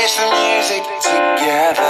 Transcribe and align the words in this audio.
music 0.00 0.82
together 1.02 1.84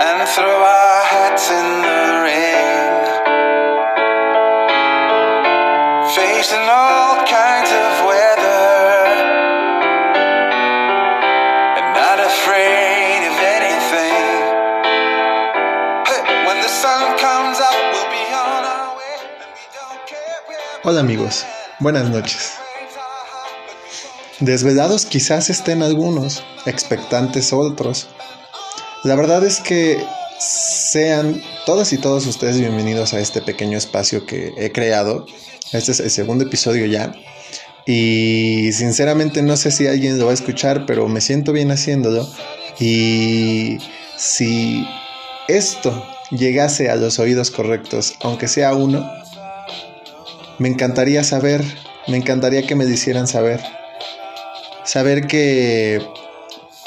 and 0.00 0.28
throw 0.34 0.56
our 0.56 1.04
hats 1.04 1.50
in 1.50 1.66
the 1.84 2.00
ring. 2.24 3.04
Facing 6.16 6.64
all 6.64 7.20
kinds 7.28 7.70
of 7.76 8.06
weather 8.08 8.64
and 11.76 11.88
not 11.92 12.18
afraid 12.18 13.20
of 13.28 13.36
anything. 13.36 14.24
Hey, 16.08 16.22
when 16.48 16.56
the 16.62 16.72
sun 16.72 17.18
comes 17.18 17.60
up, 17.60 17.76
we'll 17.92 18.08
be 18.08 18.24
on 18.32 18.64
our 18.64 18.96
way. 18.96 19.20
And 19.44 19.50
we 19.52 19.64
don't 19.76 20.06
care 20.06 20.40
where 20.46 20.80
Hola 20.82 21.00
amigos, 21.00 21.44
buenas 21.80 22.08
noches. 22.08 22.55
Desvelados 24.40 25.06
quizás 25.06 25.48
estén 25.48 25.82
algunos, 25.82 26.44
expectantes 26.66 27.54
otros. 27.54 28.08
La 29.02 29.16
verdad 29.16 29.42
es 29.42 29.60
que 29.60 29.98
sean 30.38 31.40
todas 31.64 31.94
y 31.94 31.98
todos 31.98 32.26
ustedes 32.26 32.58
bienvenidos 32.58 33.14
a 33.14 33.20
este 33.20 33.40
pequeño 33.40 33.78
espacio 33.78 34.26
que 34.26 34.52
he 34.58 34.72
creado. 34.72 35.24
Este 35.72 35.92
es 35.92 36.00
el 36.00 36.10
segundo 36.10 36.44
episodio 36.44 36.84
ya. 36.84 37.14
Y 37.86 38.72
sinceramente 38.72 39.40
no 39.40 39.56
sé 39.56 39.70
si 39.70 39.86
alguien 39.86 40.18
lo 40.18 40.26
va 40.26 40.32
a 40.32 40.34
escuchar, 40.34 40.84
pero 40.84 41.08
me 41.08 41.22
siento 41.22 41.54
bien 41.54 41.70
haciéndolo. 41.70 42.30
Y 42.78 43.78
si 44.18 44.86
esto 45.48 46.06
llegase 46.30 46.90
a 46.90 46.96
los 46.96 47.18
oídos 47.18 47.50
correctos, 47.50 48.16
aunque 48.20 48.48
sea 48.48 48.74
uno, 48.74 49.10
me 50.58 50.68
encantaría 50.68 51.24
saber, 51.24 51.64
me 52.06 52.18
encantaría 52.18 52.66
que 52.66 52.74
me 52.74 52.84
hicieran 52.84 53.28
saber. 53.28 53.62
Saber 54.86 55.26
que 55.26 56.00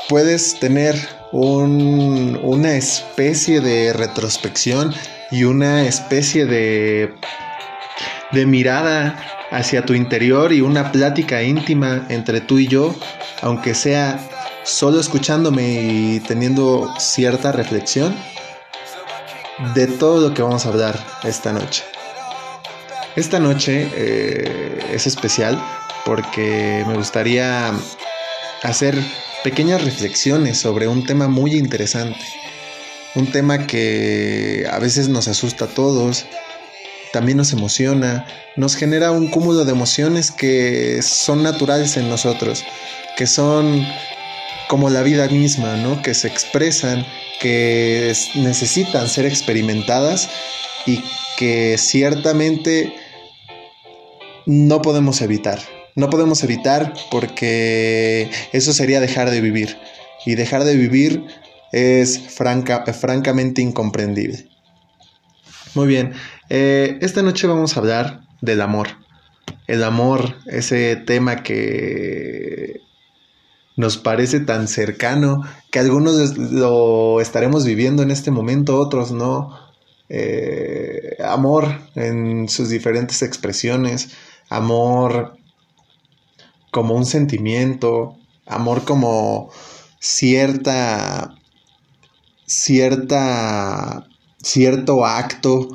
puedes 0.08 0.58
tener 0.60 0.96
un- 1.32 2.40
una 2.42 2.74
especie 2.76 3.60
de 3.62 3.94
retrospección 3.94 4.94
y 5.32 5.44
una 5.44 5.86
especie 5.86 6.46
de, 6.46 7.14
de 8.32 8.46
mirada 8.46 9.22
hacia 9.52 9.86
tu 9.86 9.94
interior 9.94 10.54
y 10.54 10.62
una 10.62 10.92
plática 10.92 11.44
íntima 11.44 12.06
entre 12.10 12.40
tú 12.42 12.58
y 12.58 12.68
yo, 12.68 12.96
aunque 13.42 13.76
sea 13.76 14.20
solo 14.64 15.00
escuchándome 15.02 15.82
y 15.84 16.20
teniendo 16.22 16.92
cierta 17.00 17.52
reflexión 17.52 18.16
de 19.76 19.88
todo 19.88 20.30
lo 20.30 20.34
que 20.34 20.42
vamos 20.42 20.66
a 20.66 20.70
hablar 20.70 20.98
esta 21.24 21.52
noche. 21.52 21.84
Esta 23.16 23.40
noche 23.40 23.90
eh, 23.94 24.80
es 24.94 25.06
especial 25.06 25.62
porque 26.10 26.84
me 26.88 26.96
gustaría 26.96 27.72
hacer 28.64 28.98
pequeñas 29.44 29.84
reflexiones 29.84 30.58
sobre 30.58 30.88
un 30.88 31.06
tema 31.06 31.28
muy 31.28 31.54
interesante. 31.54 32.18
Un 33.14 33.32
tema 33.32 33.68
que 33.68 34.66
a 34.72 34.80
veces 34.80 35.08
nos 35.08 35.28
asusta 35.28 35.66
a 35.66 35.68
todos, 35.68 36.26
también 37.14 37.38
nos 37.38 37.54
emociona, 37.54 38.26
nos 38.56 38.76
genera 38.76 39.12
un 39.12 39.28
cúmulo 39.28 39.66
de 39.66 39.72
emociones 39.72 40.32
que 40.32 41.04
son 41.04 41.44
naturales 41.44 41.96
en 41.96 42.10
nosotros, 42.10 42.64
que 43.16 43.28
son 43.28 43.86
como 44.68 44.90
la 44.90 45.04
vida 45.04 45.28
misma, 45.28 45.76
¿no? 45.76 46.02
Que 46.02 46.16
se 46.16 46.28
expresan, 46.28 47.06
que 47.40 48.10
es- 48.10 48.36
necesitan 48.36 49.08
ser 49.08 49.28
experimentadas 49.28 50.28
y 50.88 51.04
que 51.38 51.78
ciertamente 51.78 52.96
no 54.48 54.82
podemos 54.82 55.22
evitar. 55.22 55.60
No 56.00 56.10
podemos 56.10 56.42
evitar 56.46 56.94
porque 57.12 58.32
eso 58.54 58.72
sería 58.72 59.02
dejar 59.02 59.30
de 59.32 59.42
vivir. 59.42 59.76
Y 60.26 60.36
dejar 60.36 60.64
de 60.64 60.78
vivir 60.78 61.26
es 61.74 62.20
franca, 62.20 62.86
francamente 62.94 63.62
incomprendible. 63.62 64.48
Muy 65.76 65.88
bien, 65.88 66.14
eh, 66.50 66.98
esta 67.02 67.22
noche 67.22 67.48
vamos 67.48 67.76
a 67.76 67.82
hablar 67.82 68.22
del 68.40 68.62
amor. 68.62 68.88
El 69.68 69.84
amor, 69.84 70.38
ese 70.48 70.96
tema 70.96 71.44
que 71.44 72.80
nos 73.76 73.98
parece 73.98 74.40
tan 74.40 74.70
cercano, 74.70 75.44
que 75.70 75.80
algunos 75.80 76.38
lo 76.38 77.20
estaremos 77.20 77.66
viviendo 77.66 78.04
en 78.04 78.12
este 78.12 78.32
momento, 78.32 78.80
otros 78.80 79.12
no. 79.12 79.54
Eh, 80.08 81.18
amor 81.24 81.68
en 81.96 82.48
sus 82.48 82.70
diferentes 82.70 83.22
expresiones, 83.22 84.12
amor 84.50 85.39
como 86.72 86.96
un 86.96 87.06
sentimiento, 87.06 88.18
amor 88.46 88.84
como 88.84 89.50
cierta, 90.00 91.36
cierta, 92.46 94.08
cierto 94.42 95.06
acto, 95.06 95.68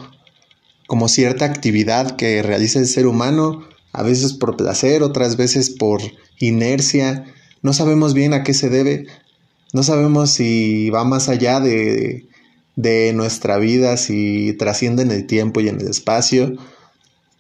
como 0.87 1.09
cierta 1.09 1.44
actividad 1.44 2.16
que 2.16 2.43
realiza 2.43 2.78
el 2.78 2.87
ser 2.87 3.06
humano, 3.06 3.65
a 3.93 4.03
veces 4.03 4.33
por 4.33 4.56
placer, 4.56 5.03
otras 5.03 5.37
veces 5.37 5.71
por 5.71 6.00
inercia. 6.38 7.25
No 7.62 7.72
sabemos 7.72 8.15
bien 8.15 8.34
a 8.34 8.43
qué 8.43 8.54
se 8.54 8.69
debe, 8.69 9.06
no 9.72 9.83
sabemos 9.83 10.31
si 10.31 10.91
va 10.91 11.04
más 11.04 11.28
allá 11.28 11.60
de, 11.60 12.28
de 12.77 13.12
nuestra 13.12 13.59
vida, 13.59 13.97
si 13.97 14.53
trasciende 14.54 15.03
en 15.03 15.10
el 15.10 15.27
tiempo 15.27 15.60
y 15.60 15.69
en 15.69 15.81
el 15.81 15.88
espacio, 15.88 16.56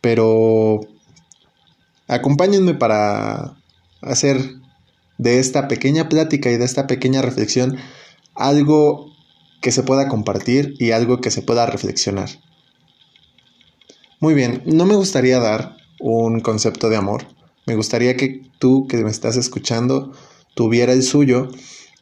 pero 0.00 0.80
acompáñenme 2.08 2.74
para 2.74 3.56
hacer 4.00 4.38
de 5.18 5.38
esta 5.38 5.68
pequeña 5.68 6.08
plática 6.08 6.50
y 6.50 6.56
de 6.56 6.64
esta 6.64 6.86
pequeña 6.86 7.22
reflexión 7.22 7.76
algo 8.34 9.12
que 9.60 9.72
se 9.72 9.82
pueda 9.82 10.08
compartir 10.08 10.74
y 10.78 10.90
algo 10.90 11.20
que 11.20 11.30
se 11.30 11.42
pueda 11.42 11.66
reflexionar. 11.66 12.28
Muy 14.20 14.34
bien, 14.34 14.62
no 14.66 14.86
me 14.86 14.94
gustaría 14.94 15.38
dar 15.38 15.76
un 16.00 16.40
concepto 16.40 16.88
de 16.88 16.96
amor. 16.96 17.26
Me 17.66 17.76
gustaría 17.76 18.16
que 18.16 18.42
tú 18.58 18.86
que 18.88 18.98
me 18.98 19.10
estás 19.10 19.36
escuchando 19.36 20.12
tuviera 20.54 20.92
el 20.92 21.02
suyo 21.02 21.48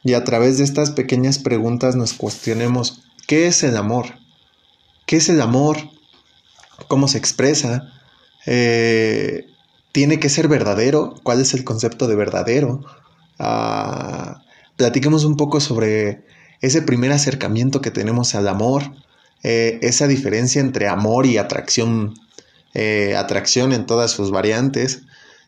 y 0.03 0.13
a 0.13 0.23
través 0.23 0.57
de 0.57 0.65
estas 0.65 0.91
pequeñas 0.91 1.39
preguntas 1.39 1.95
nos 1.95 2.13
cuestionemos 2.13 3.03
qué 3.27 3.47
es 3.47 3.63
el 3.63 3.77
amor, 3.77 4.07
qué 5.05 5.17
es 5.17 5.29
el 5.29 5.41
amor, 5.41 5.77
cómo 6.87 7.07
se 7.07 7.17
expresa, 7.17 7.93
eh, 8.45 9.45
tiene 9.93 10.19
que 10.19 10.27
ser 10.27 10.49
verdadero, 10.49 11.13
cuál 11.23 11.39
es 11.39 11.53
el 11.53 11.63
concepto 11.63 12.07
de 12.07 12.15
verdadero. 12.15 12.81
Ah, 13.39 14.41
platiquemos 14.75 15.23
un 15.23 15.37
poco 15.37 15.61
sobre 15.61 16.25
ese 16.61 16.81
primer 16.81 17.11
acercamiento 17.11 17.79
que 17.79 17.91
tenemos 17.91 18.35
al 18.35 18.47
amor, 18.47 18.83
eh, 19.43 19.79
esa 19.81 20.07
diferencia 20.07 20.61
entre 20.61 20.87
amor 20.87 21.25
y 21.25 21.37
atracción, 21.37 22.15
eh, 22.73 23.15
atracción 23.15 23.71
en 23.71 23.85
todas 23.85 24.11
sus 24.11 24.31
variantes, 24.31 25.03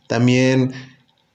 también 0.08 0.74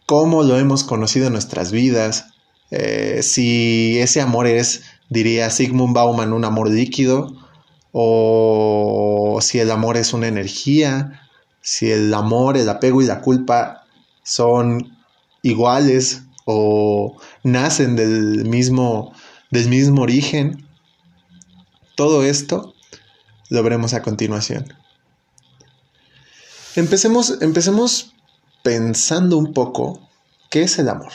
cómo 0.06 0.44
lo 0.44 0.56
hemos 0.58 0.84
conocido 0.84 1.26
en 1.26 1.32
nuestras 1.32 1.72
vidas, 1.72 2.26
eh, 2.70 3.20
si 3.22 3.98
ese 3.98 4.20
amor 4.20 4.46
es, 4.46 4.82
diría 5.08 5.50
Sigmund 5.50 5.94
Bauman, 5.94 6.32
un 6.32 6.44
amor 6.44 6.70
líquido, 6.70 7.34
o 7.90 9.38
si 9.40 9.58
el 9.58 9.70
amor 9.72 9.96
es 9.96 10.12
una 10.12 10.28
energía, 10.28 11.19
si 11.60 11.90
el 11.90 12.12
amor, 12.14 12.56
el 12.56 12.68
apego 12.68 13.02
y 13.02 13.06
la 13.06 13.20
culpa 13.20 13.84
son 14.22 14.96
iguales 15.42 16.22
o 16.44 17.16
nacen 17.42 17.96
del 17.96 18.44
mismo, 18.44 19.12
del 19.50 19.68
mismo 19.68 20.02
origen. 20.02 20.66
Todo 21.96 22.24
esto 22.24 22.74
lo 23.48 23.62
veremos 23.62 23.94
a 23.94 24.02
continuación. 24.02 24.72
Empecemos, 26.76 27.38
empecemos 27.40 28.14
pensando 28.62 29.36
un 29.36 29.52
poco 29.52 30.00
qué 30.50 30.62
es 30.62 30.78
el 30.78 30.88
amor. 30.88 31.12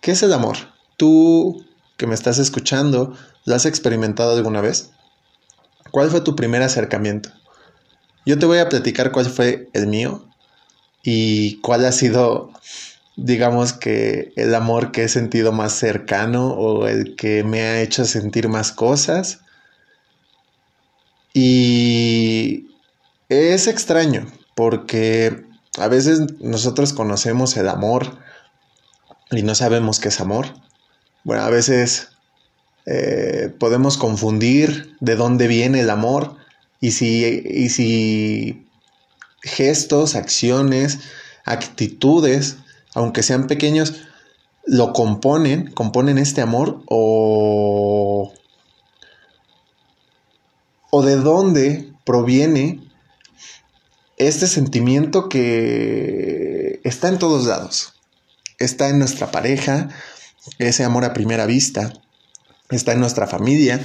¿Qué 0.00 0.12
es 0.12 0.22
el 0.22 0.32
amor? 0.32 0.56
Tú 0.96 1.64
que 1.96 2.06
me 2.06 2.14
estás 2.14 2.38
escuchando, 2.38 3.16
¿lo 3.44 3.54
has 3.54 3.66
experimentado 3.66 4.36
alguna 4.36 4.60
vez? 4.60 4.90
¿Cuál 5.90 6.10
fue 6.10 6.20
tu 6.20 6.36
primer 6.36 6.62
acercamiento? 6.62 7.30
Yo 8.26 8.38
te 8.38 8.46
voy 8.46 8.58
a 8.58 8.68
platicar 8.68 9.12
cuál 9.12 9.26
fue 9.26 9.68
el 9.74 9.86
mío 9.86 10.26
y 11.02 11.60
cuál 11.60 11.84
ha 11.84 11.92
sido, 11.92 12.52
digamos 13.16 13.74
que, 13.74 14.32
el 14.36 14.54
amor 14.54 14.92
que 14.92 15.04
he 15.04 15.08
sentido 15.08 15.52
más 15.52 15.74
cercano 15.74 16.52
o 16.52 16.88
el 16.88 17.16
que 17.16 17.44
me 17.44 17.60
ha 17.60 17.82
hecho 17.82 18.06
sentir 18.06 18.48
más 18.48 18.72
cosas. 18.72 19.40
Y 21.34 22.68
es 23.28 23.66
extraño 23.66 24.26
porque 24.54 25.44
a 25.78 25.88
veces 25.88 26.20
nosotros 26.40 26.94
conocemos 26.94 27.56
el 27.58 27.68
amor 27.68 28.18
y 29.30 29.42
no 29.42 29.54
sabemos 29.54 30.00
qué 30.00 30.08
es 30.08 30.20
amor. 30.20 30.46
Bueno, 31.24 31.42
a 31.42 31.50
veces 31.50 32.08
eh, 32.86 33.52
podemos 33.58 33.98
confundir 33.98 34.96
de 35.00 35.16
dónde 35.16 35.46
viene 35.46 35.80
el 35.80 35.90
amor 35.90 36.36
y 36.84 36.90
si, 36.90 37.24
y 37.24 37.70
si 37.70 38.66
gestos, 39.40 40.16
acciones, 40.16 40.98
actitudes 41.46 42.58
aunque 42.94 43.22
sean 43.22 43.46
pequeños, 43.46 43.94
lo 44.66 44.92
componen, 44.92 45.70
componen 45.72 46.18
este 46.18 46.42
amor 46.42 46.82
o, 46.86 48.34
o 50.90 51.02
de 51.02 51.16
dónde 51.16 51.90
proviene 52.04 52.80
este 54.18 54.46
sentimiento 54.46 55.30
que 55.30 56.80
está 56.84 57.08
en 57.08 57.18
todos 57.18 57.46
lados. 57.46 57.94
Está 58.58 58.90
en 58.90 58.98
nuestra 58.98 59.30
pareja, 59.30 59.88
ese 60.58 60.84
amor 60.84 61.06
a 61.06 61.14
primera 61.14 61.46
vista, 61.46 61.94
está 62.68 62.92
en 62.92 63.00
nuestra 63.00 63.26
familia, 63.26 63.80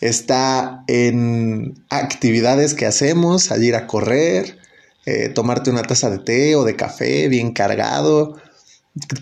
está 0.00 0.84
en 0.86 1.84
actividades 1.88 2.74
que 2.74 2.86
hacemos, 2.86 3.44
salir 3.44 3.74
a 3.74 3.86
correr, 3.86 4.58
eh, 5.06 5.28
tomarte 5.28 5.70
una 5.70 5.82
taza 5.82 6.08
de 6.08 6.18
té 6.18 6.56
o 6.56 6.64
de 6.64 6.76
café 6.76 7.28
bien 7.28 7.52
cargado, 7.52 8.36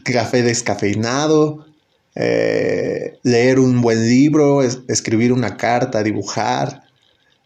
café 0.04 0.42
descafeinado, 0.42 1.66
eh, 2.14 3.18
leer 3.22 3.58
un 3.58 3.80
buen 3.80 4.08
libro, 4.08 4.62
escribir 4.62 5.32
una 5.32 5.56
carta, 5.56 6.04
dibujar, 6.04 6.82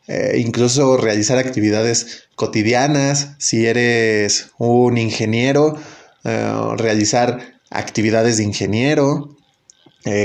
eh, 0.07 0.37
incluso 0.39 0.99
realizar 0.99 1.39
actividades 1.39 2.25
cotidianas, 2.35 3.31
si 3.39 3.67
eres 3.67 4.51
un 4.59 4.99
ingeniero, 4.99 5.79
realizar 6.77 7.55
actividades 7.71 8.37
de 8.39 8.43
ingeniero, 8.43 9.37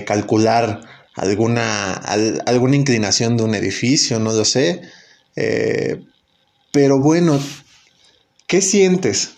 calcular 0.07 0.81
alguna, 1.15 1.93
alguna 1.93 2.75
inclinación 2.75 3.37
de 3.37 3.43
un 3.43 3.55
edificio, 3.55 4.19
no 4.19 4.33
lo 4.33 4.45
sé. 4.45 4.81
pero 6.71 6.99
bueno, 6.99 7.39
¿Qué 8.51 8.59
sientes? 8.59 9.35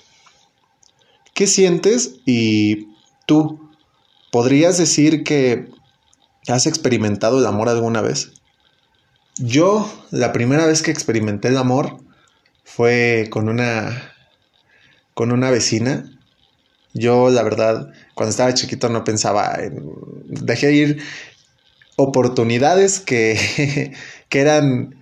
¿Qué 1.36 1.46
sientes? 1.46 2.16
Y 2.26 2.88
tú, 3.28 3.70
¿podrías 4.32 4.80
decir 4.80 5.24
que 5.24 5.70
has 6.48 6.66
experimentado 6.66 7.38
el 7.38 7.46
amor 7.46 7.70
alguna 7.70 8.02
vez? 8.02 8.32
Yo, 9.38 9.88
la 10.10 10.34
primera 10.34 10.66
vez 10.66 10.82
que 10.82 10.90
experimenté 10.90 11.50
el 11.50 11.58
amor 11.58 12.00
fue 12.64 13.28
con 13.30 13.50
una 13.50 14.16
con 15.14 15.32
una 15.32 15.52
vecina. 15.52 16.10
Yo, 16.96 17.30
la 17.30 17.44
verdad, 17.44 17.94
cuando 18.16 18.32
estaba 18.32 18.56
chiquito 18.56 18.90
no 18.90 19.04
pensaba 19.04 19.58
en 19.60 19.94
dejé 20.26 20.74
ir 20.74 21.04
oportunidades 21.96 23.00
que, 23.00 23.94
que 24.30 24.40
eran 24.40 24.96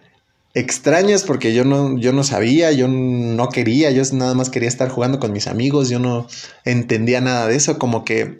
extrañas 0.53 1.23
porque 1.23 1.53
yo 1.53 1.63
no, 1.63 1.97
yo 1.97 2.11
no 2.13 2.23
sabía, 2.23 2.71
yo 2.71 2.87
no 2.87 3.49
quería, 3.49 3.91
yo 3.91 4.03
nada 4.13 4.33
más 4.33 4.49
quería 4.49 4.67
estar 4.67 4.89
jugando 4.89 5.19
con 5.19 5.31
mis 5.31 5.47
amigos, 5.47 5.89
yo 5.89 5.99
no 5.99 6.27
entendía 6.65 7.21
nada 7.21 7.47
de 7.47 7.55
eso, 7.55 7.79
como 7.79 8.03
que 8.03 8.39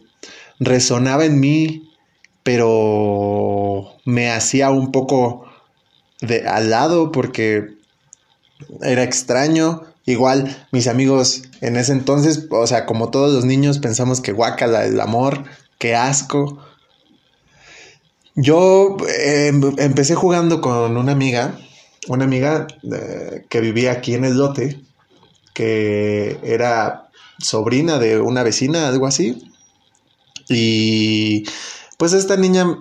resonaba 0.59 1.25
en 1.25 1.39
mí, 1.39 1.91
pero 2.43 3.93
me 4.05 4.31
hacía 4.31 4.71
un 4.71 4.91
poco 4.91 5.45
de 6.21 6.47
al 6.47 6.69
lado 6.69 7.11
porque 7.11 7.77
era 8.81 9.03
extraño. 9.03 9.83
Igual 10.05 10.67
mis 10.71 10.87
amigos 10.87 11.43
en 11.61 11.77
ese 11.77 11.91
entonces, 11.91 12.47
o 12.49 12.65
sea, 12.65 12.85
como 12.85 13.11
todos 13.11 13.33
los 13.33 13.45
niños 13.45 13.79
pensamos 13.79 14.19
que 14.19 14.31
guacala 14.31 14.85
el 14.85 14.99
amor, 14.99 15.43
qué 15.77 15.95
asco. 15.95 16.59
Yo 18.35 18.97
em, 19.07 19.61
empecé 19.77 20.15
jugando 20.15 20.61
con 20.61 20.97
una 20.97 21.11
amiga 21.11 21.57
una 22.07 22.25
amiga 22.25 22.67
eh, 22.91 23.45
que 23.49 23.61
vivía 23.61 23.91
aquí 23.91 24.13
en 24.13 24.25
el 24.25 24.37
lote, 24.37 24.81
que 25.53 26.39
era 26.43 27.09
sobrina 27.37 27.99
de 27.99 28.19
una 28.19 28.43
vecina, 28.43 28.87
algo 28.87 29.07
así. 29.07 29.51
Y 30.49 31.43
pues 31.97 32.13
esta 32.13 32.37
niña 32.37 32.77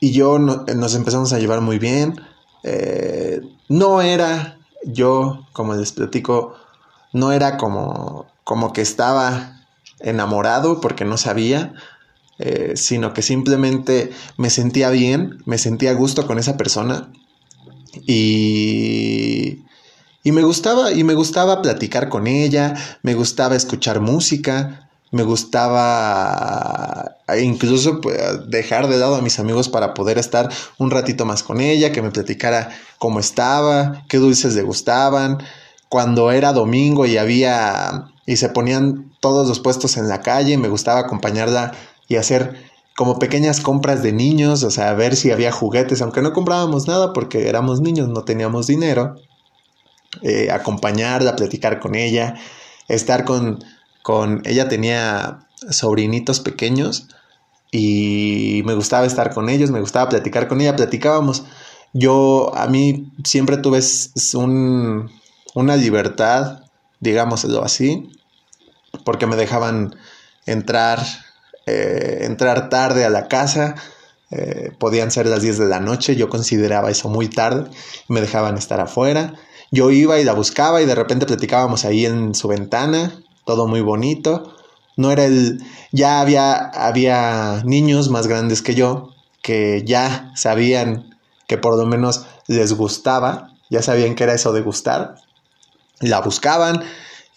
y 0.00 0.12
yo 0.12 0.38
nos 0.38 0.94
empezamos 0.94 1.32
a 1.32 1.38
llevar 1.38 1.60
muy 1.60 1.78
bien. 1.78 2.20
Eh, 2.64 3.40
no 3.68 4.00
era 4.02 4.58
yo, 4.84 5.46
como 5.52 5.74
les 5.74 5.92
platico, 5.92 6.54
no 7.12 7.32
era 7.32 7.56
como, 7.56 8.26
como 8.44 8.72
que 8.72 8.80
estaba 8.80 9.66
enamorado 10.00 10.80
porque 10.80 11.04
no 11.04 11.16
sabía, 11.16 11.74
eh, 12.38 12.72
sino 12.76 13.12
que 13.12 13.22
simplemente 13.22 14.10
me 14.36 14.50
sentía 14.50 14.90
bien, 14.90 15.38
me 15.44 15.58
sentía 15.58 15.90
a 15.90 15.94
gusto 15.94 16.26
con 16.26 16.38
esa 16.38 16.56
persona 16.56 17.10
y, 18.06 19.64
y 20.22 20.32
me 20.32 20.42
gustaba, 20.42 20.92
y 20.92 21.04
me 21.04 21.14
gustaba 21.14 21.62
platicar 21.62 22.08
con 22.08 22.26
ella, 22.26 22.74
me 23.02 23.14
gustaba 23.14 23.56
escuchar 23.56 24.00
música, 24.00 24.88
me 25.10 25.22
gustaba 25.22 27.16
incluso 27.40 28.00
pues, 28.00 28.18
dejar 28.48 28.88
de 28.88 28.98
lado 28.98 29.16
a 29.16 29.22
mis 29.22 29.38
amigos 29.38 29.68
para 29.68 29.94
poder 29.94 30.18
estar 30.18 30.50
un 30.78 30.90
ratito 30.90 31.24
más 31.24 31.42
con 31.42 31.60
ella, 31.60 31.92
que 31.92 32.02
me 32.02 32.10
platicara 32.10 32.70
cómo 32.98 33.20
estaba, 33.20 34.04
qué 34.08 34.18
dulces 34.18 34.54
le 34.54 34.62
gustaban. 34.62 35.38
Cuando 35.88 36.30
era 36.30 36.52
domingo 36.52 37.06
y 37.06 37.16
había 37.16 38.10
y 38.26 38.36
se 38.36 38.50
ponían 38.50 39.10
todos 39.20 39.48
los 39.48 39.60
puestos 39.60 39.96
en 39.96 40.08
la 40.08 40.20
calle, 40.20 40.58
me 40.58 40.68
gustaba 40.68 41.00
acompañarla 41.00 41.72
y 42.08 42.16
hacer 42.16 42.56
como 42.96 43.20
pequeñas 43.20 43.60
compras 43.60 44.02
de 44.02 44.12
niños, 44.12 44.64
o 44.64 44.72
sea, 44.72 44.92
ver 44.94 45.14
si 45.14 45.30
había 45.30 45.52
juguetes, 45.52 46.02
aunque 46.02 46.20
no 46.20 46.32
comprábamos 46.32 46.88
nada 46.88 47.12
porque 47.12 47.48
éramos 47.48 47.80
niños, 47.80 48.08
no 48.08 48.24
teníamos 48.24 48.66
dinero, 48.66 49.14
eh, 50.22 50.50
acompañarla, 50.50 51.36
platicar 51.36 51.78
con 51.78 51.94
ella, 51.94 52.34
estar 52.88 53.24
con, 53.24 53.62
con, 54.02 54.42
ella 54.46 54.68
tenía 54.68 55.46
sobrinitos 55.70 56.40
pequeños 56.40 57.06
y 57.70 58.62
me 58.64 58.74
gustaba 58.74 59.06
estar 59.06 59.32
con 59.32 59.48
ellos, 59.48 59.70
me 59.70 59.80
gustaba 59.80 60.08
platicar 60.08 60.48
con 60.48 60.60
ella, 60.60 60.74
platicábamos. 60.74 61.44
Yo, 61.92 62.52
a 62.56 62.66
mí 62.66 63.12
siempre 63.22 63.58
tuve 63.58 63.80
un, 64.34 65.08
una 65.54 65.76
libertad, 65.76 66.62
digámoslo 66.98 67.62
así, 67.62 68.10
porque 69.04 69.26
me 69.26 69.36
dejaban 69.36 69.94
entrar 70.46 70.98
eh, 71.68 72.24
entrar 72.24 72.68
tarde 72.68 73.04
a 73.04 73.10
la 73.10 73.28
casa, 73.28 73.74
eh, 74.30 74.72
podían 74.78 75.10
ser 75.10 75.26
las 75.26 75.42
10 75.42 75.58
de 75.58 75.66
la 75.66 75.80
noche, 75.80 76.16
yo 76.16 76.28
consideraba 76.28 76.90
eso 76.90 77.08
muy 77.08 77.28
tarde, 77.28 77.70
me 78.08 78.20
dejaban 78.20 78.56
estar 78.56 78.80
afuera, 78.80 79.34
yo 79.70 79.90
iba 79.90 80.18
y 80.18 80.24
la 80.24 80.32
buscaba 80.32 80.82
y 80.82 80.86
de 80.86 80.94
repente 80.94 81.26
platicábamos 81.26 81.84
ahí 81.84 82.06
en 82.06 82.34
su 82.34 82.48
ventana, 82.48 83.22
todo 83.44 83.66
muy 83.66 83.80
bonito, 83.80 84.54
no 84.96 85.12
era 85.12 85.24
el, 85.24 85.62
ya 85.92 86.20
había, 86.20 86.56
había 86.56 87.62
niños 87.64 88.10
más 88.10 88.26
grandes 88.26 88.62
que 88.62 88.74
yo 88.74 89.14
que 89.42 89.82
ya 89.86 90.32
sabían 90.34 91.16
que 91.46 91.56
por 91.56 91.76
lo 91.78 91.86
menos 91.86 92.26
les 92.46 92.74
gustaba, 92.74 93.52
ya 93.70 93.82
sabían 93.82 94.14
que 94.14 94.24
era 94.24 94.34
eso 94.34 94.52
de 94.52 94.60
gustar, 94.60 95.16
la 96.00 96.20
buscaban, 96.20 96.82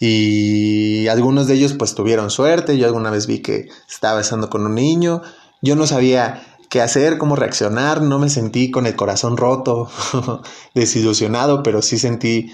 y 0.04 1.06
algunos 1.06 1.46
de 1.46 1.54
ellos 1.54 1.74
pues 1.74 1.94
tuvieron 1.94 2.28
suerte. 2.28 2.76
Yo 2.76 2.86
alguna 2.86 3.08
vez 3.08 3.28
vi 3.28 3.38
que 3.38 3.68
estaba 3.88 4.16
besando 4.16 4.50
con 4.50 4.66
un 4.66 4.74
niño. 4.74 5.22
Yo 5.60 5.76
no 5.76 5.86
sabía 5.86 6.42
qué 6.68 6.80
hacer, 6.80 7.18
cómo 7.18 7.36
reaccionar. 7.36 8.02
No 8.02 8.18
me 8.18 8.28
sentí 8.28 8.72
con 8.72 8.86
el 8.86 8.96
corazón 8.96 9.36
roto, 9.36 9.88
desilusionado, 10.74 11.62
pero 11.62 11.82
sí 11.82 12.00
sentí, 12.00 12.52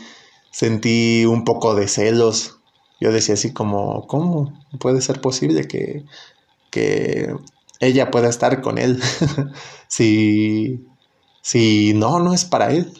sentí 0.50 1.24
un 1.24 1.46
poco 1.46 1.74
de 1.74 1.88
celos. 1.88 2.58
Yo 3.00 3.12
decía 3.12 3.32
así 3.32 3.54
como, 3.54 4.06
¿cómo 4.06 4.52
puede 4.78 5.00
ser 5.00 5.22
posible 5.22 5.66
que, 5.66 6.04
que 6.70 7.34
ella 7.80 8.10
pueda 8.10 8.28
estar 8.28 8.60
con 8.60 8.76
él? 8.76 9.02
si, 9.88 10.84
si 11.40 11.94
no, 11.94 12.18
no 12.18 12.34
es 12.34 12.44
para 12.44 12.72
él. 12.72 12.92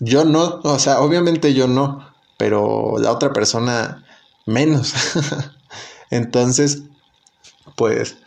Yo 0.00 0.24
no, 0.24 0.60
o 0.62 0.78
sea, 0.78 1.02
obviamente 1.02 1.52
yo 1.52 1.68
no 1.68 2.13
pero 2.44 2.96
la 2.98 3.10
otra 3.10 3.32
persona 3.32 4.04
menos. 4.44 4.92
Entonces, 6.10 6.82
pues 7.74 8.18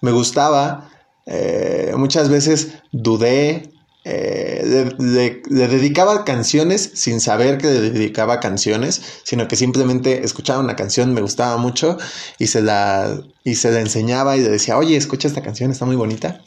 me 0.00 0.12
gustaba, 0.12 0.88
eh, 1.26 1.92
muchas 1.94 2.30
veces 2.30 2.68
dudé, 2.90 3.70
eh, 4.04 4.94
le, 4.98 5.42
dedicaba 5.68 6.24
canciones 6.24 6.90
sin 6.94 7.20
saber 7.20 7.58
que 7.58 7.66
le 7.66 7.90
dedicaba 7.90 8.40
canciones, 8.40 9.02
sino 9.24 9.46
que 9.46 9.56
simplemente 9.56 10.24
escuchaba 10.24 10.60
una 10.60 10.74
canción, 10.74 11.12
me 11.12 11.20
gustaba 11.20 11.58
mucho 11.58 11.98
y 12.38 12.46
se 12.46 12.62
la, 12.62 13.20
y 13.44 13.56
se 13.56 13.72
la 13.72 13.80
enseñaba 13.80 14.38
y 14.38 14.40
le 14.40 14.48
decía, 14.48 14.78
oye, 14.78 14.96
escucha 14.96 15.28
esta 15.28 15.42
canción, 15.42 15.70
está 15.70 15.84
muy 15.84 15.96
bonita. 15.96 16.40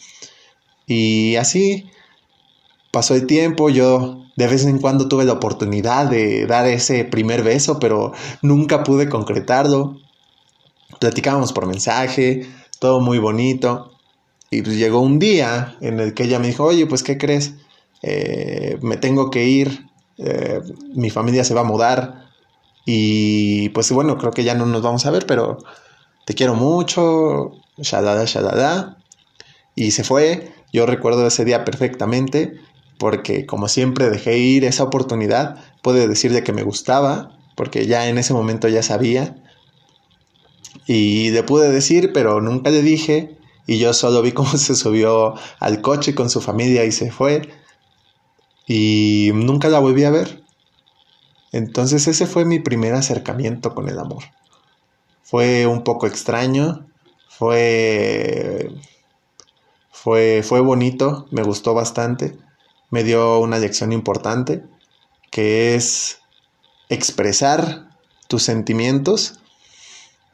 Y 0.87 1.35
así 1.35 1.91
pasó 2.91 3.13
el 3.13 3.27
tiempo, 3.27 3.69
yo 3.69 4.25
de 4.39 4.47
vez 4.47 4.65
en 4.65 4.79
cuando 4.79 5.09
tuve 5.09 5.25
la 5.25 5.33
oportunidad 5.33 6.09
de 6.09 6.47
dar 6.47 6.65
ese 6.65 7.03
primer 7.03 7.43
beso, 7.43 7.77
pero 7.77 8.13
nunca 8.41 8.85
pude 8.85 9.09
concretarlo. 9.09 9.97
Platicábamos 10.97 11.51
por 11.51 11.65
mensaje, 11.65 12.49
todo 12.79 13.01
muy 13.01 13.19
bonito. 13.19 13.91
Y 14.49 14.61
pues 14.61 14.77
llegó 14.77 15.01
un 15.01 15.19
día 15.19 15.75
en 15.81 15.99
el 15.99 16.13
que 16.13 16.23
ella 16.23 16.39
me 16.39 16.47
dijo, 16.47 16.63
oye, 16.63 16.87
pues 16.87 17.03
¿qué 17.03 17.17
crees? 17.17 17.55
Eh, 18.01 18.77
me 18.81 18.95
tengo 18.95 19.29
que 19.29 19.43
ir, 19.43 19.89
eh, 20.17 20.61
mi 20.95 21.09
familia 21.09 21.43
se 21.43 21.53
va 21.53 21.61
a 21.61 21.65
mudar 21.65 22.29
y 22.85 23.67
pues 23.69 23.91
bueno, 23.91 24.17
creo 24.17 24.31
que 24.31 24.45
ya 24.45 24.55
no 24.55 24.65
nos 24.65 24.81
vamos 24.81 25.05
a 25.05 25.11
ver, 25.11 25.25
pero 25.25 25.57
te 26.25 26.33
quiero 26.33 26.55
mucho, 26.55 27.57
shalala, 27.77 28.23
shalala. 28.23 28.99
Y 29.75 29.91
se 29.91 30.05
fue. 30.05 30.53
Yo 30.71 30.85
recuerdo 30.85 31.27
ese 31.27 31.43
día 31.43 31.65
perfectamente 31.65 32.57
porque 32.99 33.45
como 33.45 33.69
siempre 33.69 34.09
dejé 34.09 34.37
ir 34.37 34.65
esa 34.65 34.83
oportunidad. 34.83 35.57
Puede 35.81 36.07
decir 36.07 36.33
de 36.33 36.43
que 36.43 36.53
me 36.53 36.63
gustaba 36.63 37.31
porque 37.55 37.87
ya 37.87 38.07
en 38.07 38.17
ese 38.17 38.33
momento 38.33 38.67
ya 38.67 38.83
sabía. 38.83 39.35
Y 40.85 41.31
le 41.31 41.43
pude 41.43 41.71
decir, 41.71 42.11
pero 42.13 42.41
nunca 42.41 42.69
le 42.69 42.83
dije. 42.83 43.37
Y 43.65 43.79
yo 43.79 43.93
solo 43.93 44.21
vi 44.21 44.31
cómo 44.33 44.57
se 44.57 44.75
subió 44.75 45.35
al 45.59 45.81
coche 45.81 46.13
con 46.13 46.29
su 46.29 46.41
familia 46.41 46.83
y 46.83 46.91
se 46.91 47.09
fue. 47.09 47.49
Y 48.67 49.31
nunca 49.33 49.69
la 49.69 49.79
volví 49.79 50.03
a 50.03 50.11
ver. 50.11 50.43
Entonces 51.53 52.07
ese 52.07 52.27
fue 52.27 52.43
mi 52.45 52.59
primer 52.59 52.93
acercamiento 52.93 53.73
con 53.73 53.87
el 53.87 53.97
amor. 53.97 54.23
Fue 55.23 55.65
un 55.65 55.83
poco 55.83 56.05
extraño, 56.05 56.85
fue 57.29 58.69
fue 59.89 60.43
fue 60.43 60.59
bonito, 60.59 61.27
me 61.31 61.43
gustó 61.43 61.73
bastante, 61.73 62.37
me 62.89 63.03
dio 63.03 63.39
una 63.39 63.59
lección 63.59 63.91
importante 63.91 64.63
que 65.31 65.75
es 65.75 66.19
expresar 66.89 67.89
tus 68.27 68.43
sentimientos, 68.43 69.39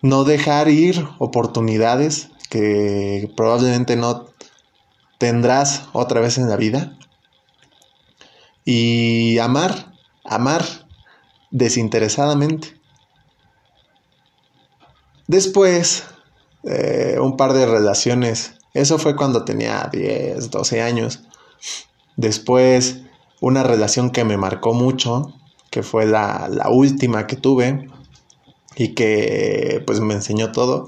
no 0.01 0.24
dejar 0.24 0.69
ir 0.69 1.07
oportunidades 1.19 2.29
que 2.50 3.31
probablemente 3.35 3.95
no 3.95 4.27
tendrás 5.17 5.83
otra 5.93 6.21
vez 6.21 6.38
en 6.38 6.50
la 6.50 6.55
vida 6.55 6.97
y 8.63 9.38
amar, 9.39 9.93
amar 10.24 10.65
desinteresadamente. 11.51 12.79
Después, 15.27 16.03
eh, 16.63 17.17
un 17.19 17.38
par 17.38 17.53
de 17.53 17.65
relaciones. 17.65 18.55
Eso 18.74 18.97
fue 18.97 19.15
cuando 19.15 19.45
tenía 19.45 19.89
10, 19.91 20.50
12 20.51 20.81
años. 20.81 21.24
Después, 22.17 23.01
una 23.41 23.63
relación 23.63 24.12
que 24.12 24.24
me 24.24 24.38
marcó 24.38 24.74
mucho, 24.74 25.34
que 25.69 25.84
fue 25.84 26.05
la, 26.05 26.48
la 26.50 26.69
última 26.69 27.27
que 27.27 27.36
tuve 27.36 27.88
y 28.75 28.93
que 28.93 29.84
pues 29.86 30.00
me 30.00 30.13
enseñó 30.13 30.51
todo. 30.51 30.88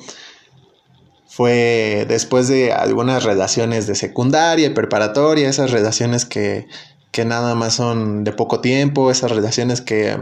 Fue 1.28 2.06
después 2.08 2.48
de 2.48 2.74
algunas 2.74 3.24
relaciones 3.24 3.86
de 3.86 3.96
secundaria 3.96 4.68
y 4.68 4.74
preparatoria, 4.74 5.50
esas 5.50 5.72
relaciones 5.72 6.26
que, 6.26 6.68
que 7.12 7.26
nada 7.26 7.54
más 7.54 7.76
son 7.76 8.24
de 8.24 8.32
poco 8.32 8.62
tiempo, 8.62 9.12
esas 9.12 9.32
relaciones 9.32 9.82
que 9.82 10.18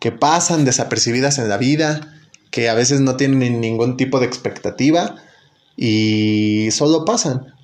que 0.00 0.10
pasan 0.10 0.64
desapercibidas 0.64 1.38
en 1.38 1.48
la 1.48 1.58
vida, 1.58 2.00
que 2.50 2.68
a 2.68 2.74
veces 2.74 3.00
no 3.00 3.16
tienen 3.16 3.60
ningún 3.60 3.96
tipo 3.96 4.18
de 4.18 4.26
expectativa 4.26 5.14
y 5.76 6.70
solo 6.72 7.04
pasan. 7.04 7.54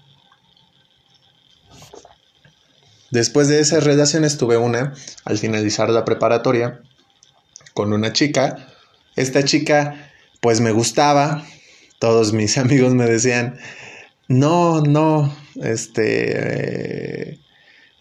Después 3.11 3.49
de 3.49 3.61
esas 3.61 3.85
relaciones 3.85 4.37
tuve 4.37 4.57
una, 4.57 4.95
al 5.25 5.39
finalizar 5.39 5.91
la 5.91 6.05
preparatoria, 6.05 6.81
con 7.77 7.93
una 7.93 8.13
chica. 8.13 8.69
Esta 9.15 9.45
chica, 9.45 10.11
pues 10.41 10.61
me 10.61 10.73
gustaba. 10.73 11.47
Todos 11.99 12.33
mis 12.33 12.59
amigos 12.59 12.95
me 12.95 13.07
decían, 13.07 13.59
no, 14.29 14.81
no, 14.81 15.37
este, 15.63 17.39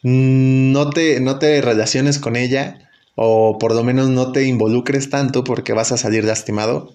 no 0.01 0.89
te, 0.89 1.19
no 1.19 1.39
te 1.39 1.61
relaciones 1.61 2.19
con 2.19 2.35
ella 2.35 2.89
o 3.15 3.57
por 3.57 3.73
lo 3.73 3.83
menos 3.83 4.09
no 4.09 4.31
te 4.31 4.43
involucres 4.43 5.09
tanto 5.09 5.43
porque 5.43 5.73
vas 5.73 5.91
a 5.91 5.97
salir 5.97 6.23
lastimado. 6.25 6.93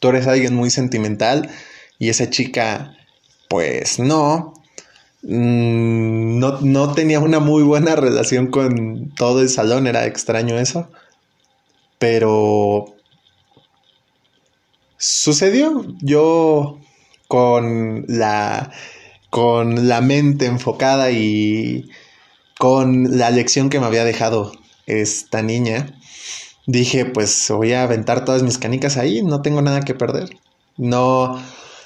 Tú 0.00 0.08
eres 0.08 0.26
alguien 0.26 0.54
muy 0.54 0.70
sentimental 0.70 1.50
y 1.98 2.08
esa 2.08 2.30
chica, 2.30 2.96
pues 3.48 3.98
no, 3.98 4.54
mm, 5.22 6.38
no, 6.38 6.60
no 6.60 6.92
tenía 6.94 7.20
una 7.20 7.40
muy 7.40 7.62
buena 7.62 7.96
relación 7.96 8.48
con 8.48 9.10
todo 9.14 9.40
el 9.42 9.48
salón, 9.48 9.86
era 9.86 10.06
extraño 10.06 10.58
eso, 10.58 10.88
pero 11.98 12.94
sucedió. 14.98 15.84
Yo 16.00 16.78
con 17.28 18.04
la 18.08 18.72
con 19.30 19.88
la 19.88 20.02
mente 20.02 20.44
enfocada 20.46 21.10
y 21.10 21.88
con 22.58 23.18
la 23.18 23.30
lección 23.30 23.70
que 23.70 23.80
me 23.80 23.86
había 23.86 24.04
dejado 24.04 24.52
esta 24.86 25.42
niña, 25.42 25.98
dije, 26.66 27.06
pues 27.06 27.48
voy 27.50 27.72
a 27.72 27.84
aventar 27.84 28.24
todas 28.24 28.42
mis 28.42 28.58
canicas 28.58 28.98
ahí, 28.98 29.22
no 29.22 29.40
tengo 29.42 29.62
nada 29.62 29.80
que 29.80 29.94
perder. 29.94 30.36
No, 30.76 31.42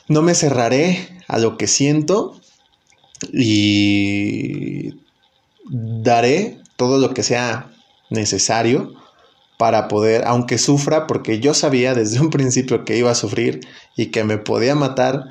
no 0.08 0.22
me 0.22 0.34
cerraré 0.34 1.08
a 1.28 1.38
lo 1.38 1.56
que 1.56 1.66
siento 1.66 2.35
y 3.32 4.94
daré 5.68 6.58
todo 6.76 6.98
lo 6.98 7.14
que 7.14 7.22
sea 7.22 7.72
necesario 8.10 8.94
para 9.56 9.88
poder, 9.88 10.24
aunque 10.26 10.58
sufra, 10.58 11.06
porque 11.06 11.40
yo 11.40 11.54
sabía 11.54 11.94
desde 11.94 12.20
un 12.20 12.30
principio 12.30 12.84
que 12.84 12.96
iba 12.96 13.10
a 13.10 13.14
sufrir 13.14 13.60
y 13.96 14.06
que 14.06 14.24
me 14.24 14.38
podía 14.38 14.74
matar, 14.74 15.24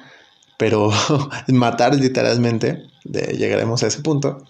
pero 0.57 0.91
matar 1.47 1.95
literalmente, 1.95 2.87
llegaremos 3.03 3.83
a 3.83 3.87
ese 3.87 4.01
punto, 4.01 4.43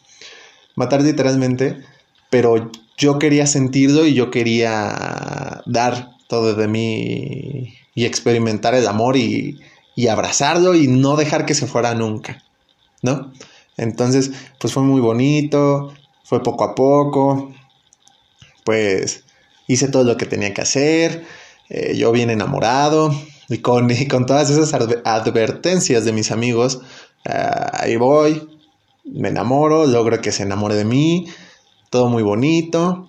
matar 0.76 1.02
literalmente, 1.02 1.78
pero 2.30 2.72
yo 2.98 3.20
quería 3.20 3.48
sentirlo 3.48 4.06
y 4.06 4.14
yo 4.14 4.32
quería 4.32 5.62
dar 5.66 6.16
todo 6.28 6.56
de 6.56 6.68
mí 6.68 7.74
y 7.94 8.06
experimentar 8.06 8.76
el 8.76 8.88
amor 8.88 9.18
y, 9.18 9.60
abrazarlo 10.10 10.76
y 10.76 10.88
no 10.88 11.16
dejar 11.16 11.46
que 11.46 11.54
se 11.54 11.68
fuera 11.68 11.96
nunca, 11.96 12.44
¿no? 13.02 13.32
Entonces, 13.78 14.32
pues 14.60 14.74
fue 14.74 14.84
muy 14.84 15.02
bonito, 15.02 15.94
fue 16.24 16.42
poco 16.42 16.64
a 16.64 16.76
poco, 16.76 17.54
pues 18.64 19.24
hice 19.68 19.88
todo 19.88 20.04
lo 20.04 20.18
que 20.18 20.26
tenía 20.26 20.54
que 20.54 20.62
hacer, 20.62 21.26
eh, 21.70 21.96
yo 21.96 22.12
bien 22.12 22.30
enamorado 22.30 23.14
y 23.50 23.60
con, 23.60 23.90
con 24.10 24.26
todas 24.26 24.50
esas 24.50 24.74
advertencias 24.74 26.06
de 26.06 26.14
mis 26.14 26.32
amigos, 26.32 26.82
ah, 27.26 27.72
ahí 27.74 27.96
voy, 27.96 28.48
me 29.04 29.30
enamoro, 29.30 29.86
logro 29.86 30.20
que 30.22 30.32
se 30.32 30.44
enamore 30.44 30.76
de 30.76 30.86
mí, 30.86 31.28
todo 31.90 32.10
muy 32.10 32.24
bonito. 32.24 33.08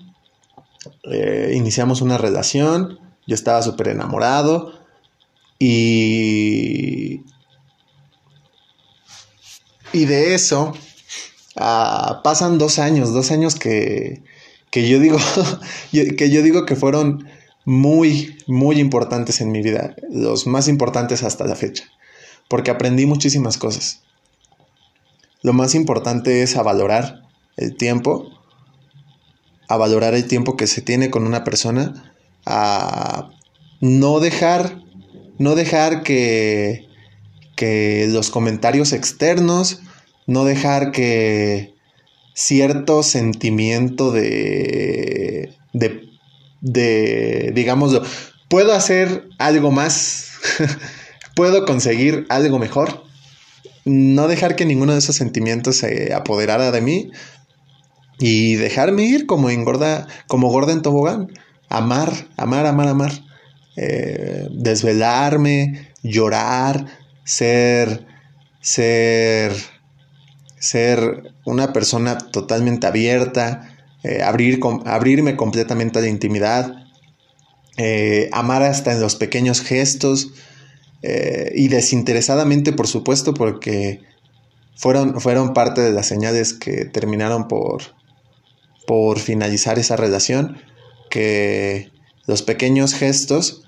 Eh, 1.11 1.55
iniciamos 1.57 2.01
una 2.03 2.19
relación, 2.19 3.01
yo 3.27 3.35
estaba 3.35 3.63
súper 3.63 3.89
enamorado 3.89 4.73
y... 5.59 7.23
Y 9.97 10.05
de 10.05 10.35
eso 10.35 10.75
ah, 11.57 12.21
pasan 12.23 12.59
dos 12.59 12.79
años, 12.79 13.15
dos 13.15 13.31
años 13.31 13.55
que, 13.55 14.23
que 14.71 14.87
yo 14.87 15.01
digo 15.01 15.19
que 16.19 16.31
yo 16.31 16.43
digo 16.43 16.67
que 16.67 16.77
fueron 16.77 17.27
muy, 17.65 18.37
muy 18.47 18.79
importantes 18.79 19.41
en 19.41 19.51
mi 19.51 19.63
vida, 19.63 19.97
los 20.11 20.47
más 20.47 20.69
importantes 20.69 21.23
hasta 21.23 21.47
la 21.47 21.57
fecha, 21.57 21.85
porque 22.47 22.71
aprendí 22.71 23.07
muchísimas 23.07 23.57
cosas. 23.57 24.03
Lo 25.41 25.55
más 25.55 25.75
importante 25.75 26.43
es 26.43 26.57
a 26.57 26.63
valorar 26.63 27.23
el 27.57 27.75
tiempo 27.75 28.37
a 29.69 29.79
valorar 29.79 30.15
el 30.15 30.29
tiempo 30.29 30.59
que 30.59 30.67
se 30.67 30.83
tiene 30.83 31.11
con 31.11 31.27
una 31.27 31.43
persona, 31.43 32.15
a 32.45 33.31
no 33.81 34.21
dejar, 34.21 34.83
no 35.39 35.55
dejar 35.55 36.03
que, 36.03 36.87
que 37.57 38.07
los 38.09 38.31
comentarios 38.31 38.93
externos, 38.93 39.81
no 40.27 40.45
dejar 40.45 40.93
que 40.93 41.75
cierto 42.35 43.03
sentimiento 43.03 44.13
de, 44.13 45.55
de, 45.73 46.03
de 46.61 47.53
digámoslo, 47.55 48.03
puedo 48.49 48.73
hacer 48.73 49.29
algo 49.39 49.71
más, 49.71 50.33
puedo 51.35 51.65
conseguir 51.65 52.27
algo 52.29 52.59
mejor, 52.59 53.05
no 53.85 54.29
dejar 54.29 54.57
que 54.57 54.67
ninguno 54.67 54.93
de 54.93 54.99
esos 54.99 55.17
sentimientos 55.17 55.77
se 55.77 56.13
apoderara 56.13 56.73
de 56.73 56.81
mí, 56.81 57.11
y 58.19 58.57
dejarme 58.57 59.05
ir 59.05 59.27
como 59.27 59.51
engorda, 59.51 60.07
como 60.27 60.49
gorda 60.49 60.73
en 60.73 60.83
tobogán. 60.83 61.33
Amar, 61.69 62.13
amar, 62.37 62.67
amar, 62.67 62.89
amar. 62.89 63.13
Eh, 63.77 64.49
desvelarme, 64.53 65.91
llorar, 66.03 66.87
ser, 67.25 68.07
ser, 68.61 69.53
ser 70.59 71.35
una 71.45 71.73
persona 71.73 72.19
totalmente 72.19 72.87
abierta, 72.87 73.77
eh, 74.03 74.23
abrir, 74.23 74.61
abrirme 74.85 75.37
completamente 75.37 75.99
a 75.99 76.03
la 76.03 76.09
intimidad, 76.09 76.75
eh, 77.77 78.29
amar 78.33 78.63
hasta 78.63 78.93
en 78.93 79.01
los 79.01 79.17
pequeños 79.17 79.61
gestos 79.61 80.33
y 81.55 81.69
desinteresadamente, 81.69 82.73
por 82.73 82.89
supuesto, 82.89 83.33
porque 83.33 84.01
fueron, 84.77 85.21
fueron 85.21 85.55
parte 85.55 85.81
de 85.81 85.93
las 85.93 86.07
señales 86.07 86.53
que 86.53 86.85
terminaron 86.85 87.47
por, 87.47 87.83
por 88.87 89.19
finalizar 89.21 89.79
esa 89.79 89.95
relación, 89.95 90.59
que 91.11 91.91
los 92.27 92.43
pequeños 92.43 92.95
gestos 92.95 93.63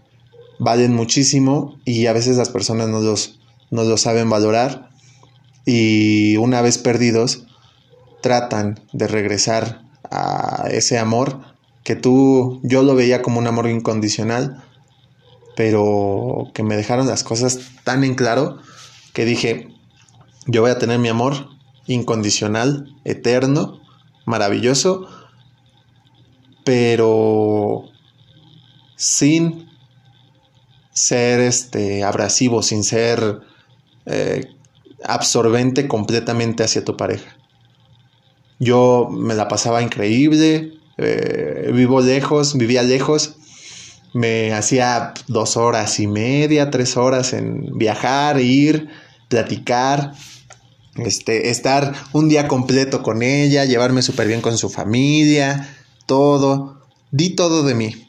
valen 0.58 0.94
muchísimo 0.94 1.78
y 1.84 2.06
a 2.06 2.12
veces 2.12 2.36
las 2.36 2.50
personas 2.50 2.88
no 2.88 3.00
los, 3.00 3.40
no 3.70 3.84
los 3.84 4.00
saben 4.00 4.28
valorar 4.28 4.87
y 5.70 6.38
una 6.38 6.62
vez 6.62 6.78
perdidos 6.78 7.42
tratan 8.22 8.80
de 8.94 9.06
regresar 9.06 9.82
a 10.10 10.66
ese 10.70 10.98
amor 10.98 11.42
que 11.84 11.94
tú, 11.94 12.58
yo 12.62 12.82
lo 12.82 12.94
veía 12.94 13.20
como 13.20 13.38
un 13.38 13.46
amor 13.46 13.68
incondicional, 13.68 14.64
pero 15.56 16.46
que 16.54 16.62
me 16.62 16.74
dejaron 16.74 17.06
las 17.06 17.22
cosas 17.22 17.58
tan 17.84 18.02
en 18.02 18.14
claro 18.14 18.56
que 19.12 19.26
dije, 19.26 19.68
yo 20.46 20.62
voy 20.62 20.70
a 20.70 20.78
tener 20.78 20.98
mi 21.00 21.08
amor 21.08 21.50
incondicional, 21.86 22.86
eterno, 23.04 23.78
maravilloso, 24.24 25.06
pero 26.64 27.90
sin 28.96 29.68
ser 30.94 31.40
este 31.40 32.04
abrasivo, 32.04 32.62
sin 32.62 32.84
ser 32.84 33.42
eh, 34.06 34.54
absorbente 35.08 35.88
completamente 35.88 36.62
hacia 36.62 36.84
tu 36.84 36.96
pareja. 36.96 37.36
Yo 38.60 39.08
me 39.10 39.34
la 39.34 39.48
pasaba 39.48 39.82
increíble, 39.82 40.74
eh, 40.96 41.70
vivo 41.72 42.00
lejos, 42.00 42.56
vivía 42.56 42.82
lejos, 42.82 43.36
me 44.12 44.52
hacía 44.52 45.14
dos 45.26 45.56
horas 45.56 46.00
y 46.00 46.06
media, 46.06 46.70
tres 46.70 46.96
horas 46.96 47.32
en 47.32 47.76
viajar, 47.78 48.40
ir, 48.40 48.88
platicar, 49.28 50.14
este, 50.96 51.50
estar 51.50 51.94
un 52.12 52.28
día 52.28 52.48
completo 52.48 53.02
con 53.02 53.22
ella, 53.22 53.64
llevarme 53.64 54.02
súper 54.02 54.26
bien 54.26 54.40
con 54.40 54.58
su 54.58 54.68
familia, 54.68 55.76
todo, 56.06 56.82
di 57.10 57.30
todo 57.30 57.62
de 57.62 57.74
mí. 57.74 58.08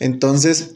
Entonces, 0.00 0.74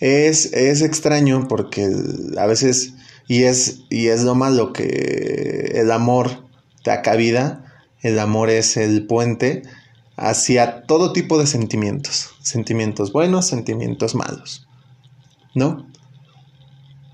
es, 0.00 0.52
es 0.52 0.82
extraño 0.82 1.46
porque 1.48 1.88
a 2.36 2.46
veces, 2.46 2.94
y 3.26 3.44
es, 3.44 3.82
y 3.90 4.08
es 4.08 4.22
lo 4.22 4.34
malo 4.34 4.72
que 4.72 5.72
el 5.74 5.90
amor 5.90 6.44
te 6.82 6.90
da 6.90 7.02
cabida, 7.02 7.64
el 8.02 8.18
amor 8.18 8.50
es 8.50 8.76
el 8.76 9.06
puente 9.06 9.62
hacia 10.16 10.82
todo 10.82 11.12
tipo 11.12 11.38
de 11.38 11.46
sentimientos, 11.46 12.30
sentimientos 12.42 13.12
buenos, 13.12 13.46
sentimientos 13.46 14.14
malos, 14.14 14.66
¿no? 15.54 15.88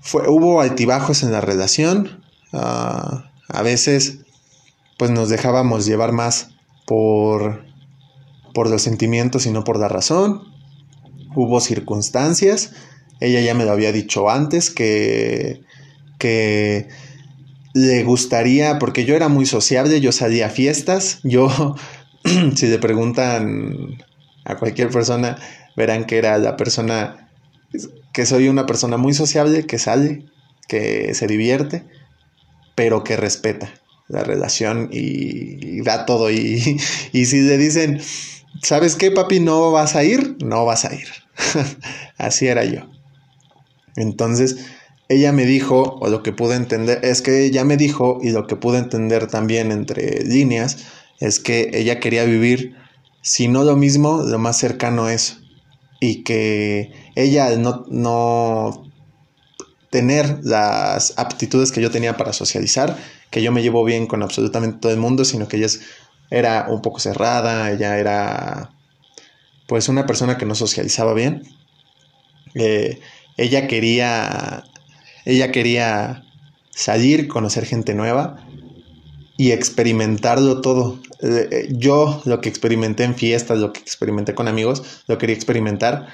Fue, 0.01 0.27
hubo 0.27 0.61
altibajos 0.61 1.23
en 1.23 1.31
la 1.31 1.41
relación, 1.41 2.23
ah, 2.53 3.31
a 3.47 3.61
veces 3.61 4.19
pues 4.97 5.11
nos 5.11 5.29
dejábamos 5.29 5.85
llevar 5.85 6.11
más 6.11 6.49
por, 6.85 7.63
por 8.53 8.69
los 8.69 8.81
sentimientos 8.81 9.45
y 9.45 9.51
no 9.51 9.63
por 9.63 9.79
la 9.79 9.87
razón, 9.87 10.43
hubo 11.35 11.59
circunstancias, 11.61 12.73
ella 13.19 13.39
ya 13.41 13.53
me 13.53 13.65
lo 13.65 13.71
había 13.71 13.91
dicho 13.91 14.29
antes, 14.29 14.69
que, 14.69 15.63
que 16.21 16.87
le 17.73 18.03
gustaría, 18.03 18.77
porque 18.77 19.05
yo 19.05 19.15
era 19.15 19.27
muy 19.27 19.47
sociable, 19.47 20.01
yo 20.01 20.11
salía 20.11 20.45
a 20.45 20.49
fiestas, 20.49 21.19
yo 21.23 21.75
si 22.55 22.67
le 22.67 22.77
preguntan 22.77 23.97
a 24.45 24.55
cualquier 24.57 24.89
persona, 24.89 25.37
verán 25.75 26.05
que 26.05 26.19
era 26.19 26.37
la 26.37 26.57
persona, 26.57 27.31
que 28.13 28.27
soy 28.27 28.49
una 28.49 28.67
persona 28.67 28.97
muy 28.97 29.15
sociable, 29.15 29.65
que 29.65 29.79
sale, 29.79 30.25
que 30.67 31.15
se 31.15 31.25
divierte, 31.25 31.85
pero 32.75 33.03
que 33.03 33.17
respeta 33.17 33.73
la 34.07 34.23
relación 34.23 34.89
y, 34.91 35.81
da 35.81 36.05
todo. 36.05 36.29
Y, 36.29 36.79
y, 37.13 37.25
si 37.25 37.41
le 37.41 37.57
dicen, 37.57 37.99
¿sabes 38.61 38.95
qué, 38.95 39.09
papi? 39.09 39.39
No 39.39 39.71
vas 39.71 39.95
a 39.95 40.03
ir, 40.03 40.37
no 40.43 40.65
vas 40.65 40.85
a 40.85 40.93
ir. 40.93 41.07
Así 42.17 42.45
era 42.45 42.63
yo. 42.63 42.81
Entonces, 43.95 44.57
ella 45.11 45.31
me 45.31 45.45
dijo, 45.45 45.97
o 45.99 46.07
lo 46.09 46.23
que 46.23 46.31
pude 46.31 46.55
entender, 46.55 46.99
es 47.03 47.21
que 47.21 47.45
ella 47.45 47.65
me 47.65 47.77
dijo, 47.77 48.19
y 48.21 48.31
lo 48.31 48.47
que 48.47 48.55
pude 48.55 48.77
entender 48.77 49.27
también 49.27 49.71
entre 49.71 50.23
líneas, 50.23 50.77
es 51.19 51.39
que 51.39 51.71
ella 51.73 51.99
quería 51.99 52.23
vivir, 52.23 52.75
si 53.21 53.47
no 53.47 53.63
lo 53.63 53.75
mismo, 53.75 54.23
lo 54.23 54.39
más 54.39 54.57
cercano 54.57 55.05
a 55.05 55.13
eso. 55.13 55.35
Y 55.99 56.23
que 56.23 56.91
ella 57.15 57.55
no, 57.57 57.85
no 57.89 58.89
tener 59.89 60.39
las 60.43 61.13
aptitudes 61.17 61.71
que 61.71 61.81
yo 61.81 61.91
tenía 61.91 62.15
para 62.15 62.33
socializar, 62.33 62.97
que 63.29 63.41
yo 63.41 63.51
me 63.51 63.61
llevo 63.61 63.83
bien 63.83 64.07
con 64.07 64.23
absolutamente 64.23 64.79
todo 64.79 64.91
el 64.91 64.97
mundo, 64.97 65.25
sino 65.25 65.47
que 65.47 65.57
ella 65.57 65.67
era 66.29 66.67
un 66.69 66.81
poco 66.81 66.99
cerrada, 66.99 67.71
ella 67.71 67.99
era 67.99 68.71
pues 69.67 69.89
una 69.89 70.05
persona 70.05 70.37
que 70.37 70.45
no 70.45 70.55
socializaba 70.55 71.13
bien. 71.13 71.43
Eh, 72.55 72.99
ella 73.37 73.67
quería, 73.67 74.63
ella 75.25 75.51
quería 75.51 76.23
salir, 76.71 77.27
conocer 77.27 77.65
gente 77.65 77.93
nueva 77.93 78.45
y 79.37 79.51
experimentarlo 79.51 80.61
todo. 80.61 80.99
Eh, 81.21 81.47
eh, 81.51 81.67
yo 81.71 82.21
lo 82.25 82.41
que 82.41 82.49
experimenté 82.49 83.03
en 83.03 83.15
fiestas, 83.15 83.59
lo 83.59 83.73
que 83.73 83.79
experimenté 83.79 84.35
con 84.35 84.47
amigos, 84.47 85.03
lo 85.07 85.17
quería 85.17 85.35
experimentar. 85.35 86.07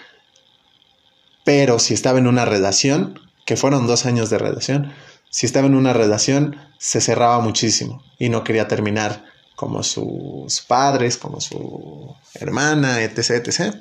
Pero 1.43 1.80
si 1.80 1.93
estaba 1.93 2.20
en 2.20 2.28
una 2.28 2.46
relación, 2.46 3.20
que 3.46 3.56
fueron 3.56 3.88
dos 3.88 4.06
años 4.06 4.30
de 4.30 4.38
relación, 4.38 4.93
si 5.30 5.46
estaba 5.46 5.67
en 5.67 5.76
una 5.76 5.93
relación, 5.93 6.58
se 6.78 7.02
cerraba 7.02 7.39
muchísimo 7.39 8.04
y 8.20 8.30
no 8.30 8.43
quería 8.43 8.67
terminar 8.67 9.26
como 9.56 9.84
sus 9.84 10.62
padres, 10.62 11.17
como 11.17 11.41
su 11.41 12.15
hermana, 12.34 13.02
etc, 13.02 13.46
etc, 13.46 13.76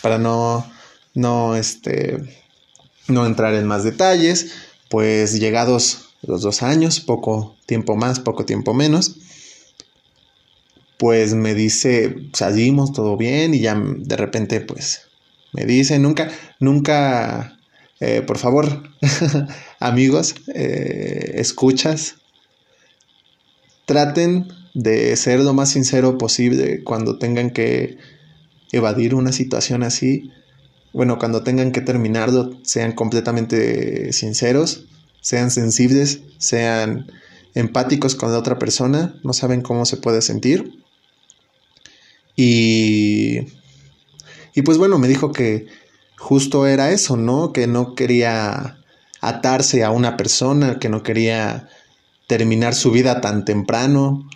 para 0.00 0.18
no, 0.18 0.64
no, 1.14 1.54
este, 1.54 2.41
no 3.08 3.26
entrar 3.26 3.54
en 3.54 3.66
más 3.66 3.84
detalles, 3.84 4.52
pues 4.88 5.38
llegados 5.38 6.10
los 6.22 6.42
dos 6.42 6.62
años, 6.62 7.00
poco 7.00 7.56
tiempo 7.66 7.96
más, 7.96 8.20
poco 8.20 8.44
tiempo 8.44 8.74
menos, 8.74 9.16
pues 10.98 11.34
me 11.34 11.54
dice, 11.54 12.14
salimos 12.32 12.92
todo 12.92 13.16
bien 13.16 13.54
y 13.54 13.60
ya 13.60 13.74
de 13.74 14.16
repente 14.16 14.60
pues 14.60 15.02
me 15.52 15.64
dice, 15.66 15.98
nunca, 15.98 16.30
nunca, 16.60 17.58
eh, 18.00 18.22
por 18.22 18.38
favor, 18.38 18.82
amigos, 19.80 20.34
eh, 20.54 21.32
escuchas, 21.34 22.16
traten 23.84 24.48
de 24.74 25.14
ser 25.16 25.40
lo 25.40 25.52
más 25.52 25.70
sincero 25.70 26.16
posible 26.16 26.82
cuando 26.82 27.18
tengan 27.18 27.50
que 27.50 27.98
evadir 28.72 29.14
una 29.14 29.32
situación 29.32 29.82
así. 29.82 30.30
Bueno, 30.92 31.18
cuando 31.18 31.42
tengan 31.42 31.72
que 31.72 31.80
terminarlo, 31.80 32.58
sean 32.62 32.92
completamente 32.92 34.12
sinceros 34.12 34.86
sean 35.22 35.50
sensibles, 35.50 36.20
sean 36.36 37.10
empáticos 37.54 38.14
con 38.14 38.32
la 38.32 38.38
otra 38.38 38.58
persona, 38.58 39.14
no 39.22 39.32
saben 39.32 39.62
cómo 39.62 39.86
se 39.86 39.96
puede 39.96 40.20
sentir. 40.20 40.84
Y, 42.36 43.38
y 44.54 44.62
pues 44.64 44.78
bueno, 44.78 44.98
me 44.98 45.08
dijo 45.08 45.32
que 45.32 45.68
justo 46.18 46.66
era 46.66 46.90
eso, 46.90 47.16
¿no? 47.16 47.52
Que 47.52 47.66
no 47.66 47.94
quería 47.94 48.78
atarse 49.20 49.84
a 49.84 49.90
una 49.90 50.16
persona, 50.16 50.78
que 50.80 50.88
no 50.88 51.02
quería 51.04 51.68
terminar 52.26 52.74
su 52.74 52.90
vida 52.90 53.20
tan 53.20 53.44
temprano, 53.44 54.28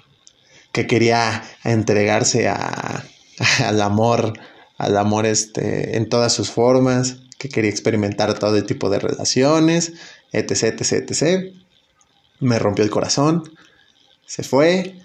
que 0.71 0.87
quería 0.87 1.43
entregarse 1.65 2.49
a, 2.49 3.05
al 3.65 3.81
amor, 3.83 4.39
al 4.79 4.97
amor 4.97 5.27
este, 5.27 5.97
en 5.97 6.09
todas 6.09 6.33
sus 6.33 6.51
formas, 6.51 7.19
que 7.39 7.49
quería 7.49 7.71
experimentar 7.71 8.39
todo 8.39 8.63
tipo 8.65 8.91
de 8.91 8.99
relaciones, 8.99 9.93
etc, 10.33 10.81
etc, 10.81 11.11
etc. 11.11 11.55
Me 12.41 12.59
rompió 12.59 12.85
el 12.85 12.91
corazón, 12.91 13.45
se 14.27 14.43
fue. 14.43 15.01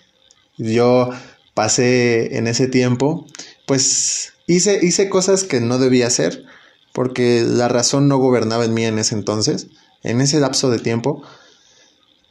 Yo 0.58 1.10
pasé 1.54 2.38
en 2.38 2.48
ese 2.48 2.68
tiempo, 2.68 3.26
pues 3.66 4.34
hice, 4.48 4.80
hice 4.82 5.10
cosas 5.10 5.44
que 5.44 5.62
no 5.62 5.78
debía 5.78 6.08
hacer, 6.08 6.46
porque 6.94 7.44
la 7.48 7.68
razón 7.68 8.08
no 8.08 8.18
gobernaba 8.18 8.66
en 8.66 8.74
mí 8.74 8.86
en 8.86 9.00
ese 9.00 9.16
entonces, 9.16 9.68
en 10.04 10.22
ese 10.22 10.40
lapso 10.40 10.70
de 10.70 10.80
tiempo. 10.80 11.24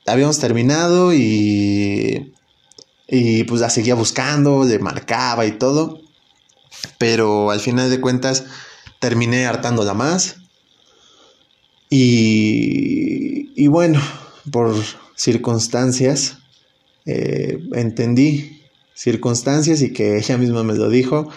Habíamos 0.06 0.38
terminado 0.38 1.12
y, 1.14 2.34
y 3.06 3.44
pues 3.44 3.60
la 3.60 3.70
seguía 3.70 3.94
buscando, 3.94 4.64
le 4.64 4.78
marcaba 4.78 5.46
y 5.46 5.52
todo, 5.52 6.00
pero 7.00 7.50
al 7.50 7.60
final 7.60 7.88
de 7.88 7.98
cuentas 7.98 8.44
terminé 8.98 9.46
hartándola 9.46 9.94
más 9.94 10.36
y, 11.88 13.66
bueno, 13.68 14.02
por 14.52 14.74
circunstancias, 15.16 16.36
eh, 17.06 17.58
entendí 17.72 18.60
circunstancias 18.94 19.80
y 19.80 19.94
que 19.94 20.18
ella 20.18 20.36
misma 20.36 20.62
me 20.62 20.74
lo 20.74 20.90
dijo 20.90 21.30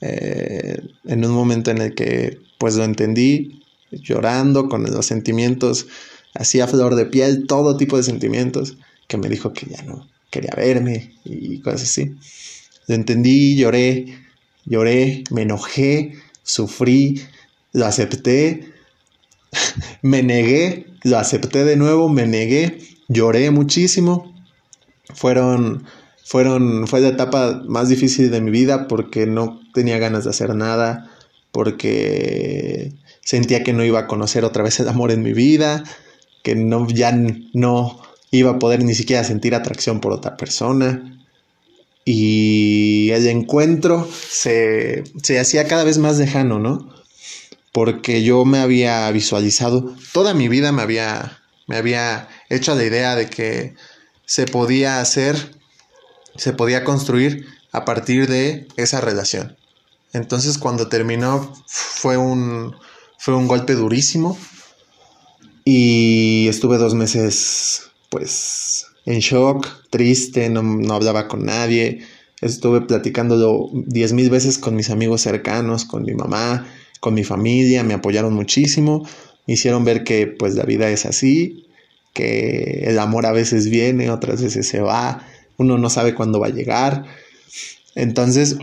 eh, 0.00 0.80
en 1.04 1.24
un 1.26 1.32
momento 1.32 1.70
en 1.70 1.82
el 1.82 1.94
que 1.94 2.38
pues 2.56 2.76
lo 2.76 2.84
entendí, 2.84 3.62
llorando 3.90 4.66
con 4.70 4.82
los 4.84 5.04
sentimientos 5.04 5.88
así 6.32 6.60
a 6.60 6.66
flor 6.66 6.94
de 6.94 7.04
piel, 7.04 7.46
todo 7.46 7.76
tipo 7.76 7.98
de 7.98 8.02
sentimientos, 8.02 8.78
que 9.08 9.18
me 9.18 9.28
dijo 9.28 9.52
que 9.52 9.66
ya 9.66 9.82
no 9.82 10.08
quería 10.30 10.54
verme 10.56 11.12
y 11.26 11.60
cosas 11.60 11.82
así. 11.82 12.14
Lo 12.86 12.94
entendí, 12.94 13.56
lloré, 13.56 14.22
lloré, 14.64 15.24
me 15.30 15.42
enojé, 15.42 16.14
sufrí, 16.42 17.22
lo 17.72 17.86
acepté, 17.86 18.72
me 20.02 20.22
negué, 20.22 20.86
lo 21.02 21.18
acepté 21.18 21.64
de 21.64 21.76
nuevo, 21.76 22.08
me 22.08 22.26
negué, 22.26 22.78
lloré 23.08 23.50
muchísimo. 23.50 24.32
Fueron, 25.14 25.84
fueron, 26.24 26.86
fue 26.86 27.00
la 27.00 27.08
etapa 27.08 27.62
más 27.66 27.88
difícil 27.88 28.30
de 28.30 28.40
mi 28.40 28.50
vida 28.50 28.88
porque 28.88 29.26
no 29.26 29.60
tenía 29.74 29.98
ganas 29.98 30.24
de 30.24 30.30
hacer 30.30 30.54
nada, 30.54 31.10
porque 31.50 32.92
sentía 33.20 33.62
que 33.62 33.72
no 33.72 33.84
iba 33.84 34.00
a 34.00 34.06
conocer 34.06 34.44
otra 34.44 34.62
vez 34.62 34.80
el 34.80 34.88
amor 34.88 35.10
en 35.10 35.22
mi 35.22 35.32
vida, 35.32 35.84
que 36.42 36.54
no, 36.54 36.88
ya 36.88 37.12
no 37.12 38.00
iba 38.30 38.52
a 38.52 38.58
poder 38.58 38.82
ni 38.82 38.94
siquiera 38.94 39.22
sentir 39.24 39.54
atracción 39.54 40.00
por 40.00 40.12
otra 40.12 40.36
persona. 40.36 41.11
Y 42.04 43.10
el 43.10 43.26
encuentro 43.28 44.08
se, 44.28 45.04
se 45.22 45.38
hacía 45.38 45.68
cada 45.68 45.84
vez 45.84 45.98
más 45.98 46.18
lejano, 46.18 46.58
¿no? 46.58 46.92
Porque 47.72 48.22
yo 48.22 48.44
me 48.44 48.58
había 48.58 49.10
visualizado, 49.10 49.94
toda 50.12 50.34
mi 50.34 50.48
vida 50.48 50.72
me 50.72 50.82
había, 50.82 51.40
me 51.66 51.76
había 51.76 52.28
hecho 52.50 52.74
la 52.74 52.84
idea 52.84 53.14
de 53.14 53.30
que 53.30 53.74
se 54.26 54.46
podía 54.46 55.00
hacer, 55.00 55.56
se 56.36 56.52
podía 56.52 56.84
construir 56.84 57.46
a 57.70 57.84
partir 57.84 58.28
de 58.28 58.68
esa 58.76 59.00
relación. 59.00 59.56
Entonces 60.12 60.58
cuando 60.58 60.88
terminó 60.88 61.54
fue 61.66 62.16
un, 62.16 62.76
fue 63.18 63.34
un 63.34 63.48
golpe 63.48 63.74
durísimo 63.74 64.38
y 65.64 66.48
estuve 66.48 66.76
dos 66.76 66.94
meses 66.94 67.90
pues 68.10 68.86
en 69.04 69.18
shock, 69.18 69.68
triste, 69.90 70.48
no, 70.48 70.62
no 70.62 70.94
hablaba 70.94 71.28
con 71.28 71.44
nadie, 71.44 72.02
estuve 72.40 72.82
platicándolo 72.82 73.70
diez 73.72 74.12
mil 74.12 74.30
veces 74.30 74.58
con 74.58 74.74
mis 74.74 74.90
amigos 74.90 75.22
cercanos, 75.22 75.84
con 75.84 76.02
mi 76.04 76.14
mamá, 76.14 76.66
con 77.00 77.14
mi 77.14 77.24
familia, 77.24 77.82
me 77.82 77.94
apoyaron 77.94 78.34
muchísimo, 78.34 79.06
me 79.46 79.54
hicieron 79.54 79.84
ver 79.84 80.04
que 80.04 80.26
pues 80.26 80.54
la 80.54 80.64
vida 80.64 80.90
es 80.90 81.06
así, 81.06 81.66
que 82.12 82.84
el 82.84 82.98
amor 82.98 83.26
a 83.26 83.32
veces 83.32 83.68
viene, 83.68 84.10
otras 84.10 84.42
veces 84.42 84.68
se 84.68 84.80
va, 84.80 85.26
uno 85.56 85.78
no 85.78 85.90
sabe 85.90 86.14
cuándo 86.14 86.40
va 86.40 86.48
a 86.48 86.50
llegar. 86.50 87.04
Entonces, 87.94 88.56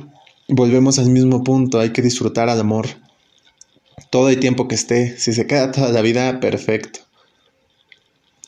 volvemos 0.47 0.99
al 0.99 1.09
mismo 1.09 1.43
punto, 1.43 1.79
hay 1.79 1.91
que 1.91 2.01
disfrutar 2.01 2.49
al 2.49 2.59
amor 2.59 2.87
todo 4.09 4.29
el 4.29 4.39
tiempo 4.39 4.67
que 4.67 4.75
esté, 4.75 5.17
si 5.17 5.33
se 5.33 5.45
queda 5.45 5.71
toda 5.71 5.91
la 5.91 6.01
vida, 6.01 6.39
perfecto. 6.39 7.01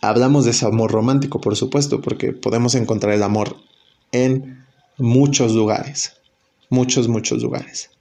Hablamos 0.02 0.46
de 0.46 0.52
ese 0.52 0.66
amor 0.66 0.92
romántico, 0.92 1.40
por 1.40 1.56
supuesto, 1.56 2.02
porque 2.02 2.34
podemos 2.34 2.76
encontrar 2.76 3.14
el 3.14 3.24
amor 3.24 3.58
en 4.12 4.66
muchos 4.98 5.54
lugares, 5.54 6.14
muchos, 6.70 7.08
muchos 7.08 7.42
lugares. 7.42 7.92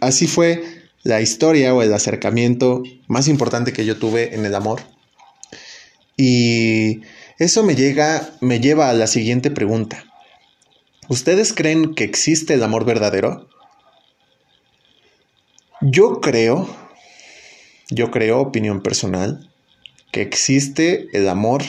Así 0.00 0.26
fue 0.26 0.82
la 1.02 1.20
historia 1.20 1.74
o 1.74 1.82
el 1.82 1.92
acercamiento 1.92 2.82
más 3.08 3.28
importante 3.28 3.72
que 3.72 3.84
yo 3.84 3.98
tuve 3.98 4.34
en 4.34 4.44
el 4.44 4.54
amor. 4.54 4.82
Y 6.16 7.00
eso 7.38 7.62
me 7.62 7.74
llega, 7.74 8.36
me 8.40 8.60
lleva 8.60 8.90
a 8.90 8.94
la 8.94 9.06
siguiente 9.06 9.50
pregunta. 9.50 10.04
¿Ustedes 11.08 11.52
creen 11.52 11.94
que 11.94 12.04
existe 12.04 12.54
el 12.54 12.62
amor 12.62 12.84
verdadero? 12.84 13.48
Yo 15.80 16.20
creo, 16.20 16.68
yo 17.90 18.10
creo, 18.10 18.40
opinión 18.40 18.82
personal, 18.82 19.50
que 20.10 20.22
existe 20.22 21.08
el 21.12 21.28
amor 21.28 21.62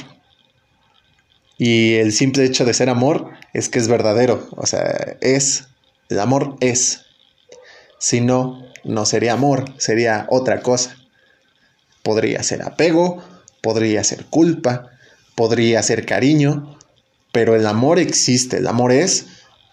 y 1.57 1.93
el 1.93 2.11
simple 2.11 2.43
hecho 2.43 2.65
de 2.65 2.73
ser 2.73 2.89
amor 2.89 3.31
es 3.53 3.69
que 3.69 3.79
es 3.79 3.87
verdadero, 3.87 4.47
o 4.51 4.65
sea, 4.65 5.17
es, 5.21 5.67
el 6.09 6.19
amor 6.19 6.57
es. 6.59 7.05
Si 7.99 8.19
no, 8.19 8.61
no 8.83 9.05
sería 9.05 9.33
amor, 9.33 9.73
sería 9.77 10.25
otra 10.29 10.61
cosa. 10.61 10.97
Podría 12.01 12.43
ser 12.43 12.63
apego, 12.63 13.23
podría 13.61 14.03
ser 14.03 14.25
culpa, 14.25 14.89
podría 15.35 15.81
ser 15.83 16.05
cariño, 16.05 16.77
pero 17.31 17.55
el 17.55 17.65
amor 17.65 17.99
existe, 17.99 18.57
el 18.57 18.67
amor 18.67 18.91
es 18.91 19.27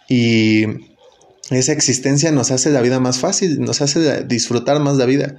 y 0.09 0.65
esa 1.51 1.73
existencia 1.73 2.31
nos 2.31 2.51
hace 2.51 2.71
la 2.71 2.83
vida 2.83 3.01
más 3.01 3.19
fácil, 3.19 3.61
nos 3.61 3.81
hace 3.81 4.25
disfrutar 4.25 4.81
más 4.81 4.97
la 4.97 5.07
vida, 5.07 5.37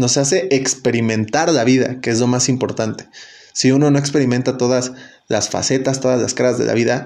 nos 0.00 0.16
hace 0.16 0.48
experimentar 0.50 1.52
la 1.52 1.62
vida, 1.62 2.00
que 2.00 2.10
es 2.10 2.18
lo 2.18 2.26
más 2.26 2.48
importante. 2.48 3.06
Si 3.52 3.70
uno 3.70 3.90
no 3.90 3.98
experimenta 3.98 4.56
todas 4.56 4.92
las 5.28 5.50
facetas, 5.50 6.00
todas 6.00 6.20
las 6.20 6.34
caras 6.34 6.58
de 6.58 6.64
la 6.64 6.74
vida, 6.74 7.04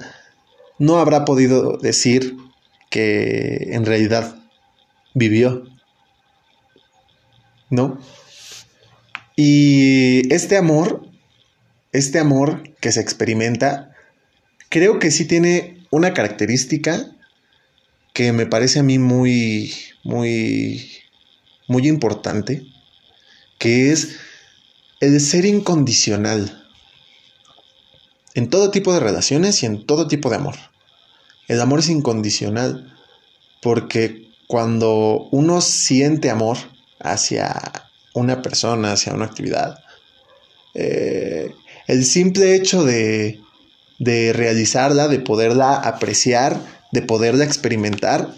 no 0.78 0.98
habrá 0.98 1.24
podido 1.24 1.76
decir 1.76 2.36
que 2.90 3.70
en 3.72 3.84
realidad 3.84 4.36
vivió. 5.12 5.64
¿No? 7.68 7.98
Y 9.34 10.32
este 10.32 10.56
amor, 10.56 11.08
este 11.90 12.20
amor 12.20 12.62
que 12.80 12.92
se 12.92 13.00
experimenta, 13.00 13.92
creo 14.68 15.00
que 15.00 15.10
sí 15.10 15.24
tiene 15.24 15.84
una 15.90 16.14
característica 16.14 17.10
que 18.12 18.32
me 18.32 18.46
parece 18.46 18.78
a 18.78 18.84
mí 18.84 19.00
muy, 19.00 19.74
muy, 20.04 20.88
muy 21.66 21.88
importante, 21.88 22.64
que 23.58 23.92
es 23.92 24.16
el 25.00 25.20
ser 25.20 25.44
incondicional 25.44 26.64
en 28.34 28.50
todo 28.50 28.70
tipo 28.70 28.92
de 28.92 29.00
relaciones 29.00 29.62
y 29.62 29.66
en 29.66 29.86
todo 29.86 30.08
tipo 30.08 30.28
de 30.28 30.36
amor. 30.36 30.56
El 31.46 31.60
amor 31.60 31.80
es 31.80 31.88
incondicional 31.88 32.92
porque 33.62 34.28
cuando 34.46 35.28
uno 35.30 35.60
siente 35.60 36.30
amor 36.30 36.58
hacia 37.00 37.90
una 38.12 38.42
persona, 38.42 38.92
hacia 38.92 39.14
una 39.14 39.26
actividad, 39.26 39.78
eh, 40.74 41.54
el 41.86 42.04
simple 42.04 42.54
hecho 42.54 42.84
de, 42.84 43.40
de 43.98 44.32
realizarla, 44.32 45.08
de 45.08 45.20
poderla 45.20 45.74
apreciar, 45.74 46.58
de 46.92 47.02
poderla 47.02 47.44
experimentar, 47.44 48.34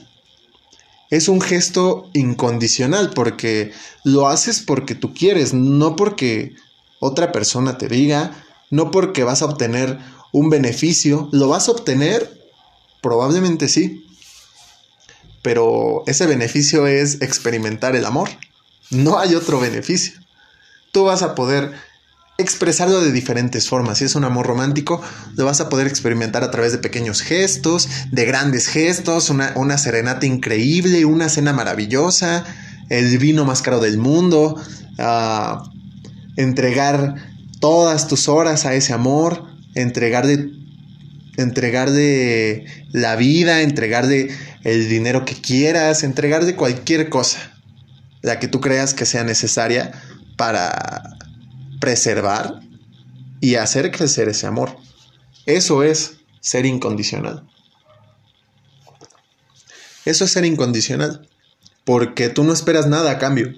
es 1.11 1.29
un 1.29 1.41
gesto 1.41 2.11
incondicional 2.15 3.11
porque 3.15 3.73
lo 4.05 4.29
haces 4.29 4.61
porque 4.61 4.95
tú 4.95 5.15
quieres, 5.15 5.55
no 5.55 5.97
porque 5.97 6.55
otra 7.01 7.33
persona 7.33 7.79
te 7.79 7.89
diga, 7.89 8.45
no 8.71 8.91
porque 8.91 9.25
vas 9.25 9.43
a 9.43 9.47
obtener 9.47 9.99
un 10.33 10.51
beneficio, 10.51 11.29
lo 11.33 11.49
vas 11.49 11.69
a 11.69 11.73
obtener, 11.73 12.41
probablemente 13.01 13.69
sí, 13.69 14.05
pero 15.43 16.03
ese 16.07 16.27
beneficio 16.27 16.87
es 16.87 17.23
experimentar 17.23 17.95
el 17.95 18.05
amor, 18.05 18.29
no 18.91 19.19
hay 19.19 19.35
otro 19.35 19.61
beneficio. 19.61 20.15
Tú 20.93 21.05
vas 21.05 21.23
a 21.23 21.35
poder 21.35 21.73
expresarlo 22.39 23.01
de 23.01 23.13
diferentes 23.13 23.69
formas. 23.69 23.99
Si 23.99 24.05
es 24.05 24.15
un 24.15 24.25
amor 24.25 24.47
romántico, 24.47 25.01
lo 25.37 25.45
vas 25.45 25.61
a 25.61 25.69
poder 25.69 25.87
experimentar 25.87 26.45
a 26.45 26.51
través 26.51 26.73
de 26.73 26.79
pequeños 26.79 27.23
gestos, 27.23 27.89
de 28.11 28.25
grandes 28.25 28.69
gestos, 28.69 29.31
una, 29.31 29.79
serenata 29.79 30.27
increíble, 30.27 31.05
una 31.05 31.29
cena 31.29 31.53
maravillosa, 31.53 32.45
el 32.89 33.19
vino 33.19 33.45
más 33.45 33.63
caro 33.63 33.81
del 33.81 33.99
mundo, 33.99 34.61
uh, 34.99 35.71
entregar 36.37 37.15
todas 37.61 38.07
tus 38.07 38.29
horas 38.29 38.67
a 38.67 38.75
ese 38.75 38.93
amor, 38.93 39.45
entregar 39.75 40.27
de, 40.27 40.51
entregar 41.37 41.91
de 41.91 42.67
la 42.93 43.17
vida, 43.17 43.63
entregar 43.63 44.07
de 44.07 44.31
el 44.63 44.89
dinero 44.89 45.25
que 45.25 45.35
quieras, 45.35 46.03
entregar 46.03 46.45
de 46.45 46.55
cualquier 46.55 47.09
cosa, 47.09 47.39
la 48.21 48.39
que 48.39 48.49
tú 48.49 48.61
creas 48.61 48.95
que 48.95 49.07
sea 49.07 49.25
necesaria 49.25 49.93
para 50.37 51.16
preservar 51.81 52.61
y 53.41 53.57
hacer 53.57 53.91
crecer 53.91 54.29
ese 54.29 54.47
amor. 54.47 54.77
Eso 55.47 55.83
es 55.83 56.17
ser 56.41 56.67
incondicional. 56.67 57.49
Eso 60.05 60.25
es 60.25 60.33
ser 60.33 60.45
incondicional. 60.45 61.29
Porque 61.85 62.29
tú 62.29 62.45
no 62.45 62.53
esperas 62.53 62.87
nada 62.87 63.11
a 63.13 63.19
cambio. 63.19 63.55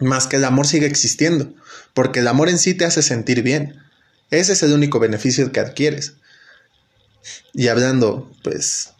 Más 0.00 0.26
que 0.26 0.36
el 0.36 0.44
amor 0.44 0.66
sigue 0.66 0.86
existiendo. 0.86 1.54
Porque 1.94 2.20
el 2.20 2.28
amor 2.28 2.48
en 2.48 2.58
sí 2.58 2.74
te 2.74 2.84
hace 2.84 3.02
sentir 3.02 3.42
bien. 3.42 3.80
Ese 4.30 4.52
es 4.52 4.62
el 4.62 4.72
único 4.72 4.98
beneficio 4.98 5.52
que 5.52 5.60
adquieres. 5.60 6.14
Y 7.52 7.68
hablando, 7.68 8.30
pues, 8.42 8.92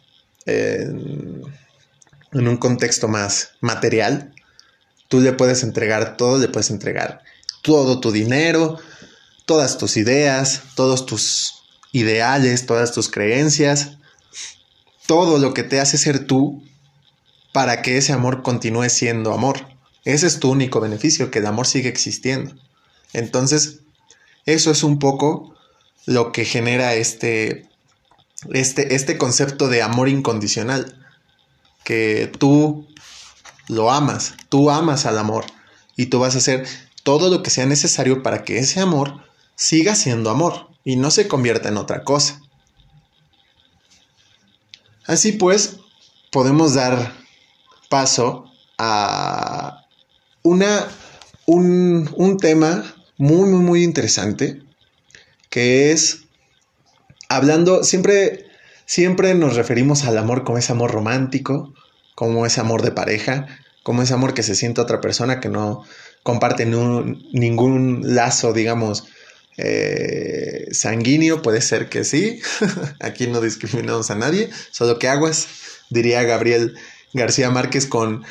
en, 0.45 1.43
en 2.31 2.47
un 2.47 2.57
contexto 2.57 3.07
más 3.07 3.51
material, 3.61 4.33
tú 5.07 5.19
le 5.19 5.33
puedes 5.33 5.63
entregar 5.63 6.17
todo, 6.17 6.39
le 6.39 6.47
puedes 6.47 6.69
entregar 6.69 7.21
todo 7.65 7.99
tu 7.99 8.11
dinero, 8.11 8.77
todas 9.45 9.79
tus 9.79 9.97
ideas, 9.97 10.61
todos 10.75 11.07
tus 11.07 11.63
ideales, 11.91 12.67
todas 12.67 12.91
tus 12.91 13.09
creencias, 13.09 13.97
todo 15.07 15.39
lo 15.39 15.53
que 15.55 15.63
te 15.63 15.79
hace 15.79 15.97
ser 15.97 16.27
tú 16.27 16.63
para 17.51 17.81
que 17.81 17.97
ese 17.97 18.13
amor 18.13 18.43
continúe 18.43 18.89
siendo 18.89 19.33
amor. 19.33 19.67
Ese 20.03 20.27
es 20.27 20.39
tu 20.39 20.51
único 20.51 20.79
beneficio, 20.79 21.31
que 21.31 21.39
el 21.39 21.47
amor 21.47 21.65
sigue 21.65 21.89
existiendo. 21.89 22.55
Entonces, 23.13 23.79
eso 24.45 24.69
es 24.69 24.83
un 24.83 24.99
poco 24.99 25.55
lo 26.05 26.31
que 26.31 26.45
genera 26.45 26.93
este, 26.93 27.67
este, 28.53 28.93
este 28.93 29.17
concepto 29.17 29.69
de 29.69 29.81
amor 29.81 30.07
incondicional. 30.07 31.03
Que 31.83 32.31
tú 32.37 32.87
lo 33.67 33.91
amas, 33.91 34.35
tú 34.49 34.69
amas 34.69 35.07
al 35.07 35.17
amor 35.17 35.45
y 35.95 36.07
tú 36.07 36.19
vas 36.19 36.35
a 36.35 36.39
hacer 36.39 36.67
todo 37.05 37.29
lo 37.29 37.43
que 37.43 37.51
sea 37.51 37.67
necesario 37.67 38.23
para 38.23 38.43
que 38.43 38.57
ese 38.57 38.79
amor 38.79 39.21
siga 39.55 39.93
siendo 39.93 40.31
amor 40.31 40.69
y 40.83 40.95
no 40.95 41.11
se 41.11 41.27
convierta 41.27 41.69
en 41.69 41.77
otra 41.77 42.03
cosa. 42.03 42.41
Así 45.05 45.33
pues, 45.33 45.77
podemos 46.31 46.73
dar 46.73 47.13
paso 47.89 48.45
a 48.79 49.85
una, 50.41 50.87
un, 51.45 52.09
un 52.15 52.37
tema 52.37 52.83
muy, 53.17 53.51
muy, 53.51 53.59
muy 53.59 53.83
interesante, 53.83 54.63
que 55.51 55.91
es, 55.91 56.23
hablando, 57.29 57.83
siempre, 57.83 58.47
siempre 58.87 59.35
nos 59.35 59.55
referimos 59.55 60.05
al 60.05 60.17
amor 60.17 60.43
como 60.43 60.57
ese 60.57 60.71
amor 60.71 60.89
romántico, 60.89 61.71
como 62.15 62.47
ese 62.47 62.61
amor 62.61 62.81
de 62.81 62.91
pareja, 62.91 63.45
como 63.83 64.01
ese 64.01 64.15
amor 64.15 64.33
que 64.33 64.41
se 64.41 64.55
siente 64.55 64.81
otra 64.81 65.01
persona 65.01 65.39
que 65.39 65.49
no 65.49 65.83
comparte 66.25 66.65
ningún 66.65 68.01
lazo, 68.15 68.51
digamos, 68.51 69.03
eh, 69.57 70.65
sanguíneo, 70.71 71.43
puede 71.43 71.61
ser 71.61 71.87
que 71.87 72.03
sí, 72.03 72.41
aquí 72.99 73.27
no 73.27 73.41
discriminamos 73.41 74.09
a 74.09 74.15
nadie, 74.15 74.49
solo 74.71 74.97
que 74.97 75.07
aguas, 75.07 75.47
diría 75.91 76.23
Gabriel 76.23 76.79
García 77.13 77.51
Márquez 77.51 77.85
con 77.85 78.25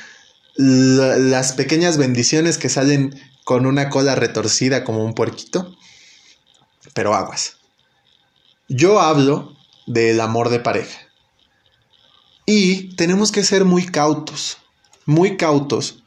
las 0.56 1.52
pequeñas 1.52 1.96
bendiciones 1.96 2.58
que 2.58 2.68
salen 2.68 3.14
con 3.44 3.64
una 3.64 3.90
cola 3.90 4.16
retorcida 4.16 4.82
como 4.82 5.04
un 5.04 5.14
puerquito, 5.14 5.76
pero 6.94 7.14
aguas. 7.14 7.58
Yo 8.68 9.00
hablo 9.00 9.56
del 9.86 10.20
amor 10.20 10.48
de 10.48 10.58
pareja. 10.58 10.98
Y 12.44 12.96
tenemos 12.96 13.30
que 13.30 13.44
ser 13.44 13.64
muy 13.64 13.86
cautos, 13.86 14.58
muy 15.06 15.36
cautos, 15.36 16.03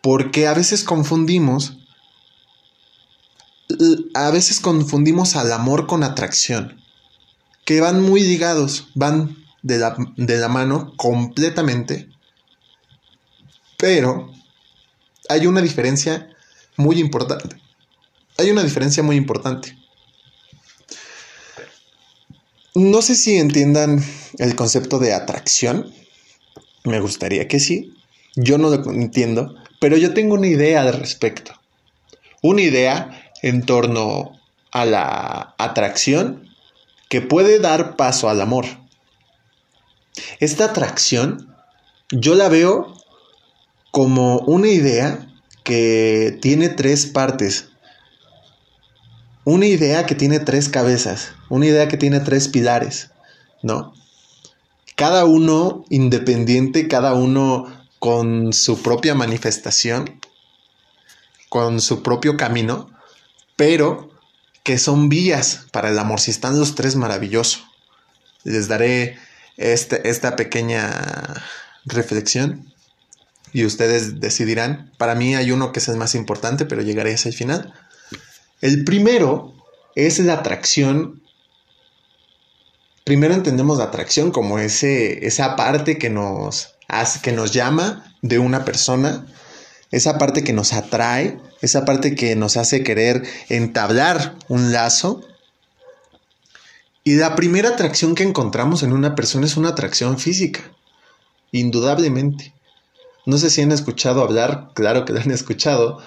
porque 0.00 0.46
a 0.46 0.54
veces 0.54 0.84
confundimos, 0.84 1.78
a 4.14 4.30
veces 4.30 4.60
confundimos 4.60 5.36
al 5.36 5.52
amor 5.52 5.86
con 5.86 6.02
atracción, 6.02 6.80
que 7.64 7.80
van 7.80 8.02
muy 8.02 8.22
ligados, 8.22 8.88
van 8.94 9.36
de 9.62 9.78
la, 9.78 9.96
de 10.16 10.38
la 10.38 10.48
mano 10.48 10.94
completamente, 10.96 12.08
pero 13.76 14.32
hay 15.28 15.46
una 15.46 15.60
diferencia 15.60 16.28
muy 16.76 16.98
importante. 16.98 17.56
Hay 18.36 18.50
una 18.50 18.62
diferencia 18.62 19.02
muy 19.02 19.16
importante. 19.16 19.76
No 22.74 23.02
sé 23.02 23.16
si 23.16 23.36
entiendan 23.36 24.04
el 24.38 24.56
concepto 24.56 24.98
de 24.98 25.12
atracción. 25.12 25.92
Me 26.84 27.00
gustaría 27.00 27.48
que 27.48 27.60
sí. 27.60 27.94
Yo 28.36 28.58
no 28.58 28.70
lo 28.70 28.90
entiendo, 28.92 29.54
pero 29.80 29.96
yo 29.96 30.14
tengo 30.14 30.34
una 30.34 30.46
idea 30.46 30.82
al 30.82 30.92
respecto. 30.92 31.52
Una 32.42 32.62
idea 32.62 33.32
en 33.42 33.62
torno 33.62 34.38
a 34.70 34.84
la 34.84 35.54
atracción 35.58 36.48
que 37.08 37.20
puede 37.20 37.58
dar 37.58 37.96
paso 37.96 38.28
al 38.28 38.40
amor. 38.40 38.66
Esta 40.38 40.66
atracción 40.66 41.52
yo 42.10 42.34
la 42.34 42.48
veo 42.48 42.94
como 43.90 44.38
una 44.40 44.68
idea 44.68 45.26
que 45.64 46.38
tiene 46.40 46.68
tres 46.68 47.06
partes. 47.06 47.70
Una 49.44 49.66
idea 49.66 50.06
que 50.06 50.14
tiene 50.14 50.38
tres 50.38 50.68
cabezas, 50.68 51.32
una 51.48 51.66
idea 51.66 51.88
que 51.88 51.96
tiene 51.96 52.20
tres 52.20 52.48
pilares, 52.48 53.10
¿no? 53.62 53.94
Cada 54.96 55.24
uno 55.24 55.84
independiente, 55.88 56.86
cada 56.86 57.14
uno 57.14 57.79
con 58.00 58.52
su 58.52 58.82
propia 58.82 59.14
manifestación, 59.14 60.20
con 61.48 61.80
su 61.80 62.02
propio 62.02 62.36
camino, 62.36 62.90
pero 63.56 64.10
que 64.64 64.78
son 64.78 65.08
vías 65.08 65.66
para 65.70 65.90
el 65.90 65.98
amor. 65.98 66.18
Si 66.18 66.30
están 66.30 66.58
los 66.58 66.74
tres, 66.74 66.96
maravilloso. 66.96 67.60
Les 68.42 68.68
daré 68.68 69.18
este, 69.58 70.08
esta 70.08 70.34
pequeña 70.34 71.44
reflexión 71.84 72.72
y 73.52 73.66
ustedes 73.66 74.18
decidirán. 74.18 74.92
Para 74.96 75.14
mí 75.14 75.34
hay 75.36 75.52
uno 75.52 75.72
que 75.72 75.80
es 75.80 75.88
el 75.88 75.96
más 75.96 76.14
importante, 76.14 76.64
pero 76.64 76.82
llegaré 76.82 77.10
a 77.10 77.14
ese 77.14 77.32
final. 77.32 77.74
El 78.62 78.84
primero 78.84 79.54
es 79.94 80.18
la 80.20 80.34
atracción. 80.34 81.22
Primero 83.04 83.34
entendemos 83.34 83.76
la 83.76 83.84
atracción 83.84 84.30
como 84.30 84.58
ese, 84.58 85.26
esa 85.26 85.56
parte 85.56 85.98
que 85.98 86.08
nos, 86.08 86.76
que 87.22 87.32
nos 87.32 87.52
llama 87.52 88.04
de 88.22 88.38
una 88.38 88.64
persona, 88.64 89.26
esa 89.90 90.18
parte 90.18 90.44
que 90.44 90.52
nos 90.52 90.72
atrae, 90.72 91.38
esa 91.62 91.84
parte 91.84 92.14
que 92.14 92.36
nos 92.36 92.56
hace 92.56 92.82
querer 92.82 93.22
entablar 93.48 94.34
un 94.48 94.72
lazo. 94.72 95.22
Y 97.04 97.14
la 97.14 97.34
primera 97.34 97.70
atracción 97.70 98.14
que 98.14 98.24
encontramos 98.24 98.82
en 98.82 98.92
una 98.92 99.14
persona 99.14 99.46
es 99.46 99.56
una 99.56 99.70
atracción 99.70 100.18
física, 100.18 100.60
indudablemente. 101.52 102.54
No 103.24 103.38
sé 103.38 103.50
si 103.50 103.62
han 103.62 103.72
escuchado 103.72 104.22
hablar, 104.22 104.70
claro 104.74 105.04
que 105.04 105.12
lo 105.12 105.20
han 105.20 105.30
escuchado, 105.30 106.02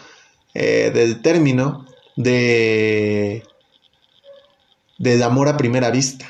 eh, 0.54 0.92
del 0.94 1.22
término 1.22 1.86
de 2.16 3.44
del 5.00 5.24
amor 5.24 5.48
a 5.48 5.58
primera 5.58 5.90
vista. 5.90 6.28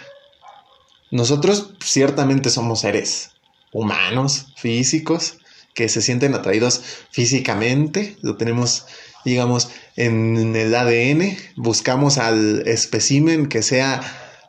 Nosotros 1.12 1.74
ciertamente 1.84 2.50
somos 2.50 2.80
seres 2.80 3.33
humanos, 3.74 4.54
físicos, 4.56 5.38
que 5.74 5.90
se 5.90 6.02
sienten 6.02 6.36
atraídos 6.36 6.82
físicamente, 7.12 8.18
lo 8.22 8.38
tenemos, 8.38 8.86
digamos, 9.26 9.70
en 9.96 10.56
el 10.56 10.74
ADN, 10.74 11.36
buscamos 11.56 12.18
al 12.18 12.68
espécimen 12.68 13.48
que 13.48 13.62
sea 13.62 14.02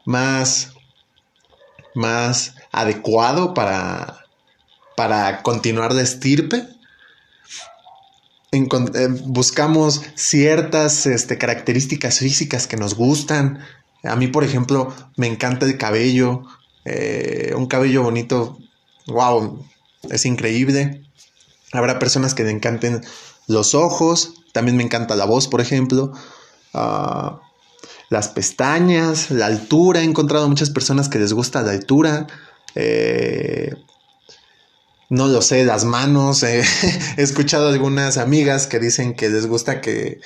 más, 0.05 0.73
más 1.95 2.55
adecuado 2.73 3.55
para, 3.55 4.25
para 4.97 5.43
continuar 5.43 5.93
la 5.93 6.03
estirpe. 6.03 6.69
Eh, 8.53 9.09
buscamos 9.25 10.03
ciertas 10.15 11.07
este, 11.07 11.39
características 11.39 12.21
físicas 12.21 12.67
que 12.67 12.77
nos 12.77 12.95
gustan. 12.95 13.61
A 14.05 14.17
mí, 14.17 14.29
por 14.29 14.45
ejemplo, 14.45 14.95
me 15.17 15.27
encanta 15.27 15.67
el 15.67 15.77
cabello. 15.77 16.45
Eh, 16.85 17.53
un 17.57 17.67
cabello 17.67 18.03
bonito, 18.03 18.59
wow, 19.07 19.65
es 20.11 20.27
increíble. 20.27 21.05
Habrá 21.73 21.99
personas 21.99 22.35
que 22.35 22.45
le 22.45 22.51
encanten 22.51 23.03
los 23.47 23.75
ojos. 23.75 24.35
También 24.53 24.77
me 24.77 24.85
encanta 24.85 25.17
la 25.17 25.25
voz, 25.25 25.49
por 25.49 25.61
ejemplo. 25.61 26.13
Ah, 26.73 27.41
las 28.11 28.29
pestañas, 28.29 29.31
la 29.31 29.47
altura. 29.47 30.01
He 30.01 30.05
encontrado 30.05 30.49
muchas 30.49 30.71
personas 30.71 31.09
que 31.09 31.19
les 31.19 31.33
gusta 31.33 31.63
la 31.63 31.73
altura. 31.73 32.27
Eh, 32.75 33.75
no 35.09 35.29
lo 35.29 35.43
sé, 35.43 35.65
las 35.65 35.85
manos. 35.85 36.43
Eh, 36.43 36.63
he 37.17 37.23
escuchado 37.23 37.69
algunas 37.69 38.17
amigas 38.17 38.67
que 38.67 38.79
dicen 38.79 39.15
que 39.15 39.29
les 39.29 39.47
gusta 39.47 39.81
que 39.81 40.21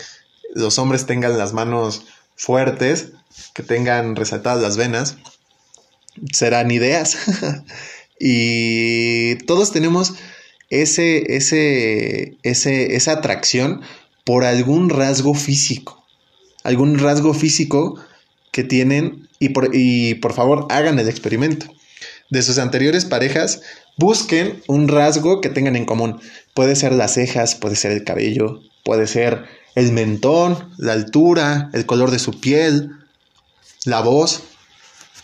los 0.55 0.79
hombres 0.79 1.07
tengan 1.07 1.39
las 1.39 1.53
manos 1.53 2.07
fuertes, 2.37 3.13
que 3.55 3.63
tengan 3.63 4.17
resaltadas 4.17 4.63
las 4.63 4.77
venas. 4.77 5.17
Serán 6.33 6.71
ideas. 6.71 7.17
y 8.21 9.37
todos 9.47 9.73
tenemos 9.73 10.15
ese, 10.71 11.37
ese, 11.37 12.37
ese, 12.43 12.97
esa 12.97 13.13
atracción 13.13 13.83
por 14.25 14.45
algún 14.45 14.91
rasgo 14.91 15.35
físico. 15.35 16.05
Algún 16.65 16.99
rasgo 16.99 17.33
físico 17.35 17.99
que 18.53 18.65
tienen 18.65 19.29
y 19.39 19.51
por, 19.51 19.71
y 19.73 20.15
por 20.17 20.33
favor 20.33 20.67
hagan 20.71 20.99
el 20.99 21.09
experimento. 21.09 21.67
De 22.31 22.43
sus 22.43 22.59
anteriores 22.59 23.05
parejas, 23.05 23.63
busquen 23.97 24.63
un 24.67 24.89
rasgo 24.89 25.41
que 25.41 25.49
tengan 25.49 25.77
en 25.77 25.87
común. 25.87 26.21
Puede 26.55 26.77
ser 26.77 26.93
las 26.93 27.15
cejas, 27.15 27.55
puede 27.55 27.77
ser 27.77 27.93
el 27.93 28.05
cabello, 28.05 28.61
puede 28.85 29.07
ser 29.07 29.45
el 29.75 29.93
mentón, 29.93 30.73
la 30.77 30.93
altura, 30.93 31.71
el 31.73 31.87
color 31.87 32.11
de 32.11 32.19
su 32.19 32.41
piel, 32.41 32.91
la 33.85 34.01
voz. 34.01 34.43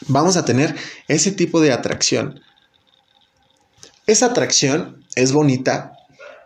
Vamos 0.07 0.37
a 0.37 0.45
tener 0.45 0.75
ese 1.09 1.33
tipo 1.33 1.61
de 1.61 1.73
atracción. 1.73 2.41
Esa 4.07 4.27
atracción 4.27 5.05
es 5.15 5.33
bonita, 5.33 5.93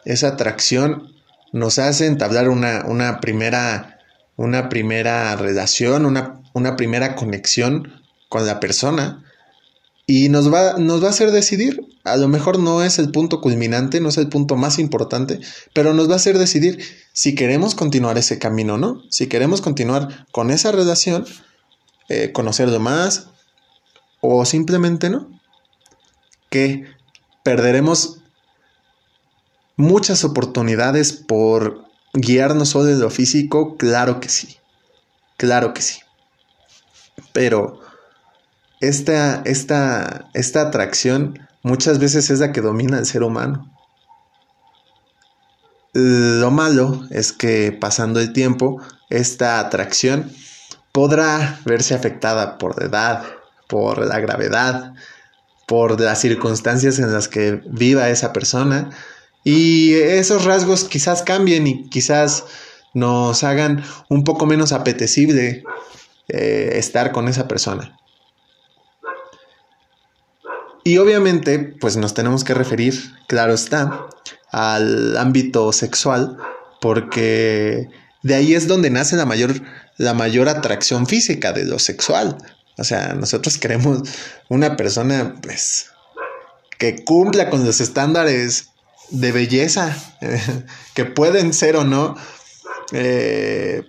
esa 0.05 0.29
atracción 0.29 1.13
nos 1.53 1.79
hace 1.79 2.07
entablar 2.07 2.49
una, 2.49 2.85
una 2.87 3.21
primera, 3.21 3.99
una 4.37 4.69
primera 4.69 5.35
relación, 5.37 6.07
una, 6.07 6.41
una 6.53 6.77
primera 6.77 7.17
conexión 7.17 7.93
con 8.29 8.47
la 8.47 8.61
persona 8.61 9.25
y 10.07 10.31
nos 10.31 10.53
va, 10.53 10.79
nos 10.79 11.03
va 11.03 11.09
a 11.09 11.11
hacer 11.11 11.33
decidir. 11.33 11.85
A 12.05 12.17
lo 12.17 12.29
mejor 12.29 12.59
no 12.59 12.83
es 12.83 12.99
el 12.99 13.11
punto 13.11 13.43
culminante, 13.43 14.01
no 14.01 14.09
es 14.09 14.17
el 14.17 14.29
punto 14.29 14.57
más 14.57 14.79
importante, 14.79 15.41
pero 15.75 15.93
nos 15.93 16.09
va 16.09 16.15
a 16.15 16.17
hacer 16.17 16.39
decidir 16.39 16.83
si 17.13 17.35
queremos 17.35 17.75
continuar 17.75 18.17
ese 18.17 18.39
camino 18.39 18.79
no. 18.79 19.03
Si 19.11 19.27
queremos 19.27 19.61
continuar 19.61 20.27
con 20.33 20.51
esa 20.51 20.73
relación, 20.73 21.27
eh, 22.09 22.33
conocerlo 22.33 22.81
más 22.81 23.29
o 24.21 24.47
simplemente 24.47 25.11
no. 25.11 25.29
Que 26.49 26.87
perderemos 27.49 28.19
muchas 29.77 30.23
oportunidades 30.23 31.15
por 31.15 31.87
guiarnos 32.13 32.69
solo 32.69 32.91
en 32.91 33.01
lo 33.01 33.09
físico, 33.09 33.79
claro 33.79 34.21
que 34.21 34.29
sí. 34.29 34.59
Claro 35.39 35.73
que 35.73 35.81
sí. 35.81 36.01
Pero 37.33 37.81
esta, 38.81 39.41
esta, 39.47 40.29
esta 40.35 40.61
atracción 40.61 41.39
muchas 41.63 41.99
veces 41.99 42.29
es 42.29 42.41
la 42.41 42.53
que 42.53 42.61
domina 42.61 42.99
al 42.99 43.07
ser 43.07 43.23
humano. 43.23 43.75
Lo 45.95 46.51
malo 46.51 47.07
es 47.09 47.33
que 47.33 47.73
pasando 47.73 48.21
el 48.21 48.35
tiempo, 48.35 48.83
esta 49.09 49.59
atracción 49.59 50.31
podrá 50.93 51.61
verse 51.65 51.95
afectada 51.95 52.59
por 52.59 52.79
la 52.79 52.89
edad, 52.89 53.25
por 53.69 54.07
la 54.07 54.21
gravedad, 54.21 54.93
por 55.69 56.01
las 56.01 56.21
circunstancias 56.21 56.99
en 56.99 57.13
las 57.13 57.29
que 57.29 57.61
viva 57.67 58.09
esa 58.09 58.33
persona 58.33 58.91
y 59.45 59.93
esos 59.95 60.47
rasgos 60.47 60.85
quizás 60.85 61.23
cambien 61.23 61.67
y 61.67 61.89
quizás 61.91 62.45
nos 62.95 63.45
hagan 63.45 63.85
un 64.09 64.25
poco 64.25 64.47
menos 64.47 64.73
apetecible 64.73 65.63
eh, 66.29 66.71
estar 66.73 67.13
con 67.13 67.29
esa 67.29 67.47
persona. 67.47 67.99
Y 70.85 70.97
obviamente, 70.97 71.59
pues 71.59 71.99
nos 71.99 72.15
tenemos 72.15 72.45
que 72.45 72.55
referir, 72.55 72.95
claro 73.27 73.53
está, 73.53 74.07
al 74.51 75.19
ámbito 75.19 75.71
sexual, 75.73 76.39
porque 76.81 77.91
de 78.23 78.35
ahí 78.35 78.55
es 78.55 78.69
donde 78.69 78.89
nace 78.89 79.17
la 79.17 79.27
mayor, 79.27 79.61
la 79.99 80.15
mayor 80.15 80.49
atracción 80.49 81.07
física 81.07 81.53
de 81.53 81.67
lo 81.67 81.79
sexual. 81.79 82.39
O 82.79 82.85
sea, 82.85 83.15
nosotros 83.15 83.59
queremos 83.59 84.03
una 84.49 84.77
persona, 84.77 85.35
pues, 85.43 85.87
que 86.79 87.05
cumpla 87.05 87.51
con 87.51 87.67
los 87.67 87.81
estándares 87.81 88.71
de 89.11 89.33
belleza, 89.33 89.97
que 90.95 91.05
pueden 91.05 91.53
ser 91.53 91.77
o 91.77 91.85
no 91.85 92.15
eh, 92.93 93.83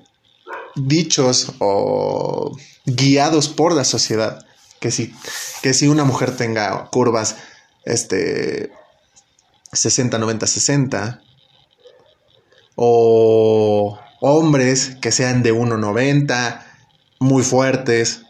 dichos 0.76 1.54
o 1.60 2.58
guiados 2.86 3.48
por 3.48 3.74
la 3.74 3.84
sociedad. 3.84 4.46
Que 4.80 4.92
si, 4.92 5.14
que 5.62 5.74
si 5.74 5.88
una 5.88 6.06
mujer 6.06 6.36
tenga 6.36 6.90
curvas 6.90 7.36
este, 7.86 8.72
60, 9.72 10.18
90, 10.18 10.48
60, 10.48 11.22
o 12.76 14.00
hombres 14.22 14.96
que 15.02 15.12
sean 15.12 15.44
de 15.44 15.54
1,90, 15.54 16.64
muy 17.20 17.44
fuertes, 17.44 18.22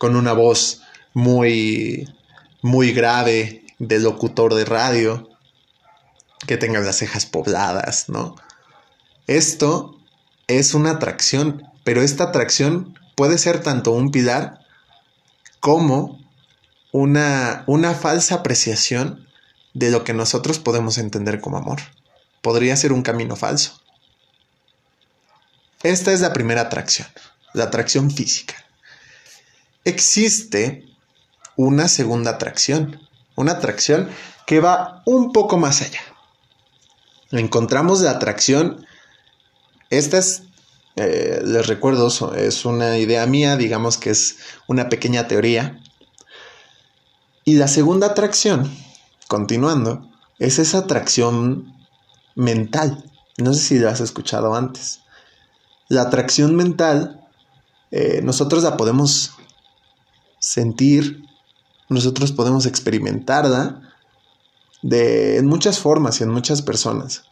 con 0.00 0.16
una 0.16 0.32
voz 0.32 0.80
muy, 1.12 2.08
muy 2.62 2.92
grave 2.92 3.66
de 3.78 3.98
locutor 3.98 4.54
de 4.54 4.64
radio, 4.64 5.28
que 6.46 6.56
tengan 6.56 6.86
las 6.86 6.96
cejas 6.96 7.26
pobladas, 7.26 8.08
¿no? 8.08 8.34
Esto 9.26 10.00
es 10.46 10.72
una 10.72 10.92
atracción, 10.92 11.70
pero 11.84 12.00
esta 12.00 12.24
atracción 12.24 12.98
puede 13.14 13.36
ser 13.36 13.62
tanto 13.62 13.90
un 13.92 14.10
pilar 14.10 14.60
como 15.60 16.18
una, 16.92 17.64
una 17.66 17.92
falsa 17.92 18.36
apreciación 18.36 19.28
de 19.74 19.90
lo 19.90 20.02
que 20.02 20.14
nosotros 20.14 20.58
podemos 20.58 20.96
entender 20.96 21.42
como 21.42 21.58
amor. 21.58 21.80
Podría 22.40 22.74
ser 22.78 22.94
un 22.94 23.02
camino 23.02 23.36
falso. 23.36 23.78
Esta 25.82 26.10
es 26.10 26.22
la 26.22 26.32
primera 26.32 26.62
atracción, 26.62 27.08
la 27.52 27.64
atracción 27.64 28.10
física. 28.10 28.64
Existe 29.90 30.86
una 31.56 31.88
segunda 31.88 32.30
atracción, 32.30 33.00
una 33.34 33.52
atracción 33.52 34.08
que 34.46 34.60
va 34.60 35.02
un 35.04 35.32
poco 35.32 35.58
más 35.58 35.82
allá. 35.82 36.00
Encontramos 37.32 38.00
la 38.00 38.12
atracción, 38.12 38.86
esta 39.90 40.18
es, 40.18 40.44
eh, 40.96 41.40
les 41.44 41.66
recuerdo, 41.66 42.08
es 42.34 42.64
una 42.64 42.98
idea 42.98 43.26
mía, 43.26 43.56
digamos 43.56 43.98
que 43.98 44.10
es 44.10 44.36
una 44.68 44.88
pequeña 44.88 45.26
teoría. 45.28 45.80
Y 47.44 47.54
la 47.54 47.68
segunda 47.68 48.08
atracción 48.08 48.70
continuando, 49.30 50.10
es 50.40 50.58
esa 50.58 50.78
atracción 50.78 51.72
mental. 52.34 53.04
No 53.38 53.54
sé 53.54 53.60
si 53.60 53.78
lo 53.78 53.88
has 53.88 54.00
escuchado 54.00 54.56
antes. 54.56 55.02
La 55.88 56.02
atracción 56.02 56.56
mental, 56.56 57.28
eh, 57.92 58.22
nosotros 58.24 58.64
la 58.64 58.76
podemos 58.76 59.34
sentir, 60.50 61.22
nosotros 61.88 62.32
podemos 62.32 62.66
experimentarla 62.66 63.82
de, 64.82 65.36
en 65.36 65.46
muchas 65.46 65.78
formas 65.78 66.20
y 66.20 66.24
en 66.24 66.30
muchas 66.30 66.60
personas. 66.60 67.22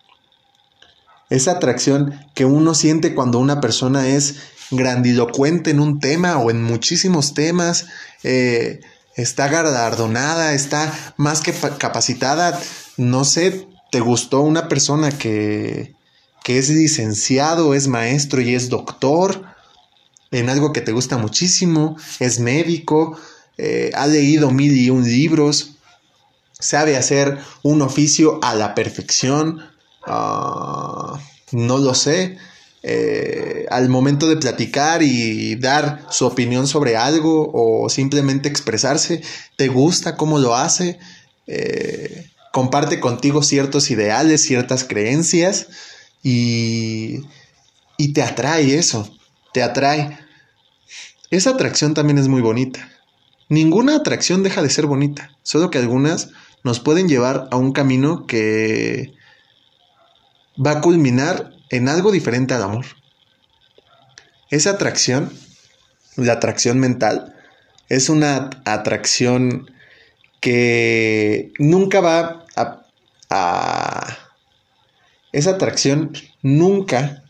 Esa 1.28 1.52
atracción 1.52 2.14
que 2.34 2.44
uno 2.44 2.74
siente 2.74 3.16
cuando 3.16 3.40
una 3.40 3.60
persona 3.60 4.06
es 4.06 4.36
grandilocuente 4.70 5.70
en 5.70 5.80
un 5.80 5.98
tema 5.98 6.38
o 6.38 6.52
en 6.52 6.62
muchísimos 6.62 7.34
temas, 7.34 7.86
eh, 8.22 8.80
está 9.16 9.48
galardonada, 9.48 10.54
está 10.54 10.92
más 11.16 11.40
que 11.40 11.52
capacitada. 11.52 12.60
No 12.96 13.24
sé, 13.24 13.66
¿te 13.90 13.98
gustó 13.98 14.42
una 14.42 14.68
persona 14.68 15.10
que, 15.10 15.96
que 16.44 16.58
es 16.58 16.68
licenciado, 16.68 17.74
es 17.74 17.88
maestro 17.88 18.40
y 18.40 18.54
es 18.54 18.68
doctor 18.68 19.57
en 20.30 20.48
algo 20.50 20.72
que 20.72 20.80
te 20.80 20.92
gusta 20.92 21.18
muchísimo, 21.18 21.96
es 22.20 22.40
médico, 22.40 23.18
eh, 23.56 23.90
ha 23.94 24.06
leído 24.06 24.50
mil 24.50 24.76
y 24.76 24.90
un 24.90 25.04
libros, 25.04 25.72
sabe 26.58 26.96
hacer 26.96 27.38
un 27.62 27.82
oficio 27.82 28.38
a 28.42 28.54
la 28.54 28.74
perfección? 28.74 29.60
Ah, 30.06 31.20
no 31.52 31.78
lo 31.78 31.94
sé. 31.94 32.38
Eh, 32.82 33.66
al 33.70 33.88
momento 33.88 34.28
de 34.28 34.36
platicar 34.36 35.02
y 35.02 35.56
dar 35.56 36.06
su 36.10 36.26
opinión 36.26 36.68
sobre 36.68 36.96
algo 36.96 37.50
o 37.52 37.88
simplemente 37.88 38.48
expresarse, 38.48 39.20
te 39.56 39.68
gusta 39.68 40.16
cómo 40.16 40.38
lo 40.38 40.54
hace, 40.54 40.98
eh, 41.48 42.30
comparte 42.52 43.00
contigo 43.00 43.42
ciertos 43.42 43.90
ideales, 43.90 44.44
ciertas 44.44 44.84
creencias 44.84 45.66
y, 46.22 47.22
y 47.96 48.12
te 48.12 48.22
atrae 48.22 48.78
eso, 48.78 49.10
te 49.52 49.62
atrae. 49.62 50.18
Esa 51.30 51.50
atracción 51.50 51.94
también 51.94 52.18
es 52.18 52.28
muy 52.28 52.40
bonita. 52.40 52.88
Ninguna 53.48 53.96
atracción 53.96 54.42
deja 54.42 54.62
de 54.62 54.70
ser 54.70 54.86
bonita, 54.86 55.30
solo 55.42 55.70
que 55.70 55.78
algunas 55.78 56.30
nos 56.64 56.80
pueden 56.80 57.08
llevar 57.08 57.48
a 57.50 57.56
un 57.56 57.72
camino 57.72 58.26
que 58.26 59.14
va 60.64 60.72
a 60.72 60.80
culminar 60.80 61.52
en 61.70 61.88
algo 61.88 62.12
diferente 62.12 62.54
al 62.54 62.62
amor. 62.62 62.86
Esa 64.50 64.70
atracción, 64.70 65.32
la 66.16 66.34
atracción 66.34 66.78
mental, 66.78 67.34
es 67.88 68.08
una 68.08 68.50
atracción 68.64 69.70
que 70.40 71.52
nunca 71.58 72.00
va 72.00 72.44
a, 73.30 74.16
esa 75.32 75.50
atracción 75.50 76.12
nunca 76.42 77.24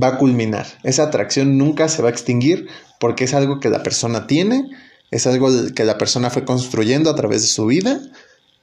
va 0.00 0.08
a 0.08 0.18
culminar. 0.18 0.66
Esa 0.82 1.04
atracción 1.04 1.58
nunca 1.58 1.88
se 1.88 2.02
va 2.02 2.08
a 2.08 2.12
extinguir 2.12 2.68
porque 2.98 3.24
es 3.24 3.34
algo 3.34 3.60
que 3.60 3.68
la 3.68 3.82
persona 3.82 4.26
tiene, 4.26 4.70
es 5.10 5.26
algo 5.26 5.50
que 5.74 5.84
la 5.84 5.98
persona 5.98 6.30
fue 6.30 6.44
construyendo 6.44 7.10
a 7.10 7.16
través 7.16 7.42
de 7.42 7.48
su 7.48 7.66
vida 7.66 8.00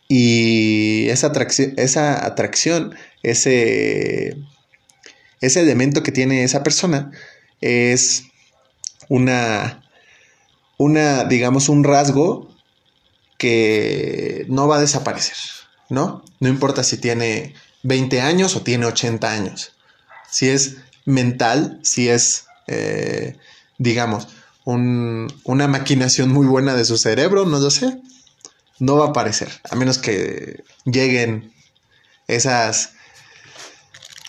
y 0.08 1.08
esa 1.10 1.28
atracción, 1.28 1.74
esa 1.78 2.26
atracción 2.26 2.94
ese, 3.24 4.38
ese 5.40 5.62
elemento 5.62 6.04
que 6.04 6.12
tiene 6.12 6.44
esa 6.44 6.64
persona 6.64 7.12
es 7.62 8.24
una, 9.10 9.84
una, 10.78 11.26
digamos, 11.26 11.70
un 11.70 11.84
rasgo 11.84 12.50
que 13.38 14.46
no 14.50 14.68
va 14.68 14.78
a 14.78 14.82
desaparecer, 14.82 15.38
¿no? 15.90 16.24
No 16.40 16.50
importa 16.50 16.84
si 16.84 16.98
tiene 16.98 17.56
20 17.84 18.22
años 18.22 18.56
o 18.56 18.62
tiene 18.62 18.86
80 18.86 19.32
años. 19.32 19.74
Si 20.30 20.50
es 20.50 20.78
mental, 21.06 21.80
si 21.84 22.10
es, 22.10 22.46
eh, 22.68 23.38
digamos, 23.78 24.28
una 24.64 25.68
maquinación 25.68 26.30
muy 26.30 26.46
buena 26.46 26.76
de 26.76 26.86
su 26.86 26.98
cerebro, 26.98 27.46
no 27.46 27.60
lo 27.60 27.72
sé, 27.72 28.00
no 28.80 28.98
va 28.98 29.08
a 29.08 29.10
aparecer, 29.10 29.50
a 29.70 29.76
menos 29.76 29.98
que 29.98 30.64
lleguen 30.86 31.52
esas 32.28 32.94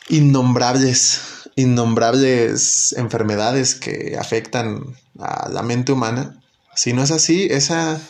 innombrables, 0.09 1.21
innombrables 1.57 2.95
enfermedades 2.99 3.75
que 3.75 4.17
afectan 4.19 4.97
a 5.19 5.49
la 5.49 5.63
mente 5.63 5.93
humana. 5.93 6.41
Si 6.75 6.93
no 6.93 7.03
es 7.03 7.11
así, 7.11 7.47
esa, 7.51 8.01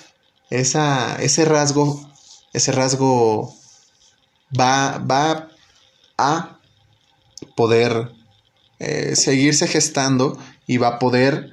esa, 0.50 1.16
ese 1.16 1.44
rasgo, 1.44 2.08
ese 2.52 2.72
rasgo 2.72 3.54
va, 4.58 4.98
va 4.98 5.48
a 6.16 6.58
poder 7.56 8.10
eh, 8.82 9.14
seguirse 9.14 9.68
gestando 9.68 10.36
y 10.66 10.78
va 10.78 10.88
a 10.88 10.98
poder 10.98 11.50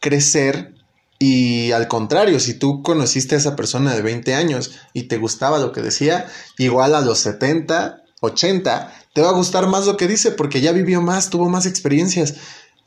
crecer 0.00 0.74
Y 1.20 1.72
al 1.72 1.86
contrario, 1.86 2.40
si 2.40 2.54
tú 2.54 2.82
conociste 2.82 3.34
a 3.34 3.38
esa 3.38 3.54
persona 3.56 3.94
de 3.94 4.02
20 4.02 4.34
años 4.34 4.72
y 4.92 5.04
te 5.04 5.18
gustaba 5.18 5.58
lo 5.58 5.72
que 5.72 5.82
decía, 5.82 6.26
igual 6.58 6.94
a 6.94 7.00
los 7.00 7.18
70, 7.20 8.02
80, 8.20 8.92
te 9.12 9.20
va 9.22 9.30
a 9.30 9.32
gustar 9.32 9.68
más 9.68 9.86
lo 9.86 9.96
que 9.96 10.08
dice 10.08 10.30
porque 10.32 10.60
ya 10.60 10.72
vivió 10.72 11.00
más, 11.00 11.30
tuvo 11.30 11.48
más 11.48 11.66
experiencias. 11.66 12.34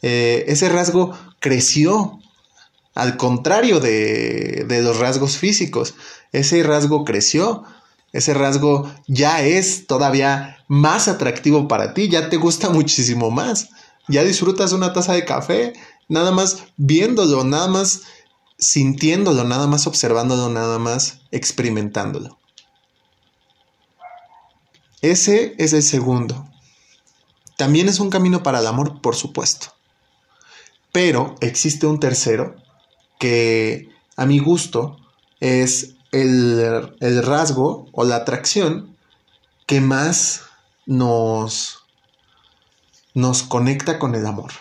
Eh, 0.01 0.45
ese 0.47 0.69
rasgo 0.69 1.17
creció, 1.39 2.19
al 2.93 3.15
contrario 3.15 3.79
de, 3.79 4.65
de 4.67 4.81
los 4.81 4.97
rasgos 4.97 5.37
físicos. 5.37 5.95
Ese 6.31 6.63
rasgo 6.63 7.03
creció, 7.05 7.63
ese 8.13 8.33
rasgo 8.33 8.91
ya 9.07 9.41
es 9.41 9.87
todavía 9.87 10.57
más 10.67 11.07
atractivo 11.07 11.67
para 11.67 11.93
ti, 11.93 12.09
ya 12.09 12.29
te 12.29 12.37
gusta 12.37 12.69
muchísimo 12.69 13.31
más. 13.31 13.69
Ya 14.07 14.23
disfrutas 14.23 14.73
una 14.73 14.93
taza 14.93 15.13
de 15.13 15.25
café, 15.25 15.73
nada 16.09 16.31
más 16.31 16.65
viéndolo, 16.75 17.43
nada 17.43 17.67
más 17.67 18.01
sintiéndolo, 18.57 19.43
nada 19.43 19.67
más 19.67 19.87
observándolo, 19.87 20.49
nada 20.49 20.77
más 20.79 21.21
experimentándolo. 21.31 22.37
Ese 25.01 25.55
es 25.57 25.73
el 25.73 25.83
segundo. 25.83 26.47
También 27.57 27.89
es 27.89 27.99
un 27.99 28.09
camino 28.09 28.43
para 28.43 28.59
el 28.59 28.67
amor, 28.67 29.01
por 29.01 29.15
supuesto. 29.15 29.67
Pero 30.91 31.35
existe 31.41 31.87
un 31.87 31.99
tercero 31.99 32.55
que 33.19 33.89
a 34.17 34.25
mi 34.25 34.39
gusto 34.39 34.97
es 35.39 35.95
el, 36.11 36.95
el 36.99 37.23
rasgo 37.23 37.87
o 37.91 38.03
la 38.03 38.17
atracción 38.17 38.97
que 39.65 39.79
más 39.81 40.43
nos, 40.85 41.79
nos 43.13 43.43
conecta 43.43 43.99
con 43.99 44.15
el 44.15 44.25
amor. 44.25 44.51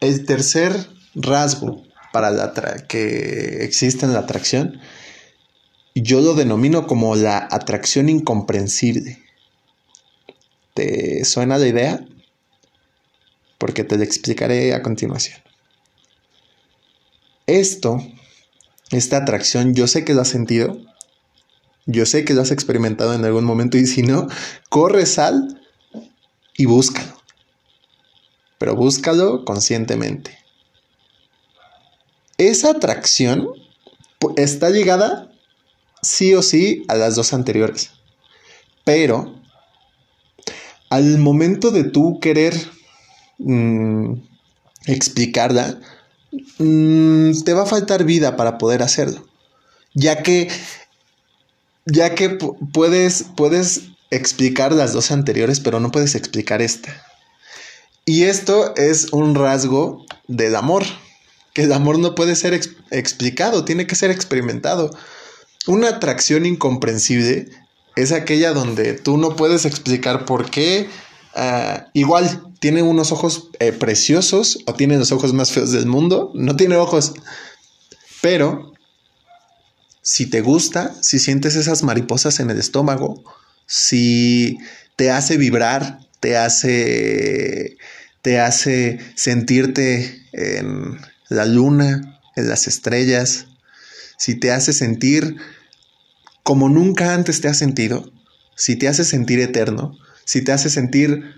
El 0.00 0.26
tercer 0.26 0.88
rasgo 1.14 1.82
para 2.12 2.30
la 2.30 2.52
que 2.88 3.64
existe 3.64 4.04
en 4.04 4.12
la 4.12 4.20
atracción, 4.20 4.80
yo 5.94 6.20
lo 6.20 6.34
denomino 6.34 6.86
como 6.86 7.16
la 7.16 7.48
atracción 7.50 8.08
incomprensible. 8.08 9.22
¿Te 10.74 11.24
suena 11.24 11.58
la 11.58 11.68
idea? 11.68 12.04
Porque 13.58 13.84
te 13.84 14.02
explicaré 14.02 14.74
a 14.74 14.82
continuación. 14.82 15.41
Esto, 17.46 18.02
esta 18.90 19.18
atracción, 19.18 19.74
yo 19.74 19.86
sé 19.86 20.04
que 20.04 20.14
lo 20.14 20.22
has 20.22 20.28
sentido, 20.28 20.78
yo 21.86 22.06
sé 22.06 22.24
que 22.24 22.34
lo 22.34 22.42
has 22.42 22.50
experimentado 22.50 23.14
en 23.14 23.24
algún 23.24 23.44
momento 23.44 23.76
y 23.76 23.86
si 23.86 24.02
no, 24.02 24.28
corre, 24.68 25.06
sal 25.06 25.60
y 26.56 26.66
búscalo 26.66 27.22
pero 28.62 28.76
búscalo 28.76 29.44
conscientemente. 29.44 30.38
Esa 32.38 32.70
atracción 32.70 33.48
está 34.36 34.70
ligada 34.70 35.32
sí 36.00 36.32
o 36.34 36.42
sí 36.42 36.84
a 36.86 36.94
las 36.94 37.16
dos 37.16 37.32
anteriores, 37.32 37.90
pero 38.84 39.34
al 40.90 41.18
momento 41.18 41.72
de 41.72 41.82
tú 41.82 42.20
querer 42.20 42.54
mm, 43.38 44.12
explicarla, 44.86 45.80
mm, 46.58 47.42
te 47.44 47.52
va 47.52 47.62
a 47.62 47.66
faltar 47.66 48.04
vida 48.04 48.36
para 48.36 48.58
poder 48.58 48.82
hacerlo, 48.82 49.26
ya 49.94 50.22
que 50.22 50.48
ya 51.84 52.14
que 52.14 52.30
puedes 52.72 53.24
puedes 53.36 53.82
explicar 54.10 54.72
las 54.72 54.92
dos 54.92 55.10
anteriores, 55.10 55.60
pero 55.60 55.80
no 55.80 55.90
puedes 55.90 56.14
explicar 56.14 56.62
esta. 56.62 57.04
Y 58.04 58.24
esto 58.24 58.74
es 58.76 59.12
un 59.12 59.34
rasgo 59.34 60.04
del 60.26 60.56
amor, 60.56 60.84
que 61.54 61.62
el 61.62 61.72
amor 61.72 61.98
no 61.98 62.14
puede 62.14 62.36
ser 62.36 62.58
explicado, 62.90 63.64
tiene 63.64 63.86
que 63.86 63.94
ser 63.94 64.10
experimentado. 64.10 64.90
Una 65.66 65.88
atracción 65.88 66.44
incomprensible 66.44 67.48
es 67.94 68.12
aquella 68.12 68.52
donde 68.52 68.94
tú 68.94 69.18
no 69.18 69.36
puedes 69.36 69.64
explicar 69.64 70.24
por 70.24 70.50
qué. 70.50 70.88
Ah, 71.34 71.88
igual 71.94 72.52
tiene 72.60 72.82
unos 72.82 73.10
ojos 73.12 73.48
eh, 73.58 73.72
preciosos 73.72 74.60
o 74.66 74.74
tiene 74.74 74.98
los 74.98 75.12
ojos 75.12 75.32
más 75.32 75.50
feos 75.50 75.72
del 75.72 75.86
mundo, 75.86 76.30
no 76.34 76.56
tiene 76.56 76.76
ojos. 76.76 77.14
Pero 78.20 78.72
si 80.02 80.26
te 80.26 80.40
gusta, 80.40 80.94
si 81.00 81.18
sientes 81.18 81.56
esas 81.56 81.82
mariposas 81.82 82.40
en 82.40 82.50
el 82.50 82.58
estómago, 82.58 83.22
si 83.66 84.58
te 84.96 85.10
hace 85.10 85.38
vibrar, 85.38 86.00
te 86.20 86.36
hace, 86.36 87.76
te 88.20 88.38
hace 88.38 89.00
sentirte 89.16 90.22
en 90.32 91.00
la 91.28 91.46
luna, 91.46 92.20
en 92.36 92.48
las 92.48 92.66
estrellas, 92.66 93.46
si 94.18 94.34
te 94.34 94.52
hace 94.52 94.72
sentir 94.72 95.36
como 96.42 96.68
nunca 96.68 97.14
antes 97.14 97.40
te 97.40 97.48
has 97.48 97.58
sentido, 97.58 98.12
si 98.56 98.76
te 98.76 98.88
hace 98.88 99.04
sentir 99.04 99.40
eterno, 99.40 99.96
si 100.24 100.42
te 100.42 100.52
hace 100.52 100.70
sentir 100.70 101.34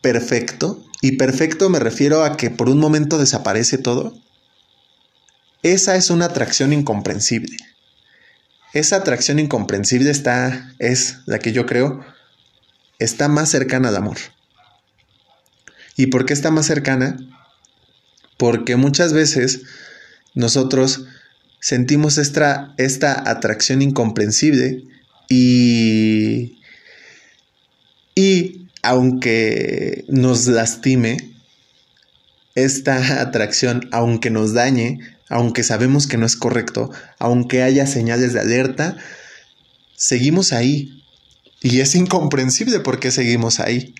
perfecto, 0.00 0.84
y 1.00 1.16
perfecto 1.16 1.68
me 1.68 1.78
refiero 1.78 2.24
a 2.24 2.36
que 2.36 2.50
por 2.50 2.68
un 2.68 2.78
momento 2.78 3.18
desaparece 3.18 3.78
todo, 3.78 4.14
esa 5.62 5.96
es 5.96 6.10
una 6.10 6.26
atracción 6.26 6.72
incomprensible. 6.72 7.56
Esa 8.72 8.96
atracción 8.96 9.38
incomprensible 9.38 10.10
está, 10.10 10.74
es 10.78 11.18
la 11.26 11.38
que 11.38 11.52
yo 11.52 11.66
creo 11.66 12.04
está 12.98 13.28
más 13.28 13.50
cercana 13.50 13.88
al 13.88 13.96
amor. 13.96 14.18
¿Y 15.96 16.06
por 16.06 16.24
qué 16.24 16.32
está 16.32 16.50
más 16.50 16.66
cercana? 16.66 17.16
Porque 18.38 18.76
muchas 18.76 19.12
veces 19.12 19.62
nosotros 20.34 21.04
sentimos 21.60 22.18
esta, 22.18 22.74
esta 22.78 23.28
atracción 23.30 23.82
incomprensible 23.82 24.84
y, 25.28 26.61
y 28.14 28.68
aunque 28.82 30.04
nos 30.08 30.46
lastime, 30.46 31.32
esta 32.54 33.20
atracción, 33.20 33.88
aunque 33.92 34.30
nos 34.30 34.52
dañe, 34.52 34.98
aunque 35.28 35.62
sabemos 35.62 36.06
que 36.06 36.18
no 36.18 36.26
es 36.26 36.36
correcto, 36.36 36.90
aunque 37.18 37.62
haya 37.62 37.86
señales 37.86 38.32
de 38.34 38.40
alerta, 38.40 38.96
seguimos 39.96 40.52
ahí 40.52 41.02
y 41.62 41.80
es 41.80 41.94
incomprensible 41.94 42.80
por 42.80 43.00
qué 43.00 43.10
seguimos 43.10 43.60
ahí. 43.60 43.94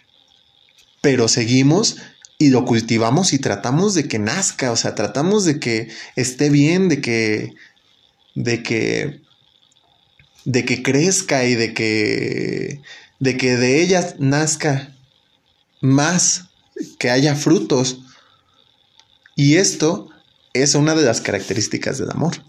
Pero 1.01 1.29
seguimos 1.29 1.97
y 2.39 2.51
lo 2.51 2.65
cultivamos 2.65 3.33
y 3.33 3.39
tratamos 3.39 3.95
de 3.95 4.09
que 4.09 4.19
nazca, 4.19 4.73
o 4.73 4.77
sea, 4.77 4.95
tratamos 4.95 5.45
de 5.45 5.61
que 5.61 5.89
esté 6.17 6.51
bien, 6.51 6.89
de 6.89 7.01
que 7.01 7.55
de 8.35 8.63
que 8.63 9.21
de 10.45 10.65
que 10.65 10.83
crezca 10.83 11.45
y 11.45 11.55
de 11.55 11.73
que 11.73 12.81
de 13.23 13.37
que 13.37 13.57
de 13.57 13.81
ella 13.81 14.17
nazca 14.19 14.97
más, 15.81 16.47
que 16.99 17.09
haya 17.09 17.37
frutos. 17.37 18.01
Y 19.37 19.59
esto 19.59 20.09
es 20.55 20.75
una 20.75 20.97
de 20.97 21.05
las 21.05 21.21
características 21.21 21.99
del 21.99 22.11
amor, 22.11 22.43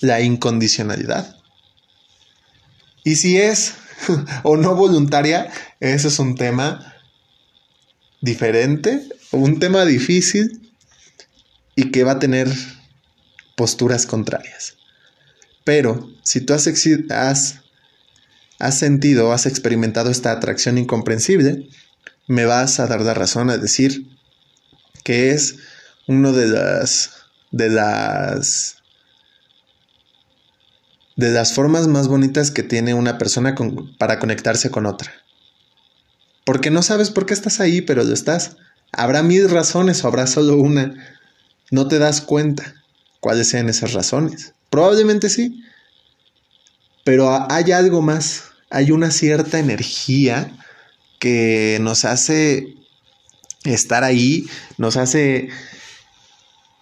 la 0.00 0.20
incondicionalidad. 0.20 1.36
Y 3.04 3.14
si 3.14 3.38
es 3.38 3.74
o 4.42 4.56
no 4.56 4.74
voluntaria, 4.74 5.48
ese 5.78 6.08
es 6.08 6.18
un 6.18 6.34
tema 6.34 6.96
diferente, 8.20 9.08
un 9.30 9.60
tema 9.60 9.84
difícil 9.84 10.72
y 11.76 11.92
que 11.92 12.02
va 12.02 12.12
a 12.12 12.18
tener 12.18 12.52
posturas 13.54 14.06
contrarias. 14.06 14.76
Pero 15.62 16.10
si 16.24 16.40
tú 16.40 16.52
has, 16.52 16.66
has, 17.10 17.61
has 18.62 18.78
sentido, 18.78 19.32
has 19.32 19.46
experimentado 19.46 20.08
esta 20.08 20.30
atracción 20.30 20.78
incomprensible, 20.78 21.68
me 22.28 22.44
vas 22.44 22.78
a 22.78 22.86
dar 22.86 23.00
la 23.00 23.12
razón 23.12 23.50
a 23.50 23.58
decir 23.58 24.06
que 25.02 25.32
es 25.32 25.56
uno 26.06 26.32
de 26.32 26.46
las 26.46 27.10
de 27.50 27.68
las 27.68 28.76
de 31.16 31.30
las 31.30 31.54
formas 31.54 31.88
más 31.88 32.06
bonitas 32.06 32.52
que 32.52 32.62
tiene 32.62 32.94
una 32.94 33.18
persona 33.18 33.56
para 33.98 34.20
conectarse 34.20 34.70
con 34.70 34.86
otra. 34.86 35.12
Porque 36.44 36.70
no 36.70 36.82
sabes 36.82 37.10
por 37.10 37.26
qué 37.26 37.34
estás 37.34 37.58
ahí, 37.58 37.80
pero 37.80 38.04
lo 38.04 38.14
estás. 38.14 38.56
Habrá 38.92 39.24
mil 39.24 39.50
razones 39.50 40.04
o 40.04 40.08
habrá 40.08 40.28
solo 40.28 40.56
una. 40.56 40.94
No 41.72 41.88
te 41.88 41.98
das 41.98 42.20
cuenta 42.20 42.74
cuáles 43.18 43.48
sean 43.48 43.68
esas 43.68 43.92
razones. 43.92 44.54
Probablemente 44.70 45.28
sí. 45.28 45.64
Pero 47.04 47.46
hay 47.50 47.72
algo 47.72 48.02
más. 48.02 48.51
Hay 48.72 48.90
una 48.90 49.10
cierta 49.10 49.58
energía 49.58 50.50
que 51.18 51.78
nos 51.80 52.04
hace 52.04 52.74
estar 53.64 54.02
ahí, 54.02 54.46
nos 54.78 54.96
hace 54.96 55.50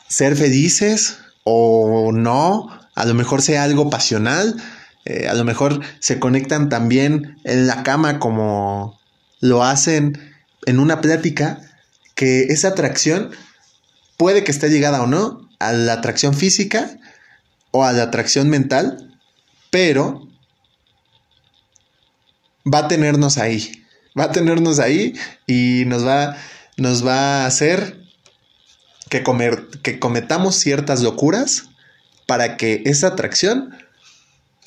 ser 0.09 0.37
felices 0.37 1.19
o 1.45 2.13
no, 2.13 2.69
a 2.95 3.05
lo 3.05 3.15
mejor 3.15 3.43
sea 3.43 3.65
algo 3.65 3.91
pasional, 3.91 4.55
eh, 5.05 5.29
a 5.29 5.35
lo 5.35 5.45
mejor 5.45 5.81
se 5.99 6.21
conectan 6.21 6.69
también 6.69 7.39
en 7.45 7.67
la 7.67 7.83
cama 7.83 8.21
como 8.21 8.99
lo 9.41 9.65
hacen 9.65 10.19
en 10.67 10.79
una 10.79 11.01
plática 11.01 11.61
que 12.15 12.45
esa 12.45 12.69
atracción 12.69 13.31
puede 14.17 14.45
que 14.45 14.53
esté 14.53 14.71
llegada 14.71 15.03
o 15.03 15.07
no 15.09 15.49
a 15.59 15.73
la 15.73 15.95
atracción 15.95 16.35
física 16.35 16.99
o 17.73 17.85
a 17.85 17.93
la 17.93 18.05
atracción 18.05 18.49
mental, 18.49 19.19
pero 19.71 20.30
va 22.65 22.81
a 22.81 22.89
tenernos 22.89 23.39
ahí, 23.39 23.85
va 24.19 24.25
a 24.25 24.33
tenernos 24.33 24.79
ahí 24.79 25.15
y 25.47 25.85
nos 25.87 26.07
va, 26.07 26.37
nos 26.77 27.07
va 27.07 27.45
a 27.45 27.47
hacer 27.47 28.01
que, 29.09 29.23
comer, 29.23 29.67
que 29.83 29.99
cometamos 29.99 30.57
ciertas 30.57 31.03
locuras 31.03 31.65
para 32.27 32.57
que 32.57 32.83
esa 32.87 33.09
atracción 33.09 33.77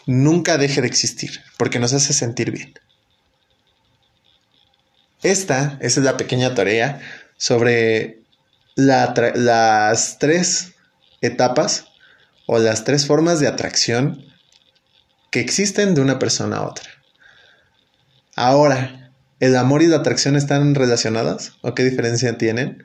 nunca 0.06 0.58
deje 0.58 0.82
de 0.82 0.88
existir, 0.88 1.42
porque 1.58 1.80
nos 1.80 1.94
hace 1.94 2.14
sentir 2.14 2.52
bien. 2.52 2.74
Esta, 5.22 5.78
es 5.82 5.96
la 5.98 6.18
pequeña 6.18 6.54
tarea 6.54 7.00
sobre 7.38 8.22
las 8.76 10.18
tres 10.20 10.74
etapas 11.22 11.86
o 12.46 12.60
las 12.60 12.84
tres 12.84 13.08
formas 13.08 13.40
de 13.40 13.48
atracción 13.48 14.26
que 15.32 15.40
existen 15.40 15.96
de 15.96 16.02
una 16.02 16.20
persona 16.20 16.58
a 16.58 16.68
otra. 16.68 16.93
Ahora, 18.36 19.12
¿el 19.40 19.56
amor 19.56 19.84
y 19.84 19.88
la 19.88 19.98
atracción 19.98 20.36
están 20.36 20.76
relacionadas? 20.76 21.54
¿O 21.62 21.76
qué 21.76 21.84
diferencia 21.84 22.38
tienen? 22.38 22.84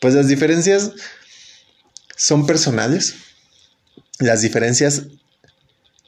Pues 0.00 0.14
las 0.14 0.28
diferencias 0.28 0.92
son 2.16 2.46
personales. 2.46 3.14
Las 4.18 4.42
diferencias 4.42 5.06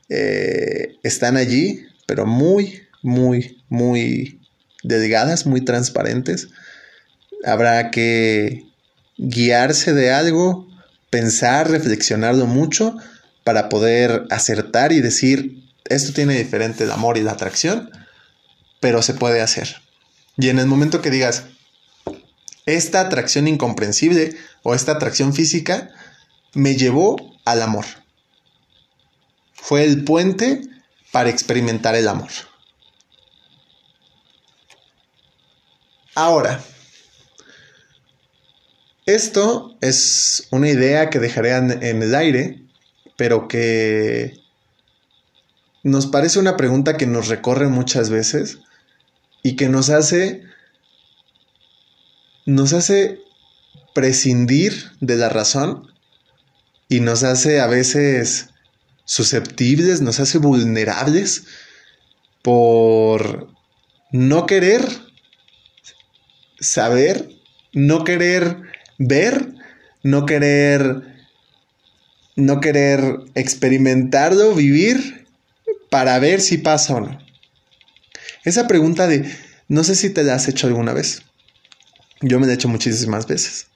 eh, 0.08 0.96
están 1.02 1.36
allí, 1.36 1.86
pero 2.06 2.26
muy, 2.26 2.82
muy, 3.02 3.62
muy 3.68 4.40
delgadas, 4.82 5.46
muy 5.46 5.64
transparentes. 5.64 6.48
Habrá 7.44 7.90
que 7.90 8.64
guiarse 9.16 9.92
de 9.94 10.12
algo, 10.12 10.68
pensar, 11.10 11.70
reflexionarlo 11.70 12.46
mucho 12.46 12.96
para 13.44 13.68
poder 13.68 14.24
acertar 14.30 14.92
y 14.92 15.00
decir, 15.00 15.64
esto 15.86 16.12
tiene 16.12 16.36
diferente 16.36 16.84
el 16.84 16.90
amor 16.90 17.18
y 17.18 17.22
la 17.22 17.32
atracción, 17.32 17.90
pero 18.80 19.02
se 19.02 19.14
puede 19.14 19.42
hacer. 19.42 19.82
Y 20.36 20.48
en 20.48 20.58
el 20.58 20.66
momento 20.66 21.02
que 21.02 21.10
digas, 21.10 21.44
esta 22.66 23.00
atracción 23.00 23.46
incomprensible 23.46 24.36
o 24.62 24.74
esta 24.74 24.92
atracción 24.92 25.34
física 25.34 25.90
me 26.54 26.76
llevó 26.76 27.16
al 27.44 27.62
amor. 27.62 27.84
Fue 29.54 29.84
el 29.84 30.04
puente 30.04 30.62
para 31.12 31.30
experimentar 31.30 31.94
el 31.94 32.08
amor. 32.08 32.30
Ahora, 36.14 36.62
esto 39.06 39.76
es 39.80 40.48
una 40.50 40.68
idea 40.68 41.10
que 41.10 41.18
dejaré 41.18 41.54
en 41.56 42.02
el 42.02 42.14
aire, 42.14 42.62
pero 43.16 43.48
que 43.48 44.40
nos 45.82 46.06
parece 46.06 46.38
una 46.38 46.56
pregunta 46.56 46.96
que 46.96 47.06
nos 47.06 47.28
recorre 47.28 47.68
muchas 47.68 48.10
veces 48.10 48.58
y 49.42 49.56
que 49.56 49.68
nos 49.68 49.90
hace 49.90 50.42
nos 52.46 52.72
hace 52.72 53.20
prescindir 53.94 54.90
de 55.00 55.16
la 55.16 55.28
razón 55.28 55.92
y 56.88 57.00
nos 57.00 57.22
hace 57.22 57.60
a 57.60 57.66
veces 57.66 58.48
susceptibles, 59.04 60.00
nos 60.00 60.20
hace 60.20 60.38
vulnerables 60.38 61.44
por 62.42 63.48
no 64.10 64.46
querer 64.46 64.82
saber, 66.58 67.30
no 67.72 68.04
querer 68.04 68.56
ver, 68.98 69.54
no 70.02 70.26
querer 70.26 71.10
no 72.36 72.60
querer 72.60 73.18
experimentarlo, 73.34 74.54
vivir 74.54 75.26
para 75.90 76.18
ver 76.18 76.40
si 76.40 76.58
pasa 76.58 76.96
o 76.96 77.00
no. 77.00 77.29
Esa 78.44 78.66
pregunta 78.66 79.06
de 79.06 79.30
no 79.68 79.84
sé 79.84 79.94
si 79.94 80.10
te 80.10 80.24
la 80.24 80.34
has 80.34 80.48
hecho 80.48 80.66
alguna 80.66 80.92
vez. 80.92 81.22
Yo 82.22 82.40
me 82.40 82.46
la 82.46 82.52
he 82.52 82.54
hecho 82.56 82.68
muchísimas 82.68 83.26
veces. 83.26 83.68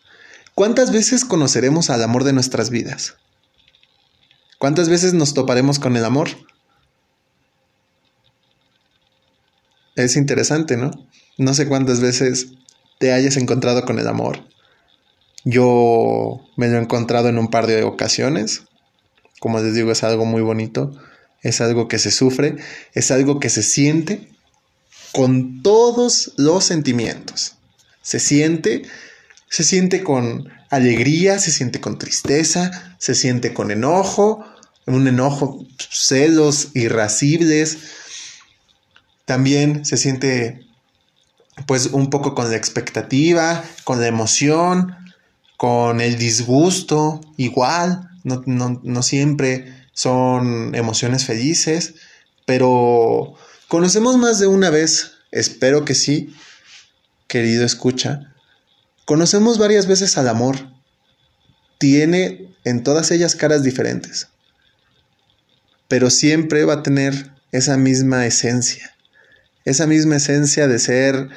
¿Cuántas 0.55 0.91
veces 0.91 1.25
conoceremos 1.25 1.89
al 1.89 2.03
amor 2.03 2.25
de 2.25 2.33
nuestras 2.33 2.71
vidas? 2.71 3.15
¿Cuántas 4.59 4.89
veces 4.89 5.15
nos 5.15 5.35
toparemos 5.35 5.79
con 5.79 5.97
el 5.97 6.05
amor? 6.05 6.31
Es 9.95 10.17
interesante, 10.17 10.77
¿no? 10.77 10.91
No 11.39 11.55
sé 11.55 11.69
cuántas 11.69 12.01
veces 12.01 12.49
te 12.99 13.13
hayas 13.13 13.37
encontrado 13.37 13.85
con 13.85 13.99
el 13.99 14.09
amor. 14.09 14.49
Yo 15.45 16.41
me 16.57 16.69
lo 16.69 16.79
he 16.79 16.81
encontrado 16.81 17.29
en 17.29 17.39
un 17.39 17.49
par 17.49 17.67
de 17.67 17.85
ocasiones. 17.85 18.65
Como 19.39 19.61
les 19.61 19.75
digo, 19.75 19.93
es 19.93 20.03
algo 20.03 20.25
muy 20.25 20.43
bonito. 20.43 20.91
Es 21.43 21.61
algo 21.61 21.87
que 21.87 21.99
se 21.99 22.11
sufre. 22.11 22.57
Es 22.95 23.11
algo 23.11 23.39
que 23.39 23.51
se 23.51 23.63
siente 23.63 24.34
con 25.15 25.63
todos 25.63 26.33
los 26.37 26.65
sentimientos. 26.65 27.55
Se 28.03 28.19
siente, 28.19 28.83
se 29.49 29.63
siente 29.63 30.03
con 30.03 30.49
alegría, 30.71 31.39
se 31.39 31.53
siente 31.53 31.81
con 31.81 31.99
tristeza, 31.99 32.97
se 32.99 33.15
siente 33.15 33.55
con 33.55 33.71
enojo, 33.71 34.45
un 34.87 35.07
enojo, 35.07 35.65
celos 35.79 36.71
irascibles. 36.75 37.79
También 39.25 39.85
se 39.85 39.97
siente 39.99 40.67
pues 41.67 41.87
un 41.93 42.11
poco 42.11 42.35
con 42.35 42.51
la 42.51 42.57
expectativa, 42.57 43.63
con 43.85 44.01
la 44.01 44.09
emoción, 44.09 44.97
con 45.57 46.01
el 46.01 46.19
disgusto, 46.19 47.21
igual, 47.37 48.11
no, 48.25 48.43
no 48.47 49.03
siempre 49.05 49.87
son 49.93 50.75
emociones 50.75 51.25
felices, 51.25 51.95
pero 52.47 53.37
conocemos 53.75 54.17
más 54.19 54.39
de 54.39 54.47
una 54.47 54.71
vez, 54.71 55.15
espero 55.33 55.85
que 55.85 55.97
sí, 55.97 56.33
querido 57.27 57.65
escucha, 57.65 58.33
conocemos 59.05 59.59
varias 59.59 59.89
veces 59.89 60.17
al 60.17 60.29
amor. 60.29 60.71
Tiene 61.79 62.55
en 62.63 62.85
todas 62.85 63.11
ellas 63.11 63.35
caras 63.35 63.65
diferentes, 63.65 64.29
pero 65.89 66.09
siempre 66.09 66.65
va 66.65 66.75
a 66.75 66.83
tener 66.85 67.33
esa 67.51 67.77
misma 67.77 68.25
esencia, 68.27 68.95
esa 69.65 69.89
misma 69.89 70.19
esencia 70.19 70.69
de 70.69 70.79
ser 70.79 71.31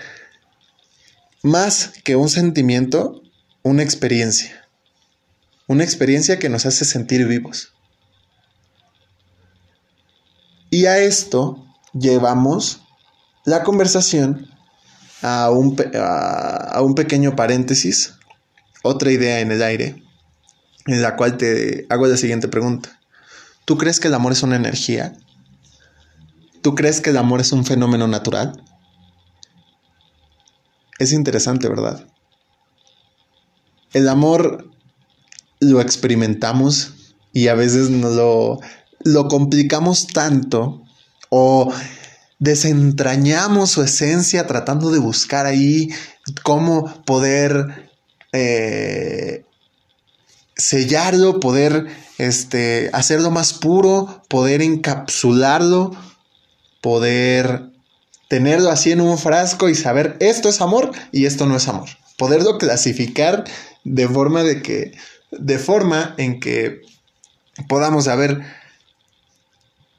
más 1.42 1.92
que 2.04 2.16
un 2.16 2.30
sentimiento, 2.30 3.24
una 3.64 3.82
experiencia, 3.82 4.70
una 5.66 5.84
experiencia 5.84 6.38
que 6.38 6.50
nos 6.50 6.68
hace 6.68 6.86
sentir 6.86 7.26
vivos. 7.26 7.74
Y 10.70 10.86
a 10.86 11.00
esto 11.00 11.64
llevamos 12.00 12.82
la 13.46 13.64
conversación 13.64 14.48
a 15.22 15.50
un, 15.50 15.76
a, 15.96 16.82
un 16.82 16.96
pequeño 16.96 17.36
paréntesis, 17.36 18.14
otra 18.84 19.12
idea 19.12 19.40
en 19.40 19.52
el 19.52 19.64
aire, 19.64 20.04
en 20.86 21.02
la 21.02 21.16
cual 21.16 21.38
te 21.38 21.86
hago 21.90 22.08
la 22.08 22.18
siguiente 22.18 22.48
pregunta. 22.48 23.00
¿Tú 23.66 23.78
crees 23.78 24.00
que 24.00 24.08
el 24.08 24.14
amor 24.14 24.32
es 24.32 24.44
una 24.44 24.56
energía? 24.56 25.14
¿Tú 26.62 26.76
crees 26.76 27.02
que 27.02 27.10
el 27.10 27.18
amor 27.18 27.42
es 27.42 27.52
un 27.52 27.66
fenómeno 27.66 28.08
natural? 28.08 28.64
Es 31.00 31.14
interesante, 31.14 31.68
¿verdad? 31.68 32.08
El 33.94 34.10
amor 34.10 34.70
lo 35.60 35.82
experimentamos 35.82 36.94
y 37.34 37.48
a 37.48 37.56
veces 37.56 37.90
nos 37.90 38.16
lo, 38.16 38.60
lo 39.04 39.28
complicamos 39.28 40.08
tanto 40.08 40.87
o 41.30 41.72
desentrañamos 42.40 43.72
su 43.72 43.82
esencia 43.82 44.46
tratando 44.48 44.92
de 44.92 45.00
buscar 45.00 45.46
ahí 45.46 45.90
cómo 46.44 47.04
poder 47.04 47.90
eh, 48.32 49.44
sellarlo, 50.56 51.40
poder 51.40 51.88
este, 52.18 52.90
hacerlo 52.94 53.32
más 53.32 53.54
puro, 53.54 54.24
poder 54.28 54.62
encapsularlo, 54.62 55.96
poder 56.82 57.70
tenerlo 58.28 58.70
así 58.70 58.92
en 58.92 59.02
un 59.02 59.18
frasco 59.18 59.70
y 59.70 59.76
saber 59.76 60.18
esto 60.20 60.50
es 60.50 60.62
amor 60.62 60.92
y 61.12 61.26
esto 61.26 61.46
no 61.46 61.56
es 61.56 61.68
amor. 61.68 61.90
Poderlo 62.18 62.58
clasificar 62.58 63.46
de 63.84 64.08
forma 64.08 64.44
de 64.44 64.62
que, 64.62 64.98
de 65.32 65.60
forma 65.60 66.16
en 66.18 66.40
que 66.40 66.82
podamos 67.68 68.06
saber 68.06 68.42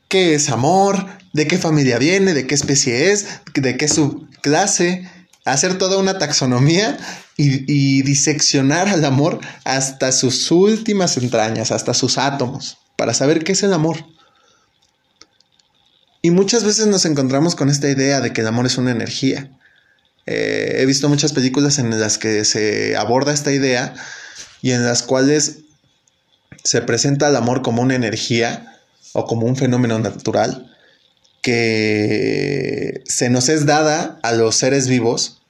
qué 0.09 0.35
es 0.35 0.49
amor, 0.49 1.07
de 1.33 1.47
qué 1.47 1.59
familia 1.59 1.99
viene, 1.99 2.35
de 2.35 2.47
qué 2.47 2.55
especie 2.55 3.13
es, 3.13 3.27
de 3.55 3.77
qué 3.77 3.89
subclase, 3.89 5.09
hacer 5.45 5.79
toda 5.79 5.99
una 5.99 6.19
taxonomía 6.19 6.99
y, 7.37 8.03
diseccionar 8.03 8.89
al 8.89 9.05
amor 9.05 9.41
hasta 9.65 10.11
sus 10.13 10.51
últimas 10.51 11.17
entrañas, 11.17 11.71
hasta 11.71 11.95
sus 11.95 12.19
átomos, 12.19 12.79
para 12.97 13.15
saber 13.15 13.45
qué 13.45 13.53
es 13.53 13.63
el 13.63 13.73
amor. 13.73 14.05
Y 16.21 16.31
muchas 16.31 16.65
veces 16.65 16.89
nos 16.89 17.05
encontramos 17.05 17.55
con 17.55 17.69
esta 17.71 17.89
idea 17.89 18.21
de 18.21 18.33
que 18.33 18.41
el 18.41 18.49
amor 18.49 18.67
es 18.67 18.77
una 18.77 18.91
energía. 18.91 19.51
eh, 20.27 20.79
he 20.81 20.87
visto 20.87 21.09
muchas 21.09 21.33
películas 21.33 21.79
en 21.79 21.99
las 21.99 22.19
que 22.19 22.45
se 22.45 22.97
aborda 22.97 23.33
esta 23.33 23.53
idea 23.53 23.95
y 24.61 24.73
en 24.73 24.85
las 24.85 25.03
cuales 25.03 25.61
se 26.65 26.83
presenta 26.83 27.29
el 27.29 27.37
amor 27.37 27.63
como 27.63 27.83
una 27.83 27.95
energía 27.95 28.78
o 29.13 29.27
como 29.27 29.47
un 29.47 29.57
fenómeno 29.57 29.99
natural 29.99 30.75
que 31.43 33.03
se 33.07 33.31
nos 33.31 33.49
es 33.49 33.67
dada 33.67 34.19
a 34.23 34.33
los 34.33 34.57
seres 34.57 34.89
vivos, 34.89 35.41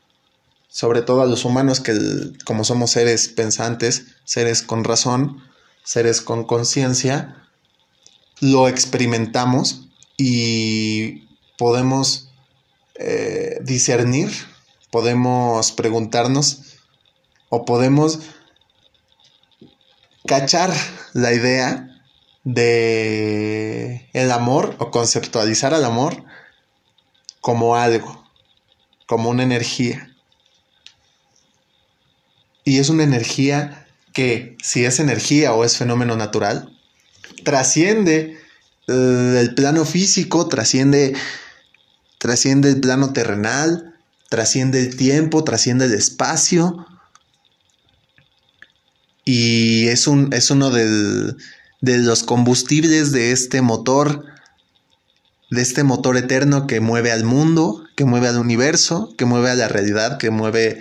sobre 0.69 1.03
todo 1.03 1.23
a 1.23 1.27
los 1.27 1.45
humanos 1.45 1.81
que 1.81 1.95
como 2.45 2.65
somos 2.65 2.91
seres 2.91 3.29
pensantes, 3.29 4.05
seres 4.25 4.63
con 4.63 4.85
razón, 4.85 5.43
seres 5.83 6.21
con 6.21 6.45
conciencia, 6.45 7.49
lo 8.41 8.69
experimentamos 8.69 9.89
y 10.17 11.27
podemos 11.57 12.31
eh, 12.95 13.59
discernir, 13.63 14.31
podemos 14.91 15.73
preguntarnos 15.73 16.79
o 17.49 17.65
podemos 17.65 18.21
cachar 20.27 20.73
la 21.15 21.33
idea 21.33 21.88
de 22.49 24.09
el 24.15 24.31
amor 24.31 24.75
o 24.79 24.91
conceptualizar 24.91 25.75
al 25.75 25.85
amor 25.85 26.25
como 27.43 27.77
algo, 27.77 28.27
como 29.07 29.29
una 29.29 29.43
energía. 29.43 30.17
Y 32.65 32.79
es 32.79 32.89
una 32.89 33.03
energía 33.03 33.87
que, 34.15 34.57
si 34.63 34.87
es 34.87 34.99
energía 34.99 35.53
o 35.53 35.63
es 35.63 35.77
fenómeno 35.77 36.17
natural, 36.17 36.75
trasciende 37.45 38.39
eh, 38.87 39.39
el 39.41 39.55
plano 39.55 39.85
físico, 39.85 40.49
trasciende, 40.49 41.15
trasciende 42.17 42.71
el 42.71 42.81
plano 42.81 43.13
terrenal, 43.13 43.95
trasciende 44.31 44.81
el 44.81 44.97
tiempo, 44.97 45.45
trasciende 45.45 45.85
el 45.85 45.93
espacio. 45.93 46.87
Y 49.27 49.89
es, 49.89 50.07
un, 50.07 50.33
es 50.33 50.51
uno 50.51 50.71
del, 50.71 51.37
de 51.81 51.99
los 51.99 52.23
combustibles 52.23 53.13
de 53.13 53.33
este 53.33 53.63
motor, 53.63 54.25
de 55.51 55.63
este 55.63 55.85
motor 55.85 56.17
eterno 56.17 56.67
que 56.67 56.81
mueve 56.81 57.13
al 57.13 57.25
mundo, 57.25 57.85
que 57.97 58.05
mueve 58.05 58.29
al 58.29 58.39
universo, 58.39 59.15
que 59.17 59.25
mueve 59.25 59.51
a 59.51 59.55
la 59.55 59.69
realidad, 59.69 60.19
que 60.19 60.31
mueve 60.31 60.81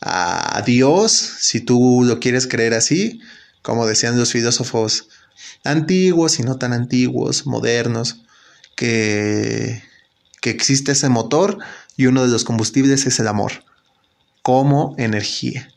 a 0.00 0.62
Dios, 0.64 1.12
si 1.12 1.60
tú 1.60 2.02
lo 2.04 2.20
quieres 2.20 2.46
creer 2.46 2.74
así, 2.74 3.20
como 3.62 3.86
decían 3.86 4.18
los 4.18 4.32
filósofos 4.32 5.08
antiguos 5.64 6.38
y 6.38 6.42
no 6.42 6.56
tan 6.56 6.72
antiguos, 6.72 7.46
modernos, 7.46 8.22
que, 8.76 9.82
que 10.40 10.50
existe 10.50 10.92
ese 10.92 11.08
motor 11.08 11.58
y 11.96 12.06
uno 12.06 12.22
de 12.22 12.30
los 12.30 12.44
combustibles 12.44 13.06
es 13.06 13.20
el 13.20 13.28
amor, 13.28 13.64
como 14.42 14.94
energía. 14.96 15.70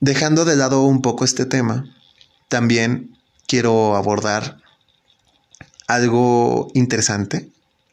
Dejando 0.00 0.44
de 0.44 0.56
lado 0.56 0.82
un 0.82 1.02
poco 1.02 1.24
este 1.24 1.46
tema, 1.46 1.94
también 2.48 3.16
quiero 3.46 3.96
abordar 3.96 4.58
algo 5.86 6.70
interesante, 6.74 7.48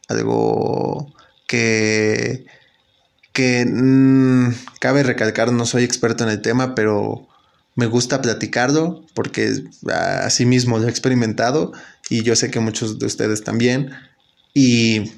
algo 0.08 1.12
que, 1.46 2.44
que 3.32 3.64
mm, 3.64 4.54
cabe 4.80 5.02
recalcar, 5.02 5.52
no 5.52 5.66
soy 5.66 5.84
experto 5.84 6.24
en 6.24 6.30
el 6.30 6.42
tema, 6.42 6.74
pero 6.74 7.26
me 7.76 7.86
gusta 7.86 8.22
platicarlo 8.22 9.04
porque 9.14 9.62
así 10.22 10.46
mismo 10.46 10.78
lo 10.78 10.86
he 10.86 10.90
experimentado 10.90 11.72
y 12.08 12.22
yo 12.22 12.36
sé 12.36 12.50
que 12.50 12.60
muchos 12.60 12.98
de 12.98 13.06
ustedes 13.06 13.42
también 13.42 13.90
y 14.52 15.12